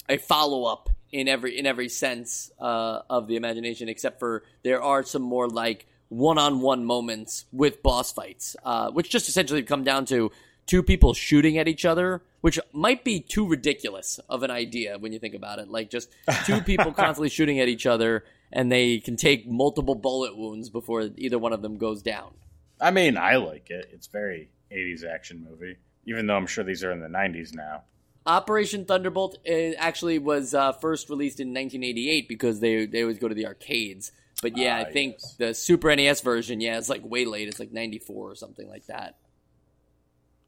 a 0.10 0.18
follow 0.18 0.66
up 0.66 0.90
in 1.12 1.28
every 1.28 1.58
in 1.58 1.66
every 1.66 1.90
sense 1.90 2.52
uh, 2.60 3.02
of 3.10 3.28
the 3.28 3.36
imagination, 3.36 3.90
except 3.90 4.20
for 4.20 4.44
there 4.64 4.82
are 4.82 5.04
some 5.04 5.22
more 5.22 5.48
like 5.48 5.86
one 6.10 6.38
on 6.38 6.60
one 6.60 6.84
moments 6.84 7.46
with 7.52 7.82
boss 7.82 8.12
fights, 8.12 8.56
uh, 8.66 8.92
which 8.92 9.10
just 9.10 9.30
essentially 9.30 9.64
come 9.64 9.84
down 9.84 10.06
to 10.06 10.32
two 10.66 10.84
people 10.84 11.14
shooting 11.14 11.58
at 11.58 11.68
each 11.68 11.86
other, 11.86 12.22
which 12.42 12.60
might 12.74 13.04
be 13.04 13.20
too 13.20 13.48
ridiculous 13.48 14.20
of 14.28 14.44
an 14.44 14.52
idea 14.52 14.98
when 14.98 15.14
you 15.14 15.20
think 15.20 15.36
about 15.36 15.60
it. 15.60 15.70
Like 15.70 15.90
just 15.90 16.10
two 16.46 16.62
people 16.66 16.92
constantly 16.92 17.30
shooting 17.30 17.60
at 17.60 17.68
each 17.68 17.86
other, 17.86 18.26
and 18.52 18.72
they 18.72 19.00
can 19.00 19.16
take 19.16 19.48
multiple 19.48 19.96
bullet 19.96 20.36
wounds 20.36 20.70
before 20.70 21.10
either 21.18 21.40
one 21.40 21.54
of 21.54 21.62
them 21.62 21.78
goes 21.78 22.02
down. 22.02 22.34
I 22.80 22.92
mean, 22.92 23.18
I 23.18 23.36
like 23.36 23.70
it. 23.70 23.90
It's 23.94 24.08
very 24.08 24.50
80s 24.72 25.06
action 25.06 25.46
movie, 25.48 25.78
even 26.06 26.26
though 26.26 26.36
I'm 26.36 26.48
sure 26.48 26.64
these 26.64 26.84
are 26.84 26.92
in 26.92 27.00
the 27.00 27.08
90s 27.08 27.54
now. 27.54 27.84
Operation 28.26 28.86
Thunderbolt 28.86 29.38
actually 29.78 30.20
was 30.20 30.54
uh, 30.54 30.74
first 30.74 31.10
released 31.10 31.40
in 31.40 31.50
1988 31.50 32.28
because 32.28 32.60
they 32.60 32.86
they 32.86 33.02
always 33.02 33.18
go 33.18 33.28
to 33.28 33.36
the 33.36 33.48
arcades. 33.48 34.12
But 34.42 34.58
yeah, 34.58 34.78
I 34.78 34.82
ah, 34.84 34.92
think 34.92 35.16
yes. 35.20 35.36
the 35.38 35.54
Super 35.54 35.96
NES 35.96 36.22
version, 36.22 36.62
yeah, 36.62 36.78
it's 36.78 36.90
like 36.90 37.04
way 37.04 37.26
late. 37.26 37.48
It's 37.48 37.60
like 37.60 37.72
94 37.72 38.32
or 38.32 38.36
something 38.36 38.68
like 38.68 38.88
that. 38.88 39.18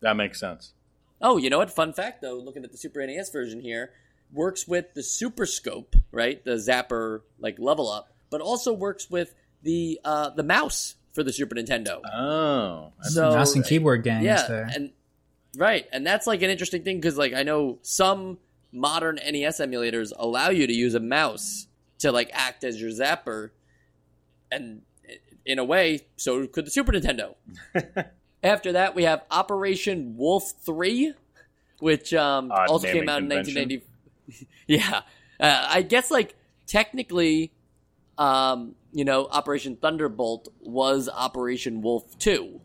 That 0.01 0.15
makes 0.15 0.39
sense. 0.39 0.73
Oh, 1.23 1.37
you 1.37 1.49
know 1.49 1.57
what? 1.57 1.71
Fun 1.71 1.93
fact 1.93 2.21
though, 2.21 2.37
looking 2.37 2.65
at 2.65 2.71
the 2.71 2.77
Super 2.77 3.05
NES 3.05 3.31
version 3.31 3.61
here, 3.61 3.91
works 4.31 4.67
with 4.67 4.93
the 4.93 5.01
Super 5.01 5.45
Scope, 5.45 5.95
right? 6.11 6.43
The 6.43 6.55
Zapper 6.55 7.21
like 7.39 7.57
level 7.57 7.89
up, 7.89 8.13
but 8.29 8.41
also 8.41 8.73
works 8.73 9.09
with 9.09 9.33
the 9.63 10.01
uh, 10.03 10.31
the 10.31 10.43
mouse 10.43 10.95
for 11.13 11.23
the 11.23 11.31
Super 11.31 11.55
Nintendo. 11.55 12.01
Oh, 12.13 12.91
so 13.03 13.31
mouse 13.31 13.55
and 13.55 13.63
keyboard 13.63 14.03
games 14.03 14.25
yeah, 14.25 14.45
there. 14.47 14.69
and 14.75 14.91
right, 15.55 15.87
and 15.93 16.05
that's 16.05 16.27
like 16.27 16.41
an 16.41 16.49
interesting 16.49 16.83
thing 16.83 16.97
because 16.97 17.17
like 17.17 17.33
I 17.33 17.43
know 17.43 17.79
some 17.83 18.37
modern 18.73 19.15
NES 19.15 19.61
emulators 19.61 20.11
allow 20.17 20.49
you 20.49 20.67
to 20.67 20.73
use 20.73 20.93
a 20.93 20.99
mouse 20.99 21.67
to 21.99 22.11
like 22.11 22.29
act 22.33 22.65
as 22.65 22.81
your 22.81 22.91
zapper, 22.91 23.51
and 24.51 24.81
in 25.45 25.57
a 25.57 25.63
way, 25.63 26.01
so 26.17 26.45
could 26.47 26.65
the 26.65 26.71
Super 26.71 26.91
Nintendo. 26.91 27.35
After 28.43 28.73
that, 28.73 28.93
we 28.93 29.03
have 29.03 29.23
Operation 29.31 30.17
Wolf 30.17 30.51
3, 30.65 31.13
which 31.79 32.13
um, 32.13 32.51
also 32.51 32.87
came 32.87 33.07
out 33.07 33.19
convention. 33.19 33.57
in 33.57 33.81
1990. 34.27 34.47
yeah. 34.67 35.01
Uh, 35.39 35.67
I 35.69 35.81
guess, 35.81 36.11
like, 36.11 36.35
technically, 36.67 37.53
um, 38.17 38.75
you 38.91 39.05
know, 39.05 39.27
Operation 39.27 39.77
Thunderbolt 39.77 40.49
was 40.59 41.07
Operation 41.07 41.81
Wolf 41.81 42.17
2. 42.19 42.59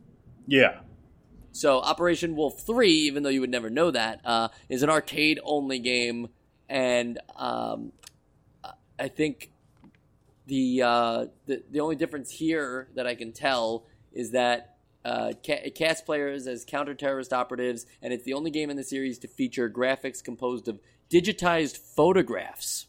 Yeah. 0.49 0.81
So 1.53 1.81
Operation 1.81 2.35
Wolf 2.35 2.61
3, 2.61 2.91
even 2.91 3.23
though 3.23 3.29
you 3.29 3.41
would 3.41 3.51
never 3.51 3.71
know 3.71 3.91
that, 3.93 4.21
uh, 4.25 4.49
is 4.69 4.83
an 4.83 4.91
arcade 4.91 5.39
only 5.45 5.79
game. 5.79 6.29
And 6.69 7.21
um, 7.37 7.93
I 8.99 9.09
think 9.09 9.53
the, 10.47 10.83
uh, 10.83 11.27
the 11.47 11.63
the 11.71 11.81
only 11.81 11.97
difference 11.97 12.31
here 12.31 12.89
that 12.95 13.07
I 13.07 13.15
can 13.15 13.33
tell 13.33 13.87
is 14.13 14.33
that 14.33 14.78
uh, 15.05 15.33
ca- 15.45 15.71
cast 15.71 16.05
players 16.05 16.47
as 16.47 16.65
counter-terrorist 16.65 17.33
operatives, 17.33 17.87
and 18.03 18.13
it's 18.13 18.25
the 18.25 18.35
only 18.35 18.51
game 18.51 18.71
in 18.71 18.77
the 18.77 18.85
series 18.85 19.19
to 19.21 19.29
feature 19.29 19.71
graphics 19.71 20.23
composed 20.23 20.69
of 20.69 20.81
digitized 21.11 21.79
photographs. 21.79 22.87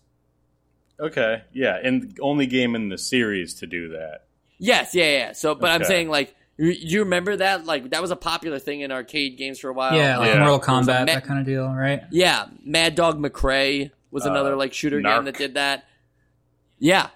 Okay, 0.99 1.43
yeah, 1.53 1.77
and 1.81 2.17
only 2.21 2.45
game 2.45 2.75
in 2.75 2.89
the 2.89 2.97
series 2.97 3.53
to 3.55 3.67
do 3.67 3.89
that. 3.89 4.25
Yes, 4.57 4.93
yeah, 4.93 5.17
yeah. 5.17 5.31
So, 5.31 5.55
but 5.55 5.67
okay. 5.67 5.75
I'm 5.75 5.83
saying 5.85 6.09
like, 6.09 6.35
you 6.57 6.99
remember 6.99 7.37
that? 7.37 7.65
Like, 7.65 7.91
that 7.91 8.01
was 8.01 8.11
a 8.11 8.17
popular 8.17 8.59
thing 8.59 8.81
in 8.81 8.91
arcade 8.91 9.37
games 9.37 9.59
for 9.59 9.69
a 9.69 9.73
while. 9.73 9.95
Yeah, 9.95 10.17
like 10.17 10.33
yeah. 10.33 10.39
Mortal 10.39 10.59
Kombat, 10.59 10.85
Ma- 10.87 11.05
that 11.05 11.23
kind 11.23 11.39
of 11.39 11.45
deal, 11.45 11.69
right? 11.69 12.03
Yeah, 12.11 12.47
Mad 12.65 12.95
Dog 12.95 13.17
McCree 13.17 13.91
was 14.11 14.25
uh, 14.25 14.31
another 14.31 14.57
like 14.57 14.73
shooter 14.73 14.99
Narc. 14.99 15.15
game 15.15 15.25
that 15.25 15.37
did 15.37 15.53
that. 15.53 15.85
Yeah. 16.79 17.09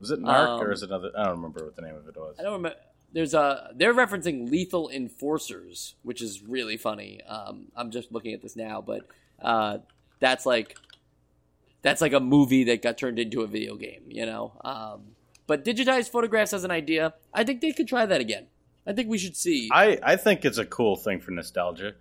Was 0.00 0.10
it 0.10 0.20
Narc 0.20 0.48
um, 0.48 0.60
or 0.62 0.72
is 0.72 0.82
it 0.82 0.88
another? 0.88 1.10
I 1.14 1.24
don't 1.24 1.36
remember 1.36 1.64
what 1.64 1.76
the 1.76 1.82
name 1.82 1.94
of 1.94 2.08
it 2.08 2.16
was. 2.16 2.36
I 2.38 2.42
don't 2.42 2.54
remember 2.54 2.78
there's 3.12 3.34
a 3.34 3.70
they're 3.74 3.94
referencing 3.94 4.50
Lethal 4.50 4.88
Enforcers, 4.88 5.94
which 6.02 6.22
is 6.22 6.42
really 6.42 6.76
funny. 6.76 7.22
Um, 7.22 7.66
I'm 7.76 7.90
just 7.90 8.12
looking 8.12 8.32
at 8.32 8.42
this 8.42 8.56
now, 8.56 8.80
but 8.80 9.06
uh, 9.42 9.78
that's 10.20 10.46
like 10.46 10.76
that's 11.82 12.00
like 12.00 12.12
a 12.12 12.20
movie 12.20 12.64
that 12.64 12.82
got 12.82 12.98
turned 12.98 13.18
into 13.18 13.42
a 13.42 13.46
video 13.46 13.76
game, 13.76 14.02
you 14.08 14.26
know. 14.26 14.52
Um, 14.62 15.02
but 15.46 15.64
digitized 15.64 16.10
photographs 16.10 16.52
as 16.52 16.64
an 16.64 16.70
idea, 16.70 17.14
I 17.34 17.44
think 17.44 17.60
they 17.60 17.72
could 17.72 17.88
try 17.88 18.06
that 18.06 18.20
again. 18.20 18.46
I 18.86 18.92
think 18.92 19.08
we 19.08 19.18
should 19.18 19.36
see. 19.36 19.68
I 19.72 19.98
I 20.02 20.16
think 20.16 20.44
it's 20.44 20.58
a 20.58 20.66
cool 20.66 20.96
thing 20.96 21.20
for 21.20 21.32
nostalgia. 21.32 21.94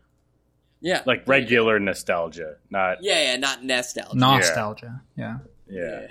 Yeah, 0.82 1.02
like 1.06 1.28
regular 1.28 1.80
nostalgia, 1.80 2.56
not 2.70 3.00
yeah, 3.02 3.32
yeah, 3.32 3.38
not 3.38 3.64
nostalgia. 3.64 4.16
Nostalgia, 4.16 5.02
yeah. 5.18 5.40
yeah. 5.68 6.02
yeah. 6.02 6.08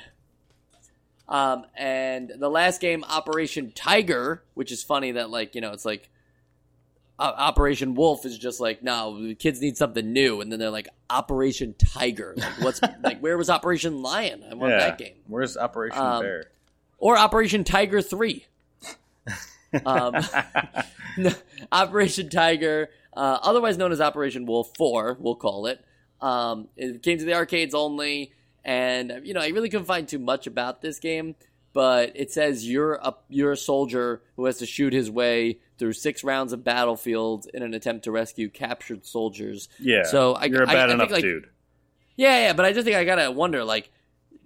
Um, 1.28 1.66
and 1.76 2.32
the 2.38 2.48
last 2.48 2.80
game, 2.80 3.04
Operation 3.04 3.72
Tiger, 3.74 4.42
which 4.54 4.72
is 4.72 4.82
funny 4.82 5.12
that 5.12 5.30
like 5.30 5.54
you 5.54 5.60
know 5.60 5.72
it's 5.72 5.84
like 5.84 6.08
uh, 7.18 7.32
Operation 7.36 7.94
Wolf 7.94 8.24
is 8.24 8.38
just 8.38 8.60
like 8.60 8.82
no, 8.82 9.20
the 9.22 9.34
kids 9.34 9.60
need 9.60 9.76
something 9.76 10.12
new, 10.12 10.40
and 10.40 10.50
then 10.50 10.58
they're 10.58 10.70
like 10.70 10.88
Operation 11.10 11.74
Tiger. 11.74 12.34
Like 12.36 12.60
what's 12.60 12.80
like 13.02 13.20
where 13.20 13.36
was 13.36 13.50
Operation 13.50 14.02
Lion? 14.02 14.44
I 14.50 14.54
want 14.54 14.72
yeah. 14.72 14.78
that 14.78 14.98
game. 14.98 15.16
Where's 15.26 15.56
Operation 15.56 16.00
um, 16.00 16.22
Bear? 16.22 16.44
Or 16.98 17.18
Operation 17.18 17.64
Tiger 17.64 18.00
Three. 18.00 18.46
um, 19.84 20.14
Operation 21.72 22.30
Tiger, 22.30 22.88
uh, 23.12 23.38
otherwise 23.42 23.76
known 23.76 23.92
as 23.92 24.00
Operation 24.00 24.46
Wolf 24.46 24.70
Four, 24.78 25.16
we'll 25.20 25.36
call 25.36 25.66
it. 25.66 25.84
Um, 26.20 26.68
it 26.76 27.02
came 27.02 27.18
to 27.18 27.24
the 27.24 27.34
arcades 27.34 27.74
only. 27.74 28.32
And 28.68 29.22
you 29.24 29.32
know, 29.32 29.40
I 29.40 29.48
really 29.48 29.70
couldn't 29.70 29.86
find 29.86 30.06
too 30.06 30.18
much 30.18 30.46
about 30.46 30.82
this 30.82 30.98
game, 30.98 31.36
but 31.72 32.12
it 32.14 32.30
says 32.30 32.68
you're 32.68 32.96
a 32.96 33.14
you're 33.30 33.52
a 33.52 33.56
soldier 33.56 34.20
who 34.36 34.44
has 34.44 34.58
to 34.58 34.66
shoot 34.66 34.92
his 34.92 35.10
way 35.10 35.60
through 35.78 35.94
six 35.94 36.22
rounds 36.22 36.52
of 36.52 36.64
battlefield 36.64 37.46
in 37.54 37.62
an 37.62 37.72
attempt 37.72 38.04
to 38.04 38.10
rescue 38.12 38.50
captured 38.50 39.06
soldiers. 39.06 39.70
Yeah. 39.78 40.02
So 40.02 40.34
I, 40.34 40.44
you're 40.44 40.64
a 40.64 40.66
bad 40.66 40.90
I, 40.90 40.92
enough 40.92 41.06
I 41.06 41.12
think, 41.12 41.12
like, 41.12 41.22
dude. 41.22 41.48
Yeah, 42.16 42.40
yeah, 42.40 42.52
but 42.52 42.66
I 42.66 42.74
just 42.74 42.84
think 42.84 42.94
I 42.94 43.04
gotta 43.04 43.30
wonder, 43.30 43.64
like, 43.64 43.90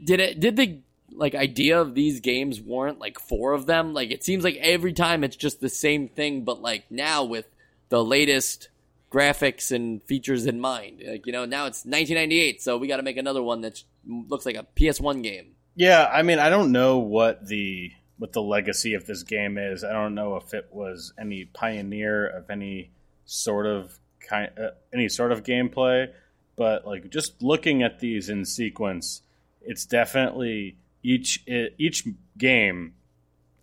did 0.05 0.21
it 0.21 0.39
did 0.39 0.55
the 0.55 0.79
like 1.11 1.35
idea 1.35 1.81
of 1.81 1.97
these 1.97 2.21
games 2.21 2.61
warrant 2.61 3.01
like 3.01 3.19
four 3.19 3.55
of 3.55 3.67
them? 3.67 3.93
Like, 3.93 4.13
it 4.13 4.23
seems 4.23 4.45
like 4.45 4.57
every 4.59 4.93
time 4.93 5.25
it's 5.25 5.35
just 5.35 5.61
the 5.61 5.69
same 5.69 6.07
thing, 6.07 6.45
but 6.45 6.63
like 6.63 6.85
now 6.93 7.25
with 7.25 7.47
the 7.89 8.05
latest 8.05 8.69
graphics 9.13 9.71
and 9.71 10.03
features 10.05 10.47
in 10.47 10.61
mind. 10.61 11.03
Like 11.07 11.27
you 11.27 11.33
know, 11.33 11.45
now 11.45 11.67
it's 11.67 11.85
1998, 11.85 12.63
so 12.63 12.79
we 12.79 12.89
got 12.89 12.97
to 12.97 13.03
make 13.03 13.17
another 13.17 13.43
one 13.43 13.61
that 13.61 13.83
looks 14.07 14.47
like 14.47 14.57
a 14.57 14.67
PS1 14.77 15.23
game. 15.23 15.55
Yeah, 15.75 16.09
I 16.13 16.23
mean, 16.23 16.39
I 16.39 16.49
don't 16.49 16.73
know 16.73 16.99
what 16.99 17.47
the 17.47 17.93
what 18.19 18.33
the 18.33 18.43
legacy 18.43 18.95
of 18.95 19.07
this 19.07 19.23
game 19.23 19.59
is. 19.59 19.85
I 19.85 19.93
don't 19.93 20.15
know 20.15 20.37
if 20.37 20.55
it 20.55 20.69
was 20.71 21.13
any 21.19 21.45
pioneer 21.47 22.27
of 22.27 22.51
any 22.51 22.91
sort 23.25 23.67
of 23.67 23.99
kind 24.21 24.51
uh, 24.59 24.71
any 24.93 25.09
sort 25.09 25.33
of 25.33 25.43
gameplay, 25.43 26.09
but 26.57 26.87
like 26.87 27.11
just 27.11 27.43
looking 27.43 27.83
at 27.83 28.01
these 28.01 28.29
in 28.29 28.45
sequence, 28.45 29.23
it's 29.61 29.87
definitely 29.87 30.77
each 31.03 31.45
each 31.79 32.07
game 32.39 32.95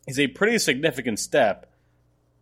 is 0.07 0.19
a 0.19 0.27
pretty 0.27 0.57
significant 0.57 1.19
step 1.19 1.68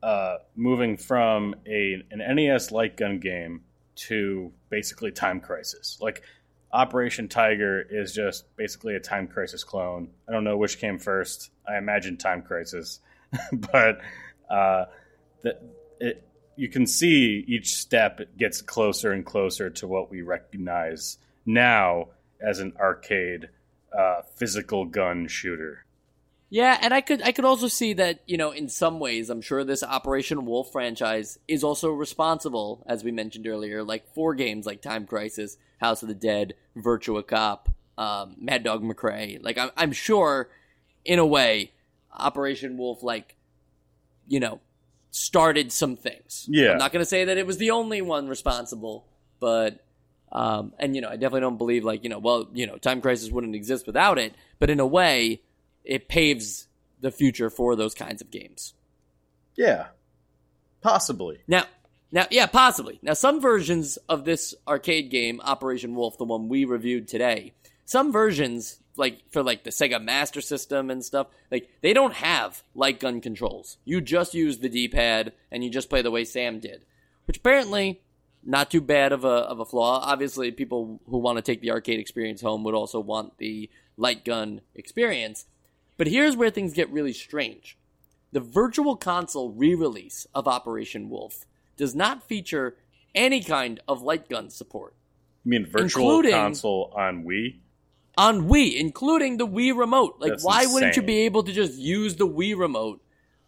uh, 0.04 0.38
moving 0.56 0.98
from 0.98 1.56
a 1.66 2.04
an 2.12 2.36
NES 2.36 2.72
light 2.72 2.98
gun 2.98 3.20
game 3.20 3.62
to 3.96 4.52
basically 4.70 5.12
Time 5.12 5.40
Crisis. 5.40 5.98
Like 6.02 6.24
Operation 6.72 7.28
Tiger 7.28 7.82
is 7.82 8.14
just 8.14 8.56
basically 8.56 8.96
a 8.96 9.00
Time 9.00 9.28
Crisis 9.28 9.64
clone. 9.64 10.10
I 10.28 10.32
don't 10.32 10.44
know 10.44 10.58
which 10.58 10.80
came 10.80 11.00
first. 11.00 11.52
I 11.68 11.78
imagine 11.78 12.18
Time 12.18 12.42
Crisis, 12.42 13.00
but 13.52 14.02
uh, 14.50 14.86
the, 15.42 15.58
it, 16.00 16.24
you 16.56 16.70
can 16.70 16.86
see 16.86 17.44
each 17.48 17.70
step 17.74 18.20
gets 18.38 18.62
closer 18.62 19.12
and 19.12 19.26
closer 19.26 19.70
to 19.70 19.88
what 19.88 20.10
we 20.10 20.22
recognize 20.22 21.18
now 21.46 22.10
as 22.42 22.60
an 22.60 22.74
arcade 22.80 23.50
uh, 23.98 24.22
physical 24.36 24.86
gun 24.86 25.28
shooter. 25.28 25.86
Yeah, 26.50 26.78
and 26.82 26.94
I 26.94 27.02
could 27.02 27.22
I 27.22 27.34
could 27.34 27.44
also 27.46 27.68
see 27.68 27.94
that, 27.94 28.22
you 28.26 28.38
know, 28.38 28.52
in 28.52 28.70
some 28.70 29.00
ways, 29.00 29.30
I'm 29.30 29.42
sure 29.42 29.64
this 29.64 29.84
Operation 29.84 30.46
Wolf 30.46 30.72
franchise 30.72 31.38
is 31.48 31.64
also 31.64 31.90
responsible, 31.92 32.86
as 32.88 33.04
we 33.04 33.12
mentioned 33.12 33.48
earlier, 33.48 33.84
like 33.84 34.14
for 34.14 34.34
games 34.34 34.66
like 34.66 34.82
Time 34.82 35.06
Crisis, 35.06 35.58
House 35.80 36.04
of 36.04 36.08
the 36.08 36.16
Dead, 36.16 36.54
Virtua 36.78 37.28
Cop, 37.28 37.68
um, 37.98 38.36
Mad 38.40 38.64
Dog 38.64 38.82
McCree. 38.82 39.44
Like 39.44 39.58
I'm, 39.58 39.72
I'm 39.76 39.92
sure 39.92 40.50
in 41.04 41.20
a 41.20 41.26
way, 41.26 41.72
Operation 42.14 42.78
Wolf, 42.78 43.04
like, 43.04 43.36
you 44.28 44.40
know, 44.40 44.60
started 45.12 45.72
some 45.72 45.96
things. 45.96 46.46
Yeah. 46.50 46.72
I'm 46.72 46.78
not 46.78 46.92
going 46.92 47.02
to 47.02 47.10
say 47.10 47.26
that 47.26 47.38
it 47.38 47.46
was 47.46 47.58
the 47.58 47.72
only 47.72 48.02
one 48.02 48.28
responsible, 48.28 49.06
but, 49.40 49.84
um, 50.32 50.74
and, 50.80 50.96
you 50.96 51.02
know, 51.02 51.10
I 51.10 51.14
definitely 51.14 51.42
don't 51.42 51.58
believe, 51.58 51.84
like, 51.84 52.04
you 52.04 52.10
know, 52.10 52.20
well, 52.20 52.48
you 52.54 52.68
know, 52.68 52.78
Time 52.78 53.02
Crisis 53.02 53.32
wouldn't 53.32 53.56
exist 53.56 53.88
without 53.88 54.18
it, 54.18 54.34
but 54.60 54.70
in 54.70 54.80
a 54.80 54.88
way, 54.88 55.42
it 55.88 56.10
paves 56.10 56.68
the 57.02 57.12
future 57.12 57.50
for 57.50 57.76
those 57.76 57.96
kinds 57.96 58.22
of 58.22 58.30
games. 58.30 58.74
Yeah, 59.56 59.88
possibly. 60.82 61.40
Now, 61.48 61.66
now, 62.12 62.28
yeah, 62.30 62.46
possibly. 62.46 63.00
Now, 63.02 63.14
some 63.14 63.42
versions 63.42 63.98
of 64.10 64.26
this 64.26 64.54
arcade 64.68 65.10
game, 65.10 65.42
Operation 65.44 65.96
Wolf, 65.96 66.18
the 66.18 66.24
one 66.26 66.48
we 66.48 66.66
reviewed 66.66 67.08
today, 67.08 67.54
some 67.86 68.12
versions, 68.12 68.80
like 68.96 69.22
for 69.32 69.44
like 69.44 69.64
the 69.64 69.70
Sega 69.70 70.04
Master 70.04 70.42
System 70.42 70.90
and 70.90 71.04
stuff, 71.04 71.28
like 71.52 71.70
they 71.82 71.94
don't 71.94 72.14
have 72.14 72.64
light 72.76 73.00
gun 73.00 73.22
controls. 73.22 73.78
You 73.86 74.02
just 74.02 74.34
use 74.34 74.60
the 74.60 74.70
D-pad 74.70 75.34
and 75.52 75.64
you 75.64 75.70
just 75.70 75.90
play 75.90 76.02
the 76.02 76.12
way 76.12 76.24
Sam 76.24 76.60
did, 76.60 76.84
which 77.26 77.38
apparently 77.38 78.02
not 78.44 78.72
too 78.72 78.82
bad 78.82 79.12
of 79.12 79.26
a 79.26 79.28
of 79.28 79.60
a 79.60 79.66
flaw. 79.66 80.00
Obviously, 80.04 80.52
people 80.52 81.02
who 81.10 81.18
want 81.18 81.38
to 81.38 81.42
take 81.42 81.62
the 81.62 81.72
arcade 81.72 82.00
experience 82.00 82.42
home 82.42 82.64
would 82.64 82.76
also 82.76 83.00
want 83.00 83.38
the 83.38 83.70
light 83.98 84.24
gun 84.24 84.62
experience. 84.76 85.46
But 85.98 86.08
here's 86.08 86.38
where 86.38 86.50
things 86.50 86.74
get 86.74 86.90
really 86.92 87.14
strange. 87.14 87.78
The 88.32 88.40
Virtual 88.40 88.96
Console 88.96 89.52
re-release 89.52 90.28
of 90.34 90.48
Operation 90.48 91.10
Wolf 91.10 91.46
does 91.76 91.96
not 91.96 92.24
feature 92.24 92.76
any 93.16 93.42
kind 93.42 93.80
of 93.88 94.02
light 94.02 94.30
gun 94.30 94.50
support 94.50 94.94
You 95.44 95.52
mean 95.52 95.66
virtual 95.66 96.22
console 96.24 96.94
on 96.96 97.24
Wii? 97.24 97.60
on 98.18 98.48
Wii, 98.48 98.76
including 98.76 99.38
the 99.38 99.48
Wii 99.48 99.78
remote. 99.78 100.16
Like, 100.20 100.32
That's 100.32 100.44
why 100.44 100.66
wouldn't 100.66 100.96
you 100.96 101.04
be 101.04 101.20
able 101.22 101.44
to 101.44 101.54
just 101.54 101.74
use 101.76 102.16
the 102.16 102.28
Wii 102.28 102.58
remote 102.58 103.02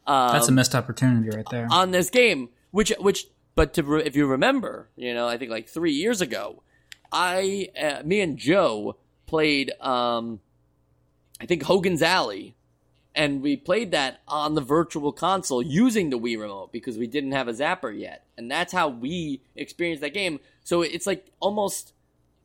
um, 0.06 0.34
That's 0.34 0.48
a 0.48 0.52
missed 0.52 0.76
opportunity 0.76 1.30
right 1.36 1.46
there. 1.50 1.68
on 1.72 1.92
this 1.92 2.10
game? 2.10 2.50
Which, 2.72 2.94
which, 3.00 3.28
but 3.56 3.74
to 3.76 3.96
if 3.96 4.16
you 4.16 4.28
remember, 4.28 4.90
you 4.96 5.14
know, 5.14 5.28
I 5.28 5.38
think 5.38 5.52
like 5.52 5.68
three 5.68 5.94
years 5.94 6.22
ago, 6.22 6.64
I, 7.12 7.70
uh, 7.80 8.04
me 8.04 8.22
and 8.22 8.38
Joe 8.38 8.98
played, 9.26 9.72
um, 9.82 10.40
I 11.40 11.46
think 11.46 11.64
Hogan's 11.64 12.02
Alley, 12.02 12.56
and 13.16 13.42
we 13.42 13.56
played 13.56 13.92
that 13.92 14.22
on 14.28 14.56
the 14.56 14.62
virtual 14.62 15.12
console 15.12 15.62
using 15.62 16.10
the 16.10 16.20
Wii 16.20 16.40
remote 16.40 16.72
because 16.72 16.98
we 16.98 17.08
didn't 17.08 17.32
have 17.32 17.48
a 17.48 17.54
zapper 17.54 17.98
yet, 17.98 18.26
and 18.38 18.50
that's 18.50 18.74
how 18.74 18.90
we 18.90 19.42
experienced 19.56 20.02
that 20.02 20.14
game. 20.14 20.40
So 20.64 20.82
it's 20.82 21.08
like 21.08 21.32
almost, 21.40 21.94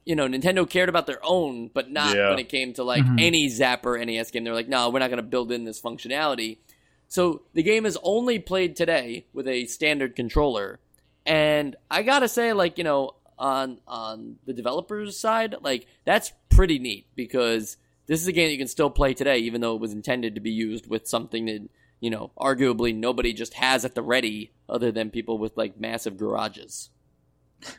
you 0.04 0.14
know, 0.16 0.26
Nintendo 0.28 0.68
cared 0.68 0.88
about 0.88 1.06
their 1.06 1.20
own, 1.22 1.68
but 1.74 1.90
not 1.90 2.16
Yeah. 2.16 2.30
when 2.30 2.38
it 2.38 2.48
came 2.48 2.72
to 2.74 2.84
like 2.84 3.04
mm-hmm. 3.04 3.18
any 3.18 3.48
zapper 3.48 4.04
NES 4.04 4.30
game. 4.30 4.44
They're 4.44 4.54
like, 4.54 4.68
no, 4.68 4.90
we're 4.90 5.00
not 5.00 5.08
going 5.08 5.18
to 5.18 5.22
build 5.22 5.52
in 5.52 5.64
this 5.64 5.80
functionality. 5.80 6.58
So 7.08 7.42
the 7.52 7.62
game 7.62 7.86
is 7.86 7.98
only 8.02 8.38
played 8.38 8.76
today 8.76 9.26
with 9.32 9.46
a 9.46 9.66
standard 9.66 10.16
controller, 10.16 10.80
and 11.26 11.76
I 11.90 12.02
gotta 12.02 12.28
say, 12.28 12.52
like 12.52 12.78
you 12.78 12.84
know, 12.84 13.14
on 13.38 13.78
on 13.86 14.36
the 14.46 14.52
developers' 14.52 15.16
side, 15.16 15.54
like 15.62 15.86
that's 16.04 16.32
pretty 16.48 16.78
neat 16.78 17.06
because 17.14 17.76
this 18.06 18.20
is 18.20 18.26
a 18.26 18.32
game 18.32 18.48
that 18.48 18.52
you 18.52 18.58
can 18.58 18.68
still 18.68 18.90
play 18.90 19.14
today, 19.14 19.38
even 19.38 19.60
though 19.60 19.74
it 19.74 19.80
was 19.80 19.92
intended 19.92 20.34
to 20.34 20.40
be 20.40 20.50
used 20.50 20.86
with 20.86 21.08
something 21.08 21.46
that 21.46 21.68
you 22.00 22.10
know, 22.10 22.32
arguably 22.36 22.94
nobody 22.94 23.32
just 23.32 23.54
has 23.54 23.84
at 23.86 23.94
the 23.94 24.02
ready, 24.02 24.52
other 24.68 24.92
than 24.92 25.10
people 25.10 25.38
with 25.38 25.56
like 25.56 25.80
massive 25.80 26.18
garages. 26.18 26.90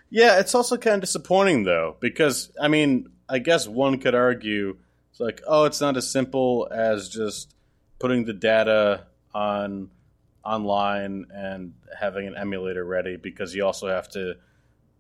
Yeah, 0.09 0.39
it's 0.39 0.55
also 0.55 0.78
kind 0.78 0.95
of 0.95 1.01
disappointing 1.01 1.63
though, 1.63 1.95
because 1.99 2.51
I 2.59 2.67
mean, 2.67 3.09
I 3.30 3.38
guess 3.38 3.67
one 3.67 3.99
could 3.99 4.15
argue 4.15 4.78
it's 5.11 5.19
like, 5.19 5.41
oh, 5.45 5.65
it's 5.65 5.80
not 5.80 5.95
as 5.95 6.09
simple 6.09 6.67
as 6.71 7.09
just 7.09 7.53
putting 7.99 8.26
the 8.26 8.34
data 8.34 9.05
on 9.34 9.91
online 10.43 11.28
and 11.32 11.73
having 11.99 12.26
an 12.26 12.36
emulator 12.36 12.84
ready, 12.84 13.17
because 13.17 13.53
you 13.53 13.63
also 13.63 13.89
have 13.89 14.09
to 14.09 14.34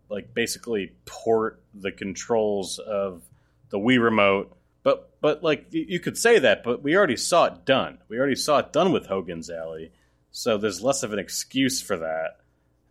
like 0.07 0.35
basically 0.35 0.91
port 1.05 1.63
the 1.73 1.91
controls 1.91 2.77
of 2.77 3.23
the 3.69 3.79
Wii 3.79 3.99
remote. 3.99 4.55
But 4.85 5.19
but 5.19 5.41
like 5.41 5.65
you 5.71 5.99
could 5.99 6.15
say 6.15 6.37
that, 6.37 6.63
but 6.63 6.83
we 6.83 6.95
already 6.95 7.17
saw 7.17 7.45
it 7.45 7.65
done. 7.65 7.97
We 8.07 8.19
already 8.19 8.35
saw 8.35 8.59
it 8.59 8.71
done 8.71 8.91
with 8.91 9.07
Hogan's 9.07 9.49
Alley, 9.49 9.91
so 10.29 10.59
there's 10.59 10.79
less 10.79 11.01
of 11.01 11.11
an 11.11 11.17
excuse 11.17 11.81
for 11.81 11.97
that. 11.97 12.37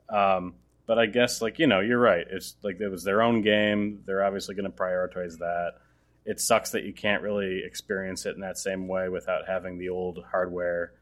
Um, 0.09 0.55
but 0.87 0.99
I 0.99 1.07
guess 1.07 1.41
like 1.41 1.61
you 1.61 1.69
know 1.69 1.79
you're 1.79 2.01
right. 2.01 2.27
It's 2.29 2.57
like 2.65 2.81
it 2.81 2.89
was 2.89 3.05
their 3.05 3.23
own 3.23 3.43
game. 3.43 4.03
They're 4.07 4.25
obviously 4.25 4.57
going 4.57 4.69
to 4.69 4.77
prioritize 4.77 5.39
that. 5.39 5.75
It 6.25 6.41
sucks 6.41 6.73
that 6.73 6.83
you 6.83 6.93
can't 6.93 7.23
really 7.23 7.63
experience 7.65 8.27
it 8.27 8.35
in 8.35 8.41
that 8.41 8.59
same 8.59 8.89
way 8.89 9.09
without 9.09 9.47
having 9.47 9.79
the 9.79 9.91
old 9.91 10.19
hardware. 10.33 10.95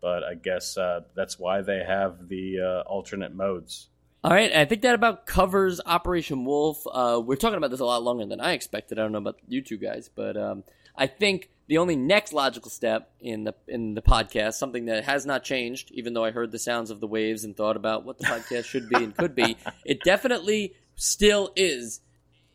But 0.00 0.24
I 0.24 0.34
guess 0.34 0.76
uh, 0.76 1.02
that's 1.14 1.38
why 1.38 1.62
they 1.62 1.84
have 1.86 2.26
the 2.26 2.58
uh, 2.58 2.88
alternate 2.88 3.32
modes. 3.32 3.90
All 4.24 4.30
right, 4.32 4.54
I 4.54 4.66
think 4.66 4.82
that 4.82 4.94
about 4.94 5.26
covers 5.26 5.80
Operation 5.84 6.44
Wolf. 6.44 6.84
Uh, 6.86 7.20
we're 7.24 7.34
talking 7.34 7.56
about 7.56 7.72
this 7.72 7.80
a 7.80 7.84
lot 7.84 8.04
longer 8.04 8.24
than 8.24 8.40
I 8.40 8.52
expected. 8.52 8.96
I 8.96 9.02
don't 9.02 9.10
know 9.10 9.18
about 9.18 9.40
you 9.48 9.62
two 9.62 9.76
guys, 9.76 10.08
but 10.14 10.36
um, 10.36 10.62
I 10.96 11.08
think 11.08 11.50
the 11.66 11.78
only 11.78 11.96
next 11.96 12.32
logical 12.32 12.70
step 12.70 13.10
in 13.18 13.42
the 13.42 13.54
in 13.66 13.94
the 13.94 14.02
podcast, 14.02 14.54
something 14.54 14.84
that 14.84 15.02
has 15.04 15.26
not 15.26 15.42
changed, 15.42 15.90
even 15.90 16.14
though 16.14 16.24
I 16.24 16.30
heard 16.30 16.52
the 16.52 16.58
sounds 16.60 16.92
of 16.92 17.00
the 17.00 17.06
waves 17.08 17.42
and 17.42 17.56
thought 17.56 17.74
about 17.74 18.04
what 18.04 18.18
the 18.18 18.26
podcast 18.26 18.66
should 18.66 18.88
be 18.88 19.02
and 19.02 19.16
could 19.16 19.34
be, 19.34 19.56
it 19.84 20.04
definitely 20.04 20.74
still 20.94 21.50
is 21.56 22.00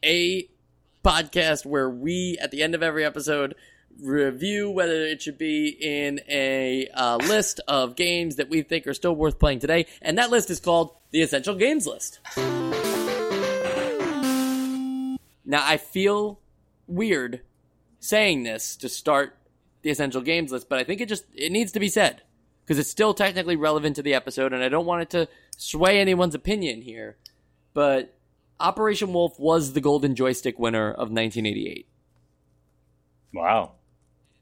a 0.05 0.49
podcast 1.03 1.65
where 1.65 1.89
we, 1.89 2.37
at 2.41 2.51
the 2.51 2.63
end 2.63 2.75
of 2.75 2.83
every 2.83 3.03
episode, 3.03 3.55
review 4.01 4.69
whether 4.69 5.05
it 5.05 5.21
should 5.21 5.37
be 5.37 5.67
in 5.69 6.21
a 6.27 6.87
uh, 6.93 7.17
list 7.17 7.59
of 7.67 7.95
games 7.95 8.35
that 8.37 8.49
we 8.49 8.61
think 8.61 8.87
are 8.87 8.93
still 8.93 9.15
worth 9.15 9.39
playing 9.39 9.59
today, 9.59 9.85
and 10.01 10.17
that 10.17 10.29
list 10.29 10.49
is 10.49 10.59
called 10.59 10.95
the 11.11 11.21
Essential 11.21 11.55
Games 11.55 11.87
List. 11.87 12.19
Now, 15.45 15.65
I 15.65 15.77
feel 15.77 16.39
weird 16.87 17.41
saying 17.99 18.43
this 18.43 18.75
to 18.77 18.89
start 18.89 19.37
the 19.81 19.89
Essential 19.89 20.21
Games 20.21 20.51
List, 20.51 20.69
but 20.69 20.79
I 20.79 20.83
think 20.83 21.01
it 21.01 21.09
just 21.09 21.25
it 21.33 21.51
needs 21.51 21.71
to 21.71 21.79
be 21.79 21.89
said 21.89 22.21
because 22.63 22.79
it's 22.79 22.89
still 22.89 23.13
technically 23.13 23.55
relevant 23.55 23.95
to 23.95 24.03
the 24.03 24.13
episode, 24.13 24.53
and 24.53 24.61
I 24.63 24.69
don't 24.69 24.85
want 24.85 25.03
it 25.03 25.09
to 25.11 25.29
sway 25.55 25.99
anyone's 25.99 26.35
opinion 26.35 26.81
here. 26.81 27.15
But 27.73 28.13
Operation 28.59 29.13
Wolf 29.13 29.39
was 29.39 29.73
the 29.73 29.81
Golden 29.81 30.15
Joystick 30.15 30.59
winner 30.59 30.89
of 30.89 31.11
1988 31.11 31.87
Wow. 33.33 33.73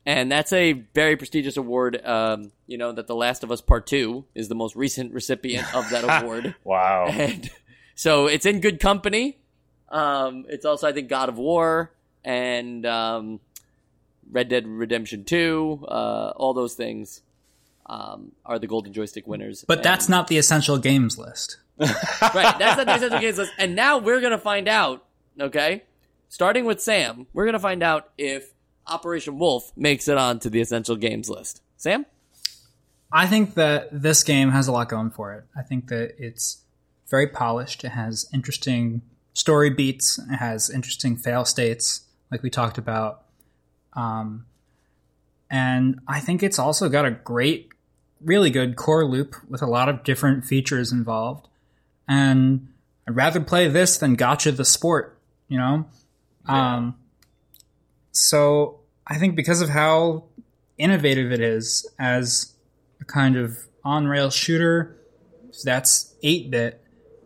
And 0.06 0.32
that's 0.32 0.54
a 0.54 0.74
very 0.94 1.16
prestigious 1.18 1.58
award. 1.58 2.00
Um, 2.06 2.52
you 2.68 2.78
know 2.78 2.92
that 2.92 3.08
The 3.08 3.16
Last 3.16 3.44
of 3.44 3.52
Us 3.52 3.62
Part 3.62 3.88
Two 3.88 4.26
is 4.36 4.48
the 4.48 4.56
most 4.56 4.76
recent 4.76 5.14
recipient 5.14 5.74
of 5.76 5.90
that 5.90 6.04
award, 6.24 6.56
Wow. 6.64 7.08
and 7.08 7.50
so 7.96 8.28
it's 8.28 8.46
in 8.46 8.60
good 8.62 8.80
company. 8.80 9.38
Um, 9.90 10.46
it's 10.50 10.66
also, 10.66 10.88
I 10.88 10.92
think, 10.94 11.10
God 11.10 11.30
of 11.30 11.38
War 11.38 11.92
and 12.24 12.86
um, 12.86 13.40
Red 14.32 14.50
Dead 14.50 14.68
Redemption 14.68 15.24
Two. 15.24 15.86
Uh, 15.88 16.34
all 16.36 16.54
those 16.54 16.74
things 16.74 17.22
um, 17.86 18.32
are 18.46 18.58
the 18.60 18.68
Golden 18.68 18.94
Joystick 18.94 19.28
winners. 19.28 19.64
but 19.68 19.78
And- 19.80 19.86
that's 19.86 20.10
not 20.10 20.28
the 20.28 20.38
essential 20.38 20.78
games 20.78 21.18
list. 21.18 21.58
right. 21.80 22.58
That's 22.58 22.78
not 22.78 22.86
the 22.88 22.96
essential 22.96 23.20
games 23.20 23.38
list. 23.38 23.52
And 23.58 23.76
now 23.76 23.98
we're 24.00 24.22
gonna 24.22 24.38
find 24.40 24.68
out. 24.68 25.04
Okay, 25.40 25.84
starting 26.30 26.64
with 26.66 26.82
Sam, 26.82 27.28
we're 27.34 27.46
gonna 27.46 27.60
find 27.60 27.84
out 27.84 28.10
if 28.18 28.50
Operation 28.88 29.40
Wolf 29.40 29.72
makes 29.76 30.08
it 30.08 30.18
onto 30.18 30.50
the 30.50 30.62
essential 30.62 30.96
games 30.96 31.30
list. 31.30 31.62
Sam. 31.78 32.06
I 33.12 33.28
think 33.28 33.54
that 33.54 33.90
this 33.92 34.24
game 34.24 34.50
has 34.52 34.68
a 34.68 34.72
lot 34.72 34.90
going 34.90 35.12
for 35.12 35.34
it. 35.34 35.46
I 35.56 35.62
think 35.62 35.88
that 35.88 36.16
it's 36.18 36.64
very 37.08 37.28
polished. 37.28 37.84
It 37.84 37.90
has 37.90 38.28
interesting 38.34 39.02
story 39.34 39.70
beats. 39.70 40.18
It 40.18 40.38
has 40.38 40.70
interesting 40.70 41.16
fail 41.16 41.46
states, 41.46 42.02
like 42.32 42.44
we 42.44 42.50
talked 42.50 42.78
about. 42.78 43.24
Um, 43.94 44.46
and 45.50 46.00
I 46.08 46.20
think 46.20 46.44
it's 46.44 46.60
also 46.60 46.90
got 46.90 47.06
a 47.06 47.12
great, 47.12 47.70
really 48.20 48.50
good 48.50 48.76
core 48.76 49.06
loop 49.06 49.36
with 49.48 49.62
a 49.62 49.68
lot 49.68 49.88
of 49.88 50.04
different 50.04 50.46
features 50.46 50.92
involved. 50.92 51.48
And 52.08 52.70
I'd 53.08 53.16
rather 53.16 53.40
play 53.40 53.68
this 53.68 53.98
than 53.98 54.16
Gotcha 54.16 54.52
the 54.52 54.66
Sport, 54.66 55.18
you 55.48 55.58
know? 55.58 55.86
Um, 56.48 56.96
so 58.16 58.80
I 59.08 59.18
think 59.18 59.36
because 59.36 59.62
of 59.62 59.70
how 59.70 60.26
innovative 60.78 61.32
it 61.32 61.42
is 61.42 61.90
as 62.00 62.54
a 63.02 63.06
kind 63.06 63.36
of 63.36 63.58
on 63.84 64.08
rail 64.08 64.30
shooter 64.30 64.98
that's 65.64 66.16
8 66.22 66.52
bit 66.52 66.82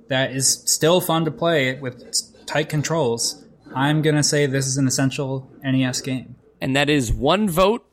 that 0.07 0.31
is 0.31 0.63
still 0.65 1.01
fun 1.01 1.25
to 1.25 1.31
play 1.31 1.79
with 1.79 2.03
tight 2.45 2.69
controls. 2.69 3.45
I'm 3.75 4.01
going 4.01 4.15
to 4.15 4.23
say 4.23 4.45
this 4.45 4.65
is 4.65 4.77
an 4.77 4.87
essential 4.87 5.51
NES 5.63 6.01
game. 6.01 6.35
and 6.59 6.75
that 6.75 6.89
is 6.89 7.13
one 7.13 7.47
vote 7.47 7.85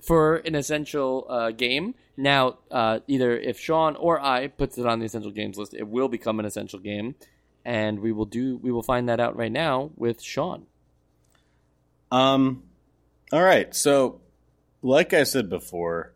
for 0.00 0.36
an 0.36 0.54
essential 0.54 1.26
uh, 1.28 1.50
game. 1.50 1.94
Now, 2.16 2.58
uh, 2.70 3.00
either 3.08 3.36
if 3.36 3.58
Sean 3.58 3.96
or 3.96 4.20
I 4.20 4.46
puts 4.48 4.78
it 4.78 4.86
on 4.86 5.00
the 5.00 5.06
essential 5.06 5.32
games 5.32 5.58
list, 5.58 5.74
it 5.74 5.88
will 5.88 6.08
become 6.08 6.38
an 6.38 6.46
essential 6.46 6.78
game, 6.78 7.16
and 7.64 8.00
we 8.00 8.12
will 8.12 8.26
do 8.26 8.58
we 8.58 8.70
will 8.70 8.82
find 8.82 9.08
that 9.08 9.18
out 9.18 9.36
right 9.36 9.50
now 9.50 9.90
with 9.96 10.22
Sean. 10.22 10.66
Um, 12.14 12.62
all 13.32 13.42
right. 13.42 13.74
So 13.74 14.20
like 14.82 15.12
I 15.12 15.24
said 15.24 15.50
before, 15.50 16.12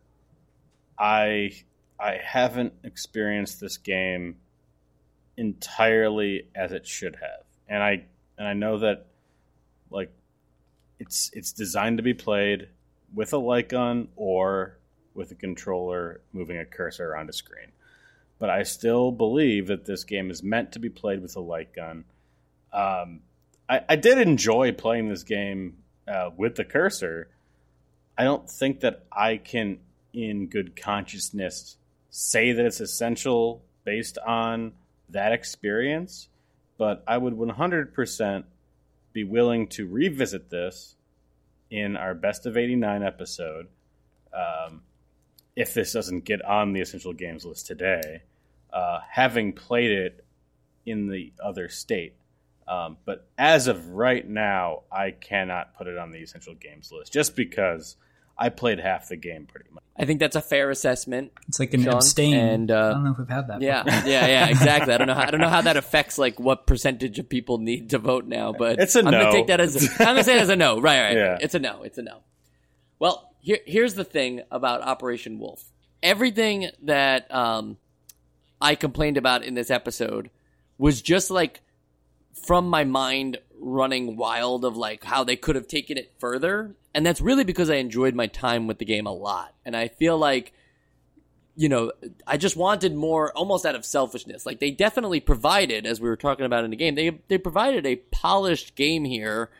I 0.97 1.51
I 1.99 2.21
haven't 2.25 2.75
experienced 2.85 3.61
this 3.61 3.79
game 3.79 4.37
entirely 5.37 6.47
as 6.55 6.71
it 6.71 6.87
should 6.87 7.17
have, 7.17 7.45
and 7.69 7.83
I 7.83 8.05
and 8.39 8.47
I 8.47 8.53
know 8.53 8.79
that 8.79 9.07
like 9.91 10.13
it's 11.01 11.33
it's 11.33 11.53
designed 11.53 11.97
to 11.97 12.05
be 12.05 12.15
played 12.15 12.69
with 13.13 13.33
a 13.33 13.39
light 13.39 13.69
gun 13.69 14.07
or 14.15 14.79
with 15.15 15.33
a 15.33 15.35
controller 15.35 16.21
moving 16.33 16.59
a 16.59 16.65
cursor 16.65 17.11
around 17.11 17.29
a 17.29 17.33
screen. 17.33 17.73
But 18.39 18.51
I 18.51 18.63
still 18.63 19.11
believe 19.11 19.67
that 19.67 19.85
this 19.85 20.05
game 20.05 20.31
is 20.31 20.45
meant 20.45 20.71
to 20.73 20.79
be 20.79 20.91
played 20.91 21.23
with 21.23 21.35
a 21.35 21.41
light 21.41 21.75
gun. 21.75 22.05
Um, 22.73 23.23
I, 23.69 23.81
I 23.89 23.97
did 23.97 24.19
enjoy 24.19 24.71
playing 24.71 25.09
this 25.09 25.25
game 25.25 25.79
uh, 26.09 26.31
with 26.37 26.57
the 26.57 26.65
cursor. 26.65 27.29
I 28.17 28.25
don't 28.25 28.49
think 28.51 28.81
that 28.81 29.05
I 29.13 29.37
can, 29.37 29.79
in 30.13 30.47
good 30.47 30.75
consciousness, 30.75 31.77
say 32.11 32.53
that 32.53 32.65
it's 32.65 32.81
essential 32.81 33.63
based 33.85 34.19
on 34.19 34.73
that 35.11 35.33
experience, 35.33 36.29
but 36.77 37.03
I 37.07 37.19
would 37.19 37.35
100% 37.35 38.45
be 39.13 39.25
willing 39.25 39.69
to 39.69 39.87
revisit 39.87 40.51
this 40.51 40.97
in 41.71 41.97
our 41.97 42.15
best 42.15 42.47
of 42.47 42.57
89 42.57 43.03
episode 43.03 43.69
um, 44.33 44.83
if 45.57 45.75
this 45.75 45.93
doesn't 45.93 46.25
get 46.25 46.45
on 46.45 46.73
the 46.73 46.81
essential 46.81 47.13
games 47.13 47.45
list 47.45 47.67
today, 47.67 48.23
uh, 48.73 49.01
having 49.11 49.53
played 49.53 49.91
it 49.91 50.25
in 50.87 51.09
the 51.09 51.33
other 51.43 51.69
state. 51.69 52.15
Um, 52.69 52.99
but 53.05 53.27
as 53.39 53.67
of 53.67 53.89
right 53.91 54.29
now, 54.29 54.83
I 54.93 55.13
cannot 55.13 55.77
put 55.77 55.87
it 55.87 55.97
on 55.97 56.11
the 56.13 56.19
essential 56.19 56.55
games 56.55 56.93
list 56.93 57.13
just 57.13 57.35
because 57.35 57.97
I 58.37 58.51
played 58.51 58.79
half 58.79 59.09
the 59.09 59.17
game 59.17 59.47
pretty 59.47 59.71
much. 59.73 59.83
I 59.99 60.05
think 60.05 60.21
that's 60.21 60.37
a 60.37 60.43
fair 60.43 60.71
assessment. 60.71 61.33
It's 61.49 61.59
like 61.59 61.73
an 61.75 61.83
Sean, 61.83 61.95
abstain. 61.95 62.35
and, 62.35 62.71
uh, 62.71 62.89
I 62.91 62.93
don't 62.93 63.05
know 63.05 63.11
if 63.13 63.19
we've 63.19 63.29
had 63.29 63.49
that. 63.49 63.63
Yeah, 63.63 63.83
before. 63.83 64.09
yeah, 64.11 64.27
yeah, 64.27 64.49
exactly. 64.49 64.95
I 64.95 64.99
don't 64.99 65.09
know. 65.09 65.15
How, 65.15 65.23
I 65.27 65.31
don't 65.31 65.41
know 65.41 65.49
how 65.49 65.63
that 65.63 65.77
affects 65.85 66.19
like 66.19 66.39
what 66.39 66.67
percentage 66.67 67.19
of 67.19 67.29
people 67.29 67.59
need 67.59 67.91
to 67.91 67.99
vote 67.99 68.27
now, 68.27 68.53
but 68.53 68.79
It's 68.79 68.95
a 68.95 69.01
I'm 69.01 69.07
no. 69.07 69.11
gonna 69.13 69.33
take 69.33 69.47
that 69.49 69.61
as 69.61 69.75
a, 69.77 69.91
I'm 70.03 70.09
gonna 70.09 70.25
say 70.25 70.37
it 70.37 70.43
as 70.43 70.51
a 70.51 70.57
no. 70.57 70.79
Right, 70.81 71.01
right. 71.01 71.17
Yeah. 71.17 71.39
It's 71.41 71.55
a 71.55 71.59
no. 71.59 71.83
It's 71.83 71.99
a 71.99 72.03
no. 72.03 72.23
Well, 73.01 73.35
here 73.41 73.59
here's 73.67 73.95
the 73.95 74.05
thing 74.05 74.43
about 74.51 74.83
Operation 74.83 75.39
Wolf. 75.39 75.65
Everything 76.03 76.71
that 76.83 77.35
um, 77.35 77.77
I 78.61 78.75
complained 78.77 79.17
about 79.17 79.43
in 79.43 79.55
this 79.55 79.71
episode 79.71 80.31
was 80.77 81.03
just 81.03 81.31
like 81.31 81.61
from 82.45 82.69
my 82.69 82.85
mind 82.85 83.39
running 83.61 84.17
wild 84.17 84.65
of 84.65 84.77
like 84.77 85.05
how 85.05 85.25
they 85.25 85.37
could 85.37 85.57
have 85.57 85.69
taken 85.69 85.99
it 85.99 86.13
further. 86.19 86.77
And 86.95 87.05
that's 87.05 87.21
really 87.21 87.45
because 87.45 87.71
I 87.71 87.77
enjoyed 87.77 88.15
my 88.15 88.27
time 88.27 88.67
with 88.67 88.79
the 88.79 88.85
game 88.85 89.07
a 89.07 89.13
lot. 89.13 89.55
And 89.65 89.77
I 89.77 89.89
feel 89.89 90.17
like, 90.17 90.53
you 91.57 91.69
know, 91.69 91.93
I 92.27 92.37
just 92.37 92.57
wanted 92.57 92.95
more 92.95 93.33
almost 93.33 93.67
out 93.67 93.75
of 93.75 93.85
selfishness. 93.85 94.47
Like 94.47 94.61
they 94.61 94.71
definitely 94.71 95.21
provided, 95.21 95.87
as 95.87 96.01
we 96.01 96.09
were 96.09 96.17
talking 96.17 96.47
about 96.47 96.65
in 96.65 96.71
the 96.71 96.77
game, 96.77 96.95
they 96.95 97.21
they 97.29 97.39
provided 97.39 97.85
a 97.85 97.97
polished 97.97 98.77
game 98.77 99.05
here. 99.05 99.51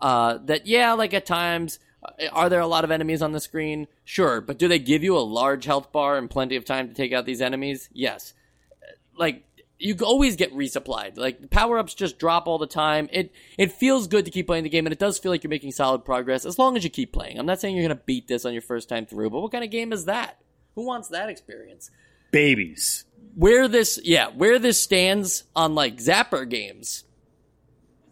Uh, 0.00 0.38
that 0.44 0.66
yeah, 0.66 0.92
like 0.92 1.12
at 1.14 1.26
times, 1.26 1.80
uh, 2.04 2.28
are 2.32 2.48
there 2.48 2.60
a 2.60 2.66
lot 2.68 2.84
of 2.84 2.92
enemies 2.92 3.22
on 3.22 3.32
the 3.32 3.40
screen? 3.40 3.88
Sure, 4.04 4.40
but 4.40 4.56
do 4.56 4.68
they 4.68 4.78
give 4.78 5.02
you 5.02 5.16
a 5.16 5.18
large 5.18 5.64
health 5.64 5.90
bar 5.90 6.16
and 6.16 6.30
plenty 6.30 6.54
of 6.54 6.64
time 6.64 6.86
to 6.86 6.94
take 6.94 7.12
out 7.12 7.26
these 7.26 7.42
enemies? 7.42 7.88
Yes. 7.92 8.34
Like 9.16 9.42
you 9.78 9.96
always 10.02 10.36
get 10.36 10.52
resupplied. 10.54 11.16
Like 11.16 11.50
power 11.50 11.78
ups 11.78 11.94
just 11.94 12.18
drop 12.18 12.46
all 12.46 12.58
the 12.58 12.66
time. 12.66 13.08
It 13.12 13.32
it 13.56 13.72
feels 13.72 14.06
good 14.08 14.24
to 14.24 14.30
keep 14.30 14.46
playing 14.46 14.64
the 14.64 14.70
game, 14.70 14.86
and 14.86 14.92
it 14.92 14.98
does 14.98 15.18
feel 15.18 15.30
like 15.32 15.42
you're 15.44 15.50
making 15.50 15.72
solid 15.72 16.04
progress 16.04 16.44
as 16.44 16.58
long 16.58 16.76
as 16.76 16.84
you 16.84 16.90
keep 16.90 17.12
playing. 17.12 17.38
I'm 17.38 17.46
not 17.46 17.60
saying 17.60 17.76
you're 17.76 17.84
gonna 17.88 18.00
beat 18.06 18.28
this 18.28 18.44
on 18.44 18.52
your 18.52 18.62
first 18.62 18.88
time 18.88 19.06
through, 19.06 19.30
but 19.30 19.40
what 19.40 19.52
kind 19.52 19.64
of 19.64 19.70
game 19.70 19.92
is 19.92 20.06
that? 20.06 20.38
Who 20.74 20.84
wants 20.84 21.08
that 21.08 21.28
experience? 21.28 21.90
Babies. 22.30 23.04
Where 23.34 23.68
this, 23.68 24.00
yeah, 24.02 24.28
where 24.28 24.58
this 24.58 24.80
stands 24.80 25.44
on 25.54 25.74
like 25.74 25.96
Zapper 25.98 26.48
games, 26.48 27.04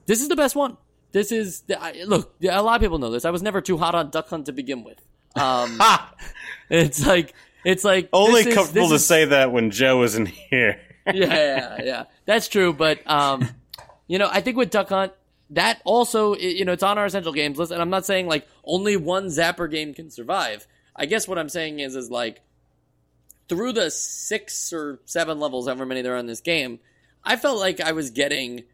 this 0.07 0.21
is 0.23 0.29
the 0.29 0.37
best 0.37 0.55
one. 0.55 0.77
This 1.13 1.33
is 1.33 1.65
I, 1.79 2.03
look. 2.07 2.35
A 2.49 2.63
lot 2.63 2.77
of 2.77 2.81
people 2.83 2.99
know 2.99 3.11
this. 3.11 3.25
I 3.25 3.31
was 3.31 3.43
never 3.43 3.61
too 3.61 3.77
hot 3.77 3.95
on 3.95 4.11
Duck 4.11 4.29
Hunt 4.29 4.47
to 4.47 4.53
begin 4.53 4.85
with. 4.85 5.01
Um, 5.35 5.81
it's 6.71 7.05
like 7.07 7.35
it's 7.65 7.85
like 7.85 8.09
Only 8.13 8.41
this 8.43 8.47
is- 8.49 8.55
comfortable 8.55 8.83
this 8.83 8.91
to 8.91 8.95
is- 8.97 9.07
say 9.07 9.25
that 9.27 9.53
when 9.53 9.71
Joe 9.71 10.03
isn't 10.05 10.27
here. 10.29 10.81
yeah, 11.15 11.83
yeah. 11.83 12.05
That's 12.25 12.49
true, 12.49 12.73
but 12.73 13.09
um, 13.09 13.49
you 14.07 14.19
know, 14.19 14.29
I 14.31 14.41
think 14.41 14.57
with 14.57 14.71
Duck 14.71 14.89
Hunt, 14.89 15.13
that 15.51 15.81
also, 15.85 16.35
you 16.37 16.65
know, 16.65 16.73
it's 16.73 16.83
on 16.83 16.99
our 16.99 17.07
essential 17.07 17.33
games 17.33 17.59
list, 17.59 17.73
and 17.73 17.81
I'm 17.81 17.91
not 17.91 18.05
saying 18.05 18.27
like 18.27 18.47
only 18.65 18.97
one 18.97 19.27
Zapper 19.27 19.71
game 19.71 19.95
can 19.95 20.11
survive. 20.11 20.67
I 20.95 21.07
guess 21.07 21.29
what 21.29 21.39
I'm 21.39 21.49
saying 21.49 21.81
is, 21.81 21.95
is 21.95 22.11
like 22.11 22.41
through 23.49 23.73
the 23.73 23.91
six 23.91 24.73
or 24.73 25.01
seven 25.05 25.39
levels, 25.39 25.67
however 25.67 25.87
many 25.87 26.03
there 26.03 26.15
are 26.15 26.19
in 26.19 26.27
this 26.27 26.41
game, 26.41 26.81
I 27.23 27.37
felt 27.37 27.59
like 27.59 27.81
I 27.81 27.93
was 27.93 28.11
getting 28.11 28.65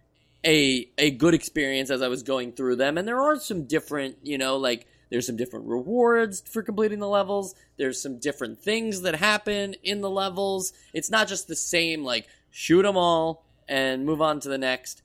a 0.44 0.88
a 0.98 1.10
good 1.10 1.34
experience 1.34 1.90
as 1.90 2.02
I 2.02 2.08
was 2.08 2.22
going 2.22 2.52
through 2.52 2.76
them, 2.76 2.96
and 2.96 3.06
there 3.06 3.20
are 3.20 3.38
some 3.38 3.64
different, 3.64 4.16
you 4.22 4.38
know, 4.38 4.56
like 4.56 4.86
there's 5.12 5.26
some 5.26 5.36
different 5.36 5.66
rewards 5.66 6.40
for 6.40 6.62
completing 6.62 6.98
the 6.98 7.06
levels. 7.06 7.54
There's 7.76 8.00
some 8.00 8.18
different 8.18 8.62
things 8.62 9.02
that 9.02 9.14
happen 9.14 9.74
in 9.82 10.00
the 10.00 10.08
levels. 10.08 10.72
It's 10.94 11.10
not 11.10 11.28
just 11.28 11.48
the 11.48 11.54
same 11.54 12.02
like 12.02 12.26
shoot 12.50 12.82
them 12.82 12.96
all 12.96 13.44
and 13.68 14.06
move 14.06 14.22
on 14.22 14.40
to 14.40 14.48
the 14.48 14.56
next. 14.56 15.02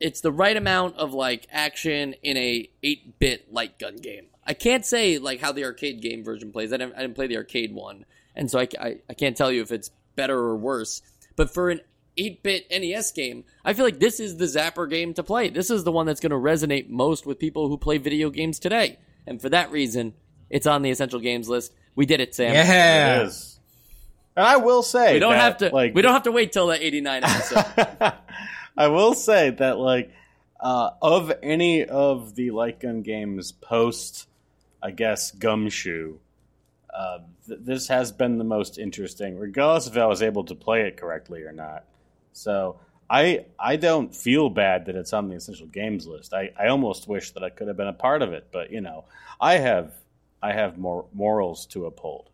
It's 0.00 0.22
the 0.22 0.32
right 0.32 0.56
amount 0.56 0.96
of 0.96 1.12
like 1.12 1.46
action 1.52 2.14
in 2.22 2.38
a 2.38 2.70
8-bit 2.82 3.52
light 3.52 3.78
gun 3.78 3.96
game. 3.96 4.28
I 4.46 4.54
can't 4.54 4.86
say 4.86 5.18
like 5.18 5.40
how 5.40 5.52
the 5.52 5.64
arcade 5.64 6.00
game 6.00 6.24
version 6.24 6.50
plays. 6.50 6.72
I 6.72 6.78
didn't, 6.78 6.94
I 6.94 7.02
didn't 7.02 7.14
play 7.14 7.26
the 7.26 7.36
arcade 7.36 7.74
one, 7.74 8.06
and 8.34 8.50
so 8.50 8.58
I, 8.58 8.68
I, 8.80 8.96
I 9.10 9.12
can't 9.12 9.36
tell 9.36 9.52
you 9.52 9.60
if 9.60 9.70
it's 9.70 9.90
better 10.16 10.38
or 10.38 10.56
worse. 10.56 11.02
But 11.36 11.52
for 11.52 11.68
an 11.68 11.82
8-bit 12.16 12.68
NES 12.70 13.12
game, 13.12 13.44
I 13.66 13.74
feel 13.74 13.84
like 13.84 14.00
this 14.00 14.18
is 14.18 14.38
the 14.38 14.46
Zapper 14.46 14.88
game 14.88 15.12
to 15.12 15.22
play. 15.22 15.50
This 15.50 15.68
is 15.68 15.84
the 15.84 15.92
one 15.92 16.06
that's 16.06 16.20
going 16.20 16.30
to 16.30 16.36
resonate 16.36 16.88
most 16.88 17.26
with 17.26 17.38
people 17.38 17.68
who 17.68 17.76
play 17.76 17.98
video 17.98 18.30
games 18.30 18.58
today. 18.58 18.98
And 19.30 19.40
for 19.40 19.48
that 19.48 19.70
reason, 19.70 20.12
it's 20.50 20.66
on 20.66 20.82
the 20.82 20.90
essential 20.90 21.20
games 21.20 21.48
list. 21.48 21.72
We 21.94 22.04
did 22.04 22.20
it, 22.20 22.34
Sam. 22.34 22.52
Yeah. 22.52 23.20
It 23.22 23.26
is. 23.28 23.58
And 24.36 24.44
I 24.44 24.56
will 24.58 24.82
say 24.82 25.14
We 25.14 25.20
don't 25.20 25.32
that, 25.32 25.40
have 25.40 25.56
to. 25.58 25.70
like 25.74 25.94
we 25.94 26.02
don't 26.02 26.12
have 26.12 26.24
to 26.24 26.32
wait 26.32 26.52
till 26.52 26.66
the 26.66 26.84
89 26.84 27.22
episode. 27.24 28.12
I 28.76 28.88
will 28.88 29.14
say 29.14 29.50
that 29.50 29.78
like 29.78 30.10
uh, 30.58 30.90
of 31.00 31.32
any 31.42 31.84
of 31.84 32.34
the 32.34 32.50
light 32.50 32.80
gun 32.80 33.02
games 33.02 33.52
post, 33.52 34.26
I 34.82 34.90
guess 34.90 35.30
Gumshoe, 35.30 36.18
uh, 36.92 37.18
th- 37.46 37.60
this 37.62 37.86
has 37.88 38.10
been 38.12 38.38
the 38.38 38.44
most 38.44 38.78
interesting, 38.78 39.38
regardless 39.38 39.86
if 39.86 39.96
I 39.96 40.06
was 40.06 40.22
able 40.22 40.42
to 40.44 40.54
play 40.56 40.82
it 40.82 40.96
correctly 40.96 41.42
or 41.44 41.52
not. 41.52 41.84
So 42.32 42.80
I 43.10 43.46
I 43.58 43.76
don't 43.76 44.14
feel 44.14 44.48
bad 44.50 44.86
that 44.86 44.94
it's 44.94 45.12
on 45.12 45.28
the 45.28 45.34
essential 45.34 45.66
games 45.66 46.06
list. 46.06 46.32
I, 46.32 46.52
I 46.58 46.68
almost 46.68 47.08
wish 47.08 47.32
that 47.32 47.42
I 47.42 47.50
could 47.50 47.66
have 47.66 47.76
been 47.76 47.88
a 47.88 47.92
part 47.92 48.22
of 48.22 48.32
it, 48.32 48.46
but 48.52 48.70
you 48.70 48.80
know 48.80 49.04
I 49.40 49.54
have 49.58 49.92
I 50.40 50.52
have 50.52 50.78
more 50.78 51.06
morals 51.12 51.66
to 51.66 51.86
uphold. 51.86 52.30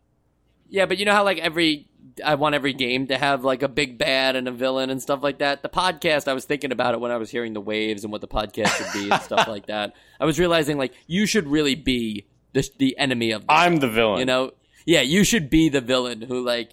yeah, 0.69 0.85
but 0.85 0.97
you 0.97 1.05
know 1.05 1.13
how 1.13 1.23
like 1.23 1.39
every 1.39 1.87
I 2.23 2.35
want 2.35 2.55
every 2.55 2.73
game 2.73 3.07
to 3.07 3.17
have 3.17 3.43
like 3.43 3.63
a 3.63 3.67
big 3.67 3.97
bad 3.97 4.35
and 4.35 4.47
a 4.47 4.51
villain 4.51 4.89
and 4.89 5.01
stuff 5.01 5.23
like 5.23 5.39
that. 5.39 5.61
The 5.61 5.69
podcast, 5.69 6.27
I 6.27 6.33
was 6.33 6.45
thinking 6.45 6.71
about 6.71 6.93
it 6.93 6.99
when 6.99 7.11
I 7.11 7.17
was 7.17 7.29
hearing 7.29 7.53
the 7.53 7.61
waves 7.61 8.03
and 8.03 8.11
what 8.11 8.21
the 8.21 8.27
podcast 8.27 8.69
should 8.77 8.93
be 8.93 9.09
and 9.09 9.21
stuff 9.21 9.47
like 9.47 9.65
that. 9.67 9.93
I 10.19 10.25
was 10.25 10.39
realizing 10.39 10.77
like 10.77 10.93
you 11.07 11.25
should 11.25 11.47
really 11.47 11.75
be 11.75 12.27
the 12.53 12.69
the 12.77 12.97
enemy 12.97 13.31
of 13.31 13.47
the 13.47 13.51
I'm 13.51 13.77
the 13.77 13.89
villain. 13.89 14.19
You 14.19 14.25
know, 14.25 14.51
yeah, 14.85 15.01
you 15.01 15.23
should 15.23 15.49
be 15.49 15.69
the 15.69 15.81
villain 15.81 16.21
who 16.21 16.43
like 16.45 16.71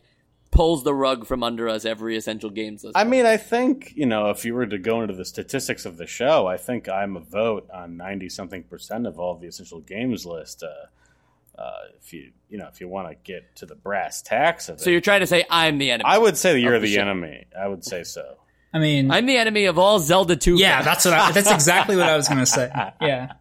pulls 0.54 0.84
the 0.84 0.94
rug 0.94 1.26
from 1.26 1.42
under 1.42 1.68
us 1.68 1.84
every 1.84 2.16
essential 2.16 2.48
games 2.48 2.84
list. 2.84 2.96
I 2.96 3.04
mean, 3.04 3.26
I 3.26 3.36
think 3.36 3.92
you 3.94 4.06
know, 4.06 4.30
if 4.30 4.44
you 4.44 4.54
were 4.54 4.66
to 4.66 4.78
go 4.78 5.02
into 5.02 5.14
the 5.14 5.24
statistics 5.24 5.84
of 5.84 5.98
the 5.98 6.06
show, 6.06 6.46
I 6.46 6.56
think 6.56 6.88
I'm 6.88 7.16
a 7.16 7.20
vote 7.20 7.68
on 7.72 7.96
ninety 7.96 8.28
something 8.28 8.62
percent 8.62 9.06
of 9.06 9.18
all 9.18 9.36
the 9.36 9.46
essential 9.46 9.80
games 9.80 10.24
list. 10.24 10.62
Uh, 10.62 11.60
uh, 11.60 11.72
if 12.00 12.12
you 12.12 12.32
you 12.48 12.56
know, 12.56 12.68
if 12.72 12.80
you 12.80 12.88
want 12.88 13.08
to 13.08 13.14
get 13.14 13.56
to 13.56 13.66
the 13.66 13.74
brass 13.74 14.22
tacks 14.22 14.68
of 14.68 14.76
it, 14.76 14.80
so 14.80 14.90
you're 14.90 15.00
trying 15.00 15.20
to 15.20 15.26
say 15.26 15.44
I'm 15.50 15.78
the 15.78 15.90
enemy. 15.90 16.08
I 16.08 16.16
would 16.16 16.36
say 16.36 16.52
that 16.52 16.60
you're 16.60 16.78
the 16.78 16.86
the 16.86 16.98
enemy. 16.98 17.44
I 17.58 17.68
would 17.68 17.84
say 17.84 18.04
so. 18.04 18.38
I 18.72 18.80
mean, 18.80 19.12
I'm 19.12 19.26
the 19.26 19.36
enemy 19.36 19.66
of 19.66 19.78
all 19.78 20.00
Zelda 20.00 20.34
2 20.34 20.56
yeah, 20.56 20.82
fans. 20.82 20.84
that's 20.84 21.04
what 21.04 21.14
I, 21.14 21.30
that's 21.30 21.50
exactly 21.50 21.96
what 21.96 22.08
I 22.08 22.16
was 22.16 22.28
gonna 22.28 22.46
say. 22.46 22.70
Yeah. 23.00 23.34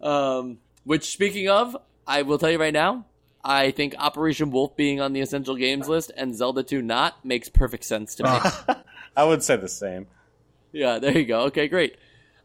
Um, 0.00 0.58
which, 0.84 1.10
speaking 1.10 1.48
of, 1.48 1.76
I 2.06 2.22
will 2.22 2.38
tell 2.38 2.50
you 2.50 2.58
right 2.58 2.72
now, 2.72 3.06
I 3.44 3.70
think 3.70 3.94
Operation 3.98 4.50
Wolf 4.50 4.76
being 4.76 5.00
on 5.00 5.12
the 5.12 5.20
essential 5.20 5.56
games 5.56 5.88
list 5.88 6.10
and 6.16 6.34
Zelda 6.34 6.62
2 6.62 6.82
not 6.82 7.24
makes 7.24 7.48
perfect 7.48 7.84
sense 7.84 8.14
to 8.16 8.24
me. 8.24 8.74
I 9.16 9.24
would 9.24 9.42
say 9.42 9.56
the 9.56 9.68
same. 9.68 10.06
yeah, 10.72 10.98
there 10.98 11.16
you 11.16 11.24
go. 11.24 11.42
Okay, 11.42 11.68
great. 11.68 11.96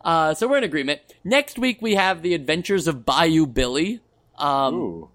Uh, 0.01 0.33
so 0.33 0.47
we're 0.47 0.57
in 0.57 0.63
agreement. 0.63 1.01
Next 1.23 1.57
week 1.57 1.81
we 1.81 1.95
have 1.95 2.21
the 2.21 2.33
Adventures 2.33 2.87
of 2.87 3.05
Bayou 3.05 3.45
Billy. 3.45 4.01
Um, 4.37 4.75
Ooh, 4.75 5.09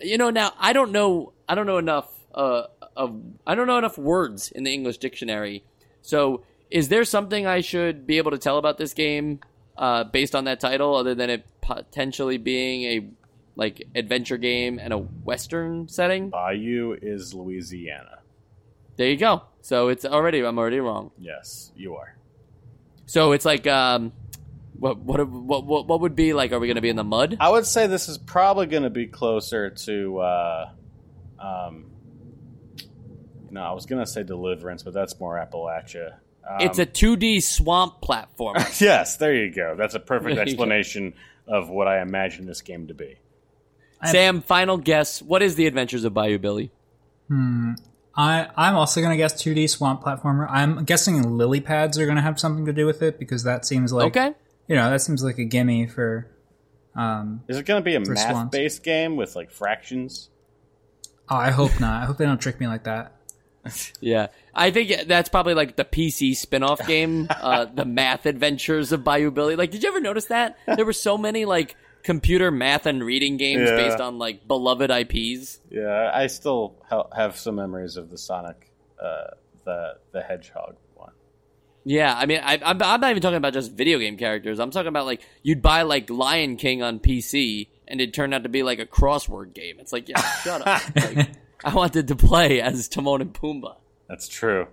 you 0.00 0.18
know, 0.18 0.30
now 0.30 0.52
I 0.58 0.72
don't 0.72 0.92
know, 0.92 1.32
I 1.48 1.54
don't 1.54 1.66
know 1.66 1.78
enough 1.78 2.10
uh, 2.34 2.64
of, 2.96 3.20
I 3.46 3.54
don't 3.54 3.66
know 3.66 3.78
enough 3.78 3.96
words 3.96 4.50
in 4.50 4.64
the 4.64 4.72
English 4.72 4.98
dictionary. 4.98 5.64
So, 6.02 6.44
is 6.70 6.88
there 6.88 7.04
something 7.04 7.46
I 7.46 7.60
should 7.60 8.06
be 8.06 8.18
able 8.18 8.32
to 8.32 8.38
tell 8.38 8.58
about 8.58 8.78
this 8.78 8.92
game 8.94 9.40
uh, 9.76 10.04
based 10.04 10.34
on 10.34 10.44
that 10.44 10.60
title, 10.60 10.94
other 10.96 11.14
than 11.14 11.30
it 11.30 11.46
potentially 11.60 12.36
being 12.36 12.82
a 12.84 13.08
like 13.56 13.86
adventure 13.94 14.36
game 14.36 14.78
and 14.78 14.92
a 14.92 14.98
western 14.98 15.88
setting. 15.88 16.30
Bayou 16.30 16.96
is 17.00 17.34
Louisiana. 17.34 18.18
There 18.96 19.08
you 19.08 19.16
go. 19.16 19.42
So 19.62 19.88
it's 19.88 20.04
already 20.04 20.40
I'm 20.44 20.58
already 20.58 20.80
wrong. 20.80 21.10
Yes, 21.18 21.72
you 21.76 21.96
are. 21.96 22.16
So 23.06 23.32
it's 23.32 23.44
like 23.44 23.66
um, 23.66 24.12
what 24.78 24.98
what 24.98 25.28
what 25.28 25.64
what, 25.64 25.86
what 25.86 26.00
would 26.00 26.16
be 26.16 26.32
like? 26.32 26.52
Are 26.52 26.58
we 26.58 26.66
going 26.66 26.76
to 26.76 26.82
be 26.82 26.88
in 26.88 26.96
the 26.96 27.04
mud? 27.04 27.36
I 27.40 27.50
would 27.50 27.66
say 27.66 27.86
this 27.86 28.08
is 28.08 28.18
probably 28.18 28.66
going 28.66 28.82
to 28.82 28.90
be 28.90 29.06
closer 29.06 29.70
to. 29.70 30.18
Uh, 30.18 30.70
um, 31.38 31.90
no, 33.50 33.62
I 33.62 33.72
was 33.72 33.86
going 33.86 34.04
to 34.04 34.10
say 34.10 34.22
Deliverance, 34.24 34.82
but 34.82 34.94
that's 34.94 35.18
more 35.20 35.36
Appalachia. 35.36 36.14
Um, 36.48 36.60
it's 36.60 36.78
a 36.78 36.86
2D 36.86 37.42
swamp 37.42 38.00
platform. 38.00 38.56
yes. 38.78 39.16
There 39.16 39.34
you 39.34 39.50
go. 39.52 39.76
That's 39.76 39.94
a 39.94 40.00
perfect 40.00 40.24
There 40.24 40.30
you 40.32 40.36
go. 40.36 40.42
explanation 40.42 41.14
of 41.46 41.68
what 41.68 41.86
I 41.88 42.02
imagine 42.02 42.46
this 42.46 42.62
game 42.62 42.88
to 42.88 42.94
be. 42.94 43.16
Sam, 44.10 44.40
final 44.42 44.76
guess. 44.78 45.20
What 45.22 45.42
is 45.42 45.54
the 45.56 45.66
Adventures 45.66 46.04
of 46.04 46.14
Bayou 46.14 46.38
Billy? 46.38 46.70
I 48.16 48.48
I'm 48.56 48.76
also 48.76 49.00
gonna 49.02 49.16
guess 49.16 49.34
2D 49.42 49.68
swamp 49.68 50.02
platformer. 50.02 50.46
I'm 50.50 50.84
guessing 50.84 51.36
lily 51.36 51.60
pads 51.60 51.98
are 51.98 52.06
gonna 52.06 52.22
have 52.22 52.38
something 52.38 52.66
to 52.66 52.72
do 52.72 52.86
with 52.86 53.02
it 53.02 53.18
because 53.18 53.42
that 53.44 53.66
seems 53.66 53.92
like 53.92 54.16
Okay. 54.16 54.34
you 54.68 54.76
know 54.76 54.88
that 54.90 55.00
seems 55.00 55.22
like 55.24 55.38
a 55.38 55.44
gimme 55.44 55.86
for. 55.86 56.30
Um, 56.96 57.42
Is 57.48 57.56
it 57.58 57.66
going 57.66 57.80
to 57.80 57.84
be 57.84 57.96
a 57.96 58.04
For 58.04 58.14
swamps. 58.14 58.34
math-based 58.54 58.84
game 58.84 59.16
with 59.16 59.34
like 59.34 59.50
fractions? 59.50 60.28
oh, 61.28 61.34
I 61.34 61.50
hope 61.50 61.80
not. 61.80 62.02
I 62.02 62.06
hope 62.06 62.18
they 62.18 62.24
don't 62.24 62.40
trick 62.40 62.60
me 62.60 62.68
like 62.68 62.84
that. 62.84 63.16
Yeah, 64.00 64.26
I 64.54 64.70
think 64.70 65.08
that's 65.08 65.28
probably 65.30 65.54
like 65.54 65.74
the 65.74 65.84
PC 65.86 66.36
spin-off 66.36 66.86
game, 66.86 67.26
uh, 67.30 67.64
the 67.64 67.84
Math 67.86 68.26
Adventures 68.26 68.92
of 68.92 69.02
Bayou 69.02 69.30
Billy. 69.32 69.56
Like, 69.56 69.70
did 69.72 69.82
you 69.82 69.88
ever 69.88 70.00
notice 70.00 70.26
that 70.26 70.56
there 70.66 70.84
were 70.84 70.92
so 70.92 71.16
many 71.18 71.46
like 71.46 71.74
computer 72.04 72.50
math 72.52 72.86
and 72.86 73.02
reading 73.02 73.36
games 73.36 73.68
Yeah. 73.68 73.76
based 73.76 73.98
on 74.00 74.18
like 74.18 74.46
beloved 74.46 74.90
IPs? 74.90 75.58
Yeah, 75.70 76.10
I 76.14 76.28
still 76.28 76.76
ha- 76.88 77.08
have 77.16 77.36
some 77.36 77.56
memories 77.56 77.96
of 77.96 78.10
the 78.10 78.18
Sonic, 78.18 78.70
uh, 79.02 79.30
the 79.64 79.94
the 80.12 80.20
Hedgehog 80.22 80.76
one. 80.94 81.12
Yeah, 81.84 82.14
I 82.16 82.26
mean, 82.26 82.40
I, 82.42 82.54
I'm, 82.64 82.80
I'm 82.82 83.00
not 83.00 83.10
even 83.10 83.20
talking 83.22 83.36
about 83.36 83.52
just 83.54 83.72
video 83.72 83.98
game 83.98 84.16
characters. 84.16 84.60
I'm 84.60 84.70
talking 84.70 84.88
about 84.88 85.06
like 85.06 85.22
you'd 85.42 85.60
buy 85.62 85.82
like 85.82 86.08
Lion 86.10 86.56
King 86.56 86.82
on 86.82 87.00
PC, 87.00 87.68
and 87.88 88.00
it 88.00 88.14
turned 88.14 88.32
out 88.34 88.44
to 88.44 88.48
be 88.48 88.62
like 88.62 88.78
a 88.78 88.86
crossword 88.86 89.52
game. 89.54 89.76
It's 89.80 89.92
like, 89.92 90.08
yeah, 90.08 90.20
shut 90.42 90.66
up. 90.66 90.82
Like, 90.96 91.28
I 91.64 91.74
wanted 91.74 92.08
to 92.08 92.16
play 92.16 92.60
as 92.60 92.88
Timon 92.88 93.22
and 93.22 93.32
Pumbaa. 93.32 93.76
That's 94.06 94.28
true. 94.28 94.66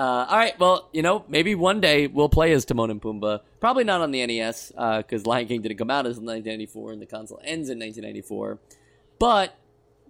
Uh, 0.00 0.24
all 0.30 0.38
right, 0.38 0.58
well, 0.58 0.88
you 0.94 1.02
know, 1.02 1.26
maybe 1.28 1.54
one 1.54 1.78
day 1.78 2.06
we'll 2.06 2.30
play 2.30 2.52
as 2.52 2.64
Timon 2.64 2.90
and 2.90 3.02
Pumbaa. 3.02 3.40
Probably 3.60 3.84
not 3.84 4.00
on 4.00 4.12
the 4.12 4.24
NES 4.24 4.72
because 4.74 5.26
Lion 5.26 5.46
King 5.46 5.60
didn't 5.60 5.76
come 5.76 5.90
out 5.90 6.06
until 6.06 6.22
1994, 6.22 6.92
and 6.92 7.02
the 7.02 7.06
console 7.06 7.38
ends 7.44 7.68
in 7.68 7.78
1994. 7.78 8.58
But 9.18 9.58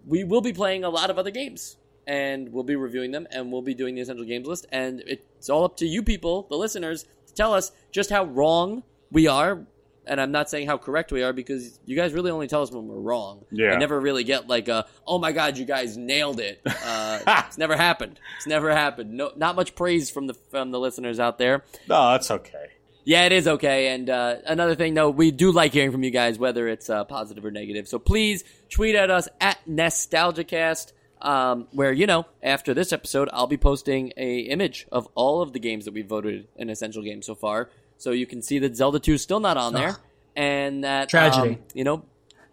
we 0.07 0.22
will 0.22 0.43
be 0.43 0.53
playing 0.53 0.84
a 0.84 0.91
lot 0.91 1.11
of 1.11 1.18
other 1.18 1.32
games, 1.32 1.76
and 2.07 2.53
we'll 2.53 2.62
be 2.62 2.76
reviewing 2.76 3.11
them, 3.11 3.26
and 3.32 3.51
we'll 3.51 3.62
be 3.62 3.74
doing 3.74 3.97
the 3.97 4.03
essential 4.03 4.24
games 4.24 4.47
list. 4.47 4.64
And 4.70 5.03
it's 5.09 5.51
all 5.51 5.64
up 5.64 5.76
to 5.78 5.86
you 5.86 6.05
people, 6.05 6.47
the 6.49 6.57
listeners, 6.57 7.07
to 7.26 7.34
tell 7.34 7.53
us 7.53 7.72
just 7.91 8.11
how 8.11 8.26
wrong 8.26 8.84
we 9.11 9.26
are. 9.26 9.66
And 10.11 10.20
I'm 10.20 10.32
not 10.32 10.50
saying 10.50 10.66
how 10.66 10.76
correct 10.76 11.12
we 11.12 11.22
are 11.22 11.32
because 11.32 11.78
you 11.86 11.94
guys 11.94 12.12
really 12.12 12.32
only 12.32 12.48
tell 12.48 12.62
us 12.62 12.72
when 12.72 12.88
we're 12.88 12.98
wrong. 12.98 13.44
Yeah. 13.52 13.70
I 13.70 13.76
never 13.76 13.98
really 14.00 14.24
get 14.24 14.48
like 14.48 14.66
a, 14.66 14.86
oh 15.06 15.20
my 15.20 15.30
god, 15.30 15.56
you 15.56 15.64
guys 15.64 15.96
nailed 15.96 16.40
it. 16.40 16.61
Uh, 16.82 17.44
it's 17.46 17.58
never 17.58 17.76
happened. 17.76 18.18
It's 18.38 18.46
never 18.46 18.72
happened. 18.72 19.12
No, 19.12 19.30
not 19.36 19.54
much 19.54 19.74
praise 19.74 20.11
from 20.11 20.26
the 20.26 20.34
from 20.50 20.70
the 20.72 20.80
listeners 20.80 21.20
out 21.20 21.38
there. 21.38 21.64
No, 21.88 22.12
that's 22.12 22.30
okay. 22.30 22.66
Yeah, 23.04 23.26
it 23.26 23.32
is 23.32 23.46
okay. 23.46 23.88
And 23.88 24.08
uh, 24.11 24.36
another 24.46 24.74
thing, 24.74 24.94
though, 24.94 25.11
we 25.11 25.30
do 25.30 25.52
like 25.52 25.72
hearing 25.72 25.92
from 25.92 26.02
you 26.02 26.11
guys, 26.11 26.38
whether 26.38 26.66
it's 26.68 26.90
uh, 26.90 27.04
positive 27.04 27.44
or 27.44 27.50
negative. 27.50 27.86
So 27.86 27.98
please 27.98 28.44
tweet 28.70 28.94
at 28.94 29.11
us 29.11 29.28
at 29.40 29.58
NostalgiaCast, 29.68 30.92
um, 31.20 31.68
where 31.72 31.92
you 31.92 32.06
know 32.06 32.26
after 32.42 32.74
this 32.74 32.92
episode, 32.92 33.28
I'll 33.32 33.46
be 33.46 33.58
posting 33.58 34.12
a 34.16 34.40
image 34.40 34.86
of 34.90 35.06
all 35.14 35.42
of 35.42 35.52
the 35.52 35.58
games 35.58 35.84
that 35.84 35.94
we've 35.94 36.06
voted 36.06 36.48
an 36.56 36.70
essential 36.70 37.02
game 37.02 37.22
so 37.22 37.34
far, 37.34 37.70
so 38.01 38.12
you 38.12 38.26
can 38.26 38.40
see 38.40 38.59
that 38.61 38.74
Zelda 38.74 38.98
2 38.98 39.12
is 39.12 39.22
still 39.22 39.40
not 39.40 39.59
on 39.59 39.74
there, 39.74 39.96
and 40.34 40.84
that 40.84 41.11
Tragedy. 41.11 41.51
um, 41.51 41.59
you 41.74 41.84
know, 41.84 42.07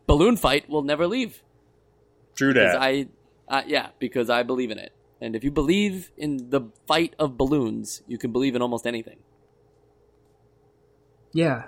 Balloon 0.05 0.35
Fight 0.35 0.69
will 0.69 0.83
never 0.83 1.07
leave. 1.07 1.41
True 2.35 2.53
Because 2.53 2.73
that. 2.73 2.81
I, 2.81 3.07
uh, 3.47 3.63
yeah, 3.65 3.87
because 3.97 4.29
I 4.29 4.43
believe 4.43 4.71
in 4.71 4.77
it. 4.77 4.91
And 5.21 5.37
if 5.37 5.43
you 5.45 5.49
believe 5.49 6.11
in 6.17 6.49
the 6.49 6.61
fight 6.85 7.15
of 7.17 7.37
balloons, 7.37 8.03
you 8.07 8.17
can 8.17 8.31
believe 8.33 8.55
in 8.55 8.61
almost 8.61 8.85
anything. 8.85 9.19
Yeah, 11.31 11.63